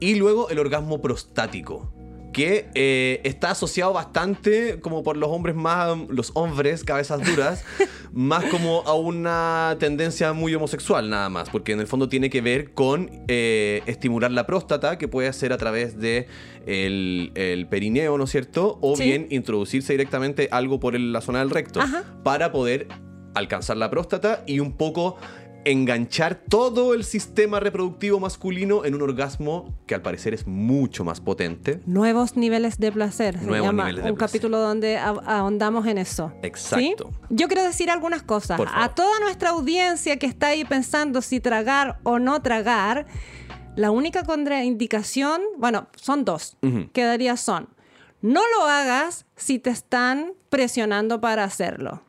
Y 0.00 0.14
luego 0.14 0.48
el 0.50 0.58
orgasmo 0.58 1.00
prostático, 1.02 1.92
que 2.32 2.68
eh, 2.74 3.20
está 3.24 3.50
asociado 3.50 3.92
bastante, 3.94 4.78
como 4.80 5.02
por 5.02 5.16
los 5.16 5.28
hombres 5.30 5.56
más, 5.56 5.96
los 6.08 6.30
hombres, 6.34 6.84
cabezas 6.84 7.24
duras, 7.24 7.64
más 8.12 8.44
como 8.44 8.82
a 8.86 8.94
una 8.94 9.76
tendencia 9.80 10.32
muy 10.34 10.54
homosexual 10.54 11.10
nada 11.10 11.30
más, 11.30 11.50
porque 11.50 11.72
en 11.72 11.80
el 11.80 11.86
fondo 11.88 12.08
tiene 12.08 12.30
que 12.30 12.40
ver 12.40 12.72
con 12.74 13.10
eh, 13.28 13.82
estimular 13.86 14.30
la 14.30 14.46
próstata, 14.46 14.98
que 14.98 15.08
puede 15.08 15.32
ser 15.32 15.52
a 15.52 15.56
través 15.56 15.98
de 15.98 16.28
el, 16.66 17.32
el 17.34 17.66
perineo, 17.66 18.16
¿no 18.18 18.24
es 18.24 18.30
cierto? 18.30 18.78
O 18.82 18.94
Sí. 18.94 19.04
bien 19.04 19.26
introducirse 19.30 19.94
directamente 19.94 20.48
algo 20.52 20.78
por 20.78 20.94
el- 20.94 21.12
la 21.12 21.22
zona 21.22 21.40
del 21.40 21.50
recto, 21.50 21.80
Ajá. 21.80 22.04
para 22.22 22.52
poder 22.52 22.86
alcanzar 23.34 23.76
la 23.76 23.90
próstata 23.90 24.42
y 24.46 24.60
un 24.60 24.72
poco 24.72 25.16
enganchar 25.64 26.36
todo 26.36 26.94
el 26.94 27.04
sistema 27.04 27.60
reproductivo 27.60 28.20
masculino 28.20 28.84
en 28.84 28.94
un 28.94 29.02
orgasmo 29.02 29.74
que 29.86 29.94
al 29.94 30.02
parecer 30.02 30.32
es 30.32 30.46
mucho 30.46 31.04
más 31.04 31.20
potente. 31.20 31.80
Nuevos 31.84 32.36
niveles 32.36 32.78
de 32.78 32.90
placer. 32.92 33.38
Se 33.38 33.44
Nuevos 33.44 33.66
llama 33.66 33.84
niveles 33.84 34.04
de 34.04 34.10
un 34.10 34.16
placer. 34.16 34.40
capítulo 34.40 34.60
donde 34.60 34.98
ahondamos 34.98 35.86
en 35.86 35.98
eso. 35.98 36.32
Exacto. 36.42 37.10
¿Sí? 37.10 37.26
Yo 37.30 37.48
quiero 37.48 37.64
decir 37.64 37.90
algunas 37.90 38.22
cosas. 38.22 38.60
A 38.72 38.94
toda 38.94 39.20
nuestra 39.20 39.50
audiencia 39.50 40.16
que 40.16 40.26
está 40.26 40.48
ahí 40.48 40.64
pensando 40.64 41.20
si 41.20 41.40
tragar 41.40 41.98
o 42.02 42.18
no 42.18 42.40
tragar, 42.40 43.06
la 43.76 43.90
única 43.90 44.24
contraindicación, 44.24 45.42
bueno, 45.58 45.88
son 45.96 46.24
dos. 46.24 46.56
Quedaría 46.92 47.36
son, 47.36 47.68
no 48.22 48.40
lo 48.56 48.66
hagas 48.66 49.26
si 49.36 49.58
te 49.58 49.70
están 49.70 50.32
presionando 50.48 51.20
para 51.20 51.44
hacerlo. 51.44 52.02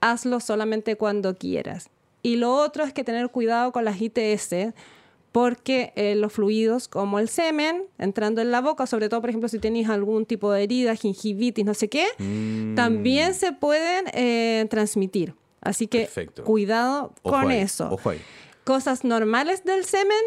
Hazlo 0.00 0.40
solamente 0.40 0.96
cuando 0.96 1.36
quieras. 1.36 1.90
Y 2.22 2.36
lo 2.36 2.54
otro 2.54 2.84
es 2.84 2.92
que 2.92 3.04
tener 3.04 3.28
cuidado 3.30 3.72
con 3.72 3.84
las 3.84 4.00
ITS 4.00 4.74
porque 5.32 5.92
eh, 5.94 6.16
los 6.16 6.32
fluidos 6.32 6.88
como 6.88 7.18
el 7.20 7.28
semen 7.28 7.84
entrando 7.98 8.40
en 8.40 8.50
la 8.50 8.60
boca, 8.60 8.86
sobre 8.86 9.08
todo 9.08 9.20
por 9.20 9.30
ejemplo 9.30 9.48
si 9.48 9.58
tenéis 9.60 9.88
algún 9.88 10.26
tipo 10.26 10.50
de 10.52 10.64
herida, 10.64 10.96
gingivitis, 10.96 11.64
no 11.64 11.74
sé 11.74 11.88
qué, 11.88 12.06
Mm. 12.18 12.74
también 12.74 13.34
se 13.34 13.52
pueden 13.52 14.06
eh, 14.12 14.66
transmitir. 14.70 15.34
Así 15.60 15.86
que 15.86 16.00
Perfecto. 16.00 16.42
cuidado 16.44 17.14
Ojo 17.22 17.36
con 17.36 17.50
ahí, 17.50 17.58
eso. 17.60 17.88
Ojo 17.92 18.10
ahí. 18.10 18.20
Cosas 18.64 19.04
normales 19.04 19.64
del 19.64 19.84
semen, 19.84 20.18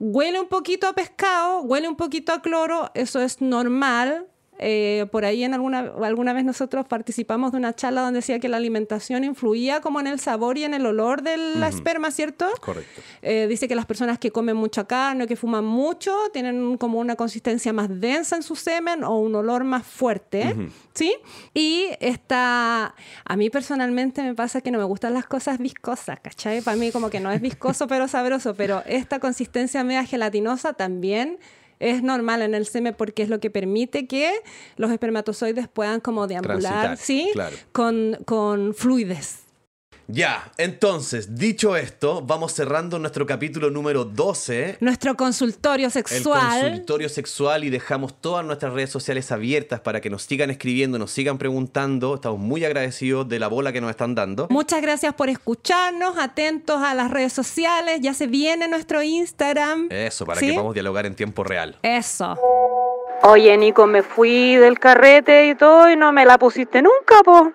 huele 0.00 0.40
un 0.40 0.48
poquito 0.48 0.88
a 0.88 0.94
pescado, 0.94 1.60
huele 1.62 1.88
un 1.88 1.96
poquito 1.96 2.32
a 2.32 2.42
cloro, 2.42 2.90
eso 2.94 3.20
es 3.20 3.40
normal. 3.40 4.26
Eh, 4.58 5.06
por 5.10 5.24
ahí 5.24 5.42
en 5.42 5.52
alguna, 5.52 5.92
alguna 6.02 6.32
vez 6.32 6.44
nosotros 6.44 6.86
participamos 6.86 7.52
de 7.52 7.58
una 7.58 7.74
charla 7.74 8.02
donde 8.02 8.18
decía 8.18 8.38
que 8.38 8.48
la 8.48 8.56
alimentación 8.56 9.24
influía 9.24 9.80
como 9.80 9.98
en 10.00 10.06
el 10.06 10.20
sabor 10.20 10.58
y 10.58 10.64
en 10.64 10.74
el 10.74 10.86
olor 10.86 11.22
de 11.22 11.36
la 11.36 11.68
esperma, 11.68 12.10
¿cierto? 12.10 12.46
Correcto. 12.60 13.00
Eh, 13.22 13.46
dice 13.48 13.66
que 13.66 13.74
las 13.74 13.86
personas 13.86 14.18
que 14.18 14.30
comen 14.30 14.56
mucha 14.56 14.84
carne 14.84 15.24
o 15.24 15.26
que 15.26 15.36
fuman 15.36 15.64
mucho 15.64 16.16
tienen 16.32 16.76
como 16.78 17.00
una 17.00 17.16
consistencia 17.16 17.72
más 17.72 17.88
densa 18.00 18.36
en 18.36 18.42
su 18.42 18.54
semen 18.54 19.02
o 19.02 19.18
un 19.18 19.34
olor 19.34 19.64
más 19.64 19.84
fuerte, 19.84 20.54
¿sí? 20.94 21.14
Y 21.52 21.88
está, 22.00 22.94
a 23.24 23.36
mí 23.36 23.50
personalmente 23.50 24.22
me 24.22 24.34
pasa 24.34 24.60
que 24.60 24.70
no 24.70 24.78
me 24.78 24.84
gustan 24.84 25.14
las 25.14 25.26
cosas 25.26 25.58
viscosas, 25.58 26.20
¿cachai? 26.20 26.60
Para 26.60 26.76
mí 26.76 26.92
como 26.92 27.10
que 27.10 27.20
no 27.20 27.30
es 27.32 27.40
viscoso 27.40 27.88
pero 27.88 28.06
sabroso, 28.08 28.54
pero 28.54 28.82
esta 28.86 29.18
consistencia 29.18 29.82
media 29.82 30.04
gelatinosa 30.04 30.74
también 30.74 31.38
es 31.84 32.02
normal 32.02 32.42
en 32.42 32.54
el 32.54 32.66
semen 32.66 32.94
porque 32.96 33.22
es 33.22 33.28
lo 33.28 33.40
que 33.40 33.50
permite 33.50 34.06
que 34.06 34.32
los 34.76 34.90
espermatozoides 34.90 35.68
puedan 35.68 36.00
como 36.00 36.26
deambular, 36.26 36.60
Transitar, 36.60 36.96
¿sí? 36.96 37.30
claro. 37.34 37.56
Con, 37.72 38.18
con 38.24 38.74
fluidez. 38.74 39.43
Ya, 40.06 40.52
entonces, 40.58 41.36
dicho 41.36 41.76
esto, 41.76 42.20
vamos 42.22 42.52
cerrando 42.52 42.98
nuestro 42.98 43.26
capítulo 43.26 43.70
número 43.70 44.04
12. 44.04 44.76
Nuestro 44.80 45.16
consultorio 45.16 45.86
El 45.86 45.92
sexual. 45.92 46.60
consultorio 46.60 47.08
sexual 47.08 47.64
y 47.64 47.70
dejamos 47.70 48.20
todas 48.20 48.44
nuestras 48.44 48.74
redes 48.74 48.90
sociales 48.90 49.32
abiertas 49.32 49.80
para 49.80 50.00
que 50.02 50.10
nos 50.10 50.22
sigan 50.24 50.50
escribiendo, 50.50 50.98
nos 50.98 51.10
sigan 51.10 51.38
preguntando. 51.38 52.16
Estamos 52.16 52.38
muy 52.38 52.64
agradecidos 52.64 53.28
de 53.28 53.38
la 53.38 53.48
bola 53.48 53.72
que 53.72 53.80
nos 53.80 53.90
están 53.90 54.14
dando. 54.14 54.46
Muchas 54.50 54.82
gracias 54.82 55.14
por 55.14 55.30
escucharnos, 55.30 56.18
atentos 56.18 56.82
a 56.82 56.94
las 56.94 57.10
redes 57.10 57.32
sociales, 57.32 58.00
ya 58.02 58.12
se 58.12 58.26
viene 58.26 58.68
nuestro 58.68 59.02
Instagram. 59.02 59.88
Eso, 59.90 60.26
para 60.26 60.38
¿Sí? 60.40 60.46
que 60.48 60.52
podamos 60.52 60.74
dialogar 60.74 61.06
en 61.06 61.14
tiempo 61.14 61.44
real. 61.44 61.78
Eso. 61.82 62.36
Oye, 63.22 63.56
Nico, 63.56 63.86
me 63.86 64.02
fui 64.02 64.56
del 64.56 64.78
carrete 64.78 65.46
y 65.48 65.54
todo 65.54 65.90
y 65.90 65.96
no 65.96 66.12
me 66.12 66.26
la 66.26 66.36
pusiste 66.36 66.82
nunca, 66.82 67.22
po. 67.24 67.52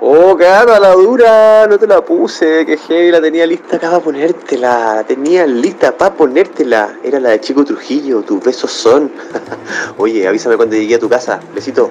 Oh, 0.00 0.36
Cata, 0.36 0.78
la 0.78 0.92
dura, 0.92 1.66
no 1.66 1.76
te 1.76 1.88
la 1.88 2.00
puse, 2.00 2.64
que 2.64 2.76
heavy, 2.76 3.10
la 3.10 3.20
tenía 3.20 3.44
lista 3.44 3.76
acá 3.76 3.90
para 3.90 4.00
ponértela, 4.04 4.94
la 4.94 5.04
tenía 5.04 5.44
lista 5.44 5.90
para 5.90 6.14
ponértela. 6.14 6.96
Era 7.02 7.18
la 7.18 7.30
de 7.30 7.40
Chico 7.40 7.64
Trujillo, 7.64 8.22
tus 8.22 8.40
besos 8.40 8.70
son. 8.70 9.10
Oye, 9.98 10.28
avísame 10.28 10.56
cuando 10.56 10.76
llegue 10.76 10.94
a 10.94 10.98
tu 11.00 11.08
casa, 11.08 11.40
besito. 11.52 11.90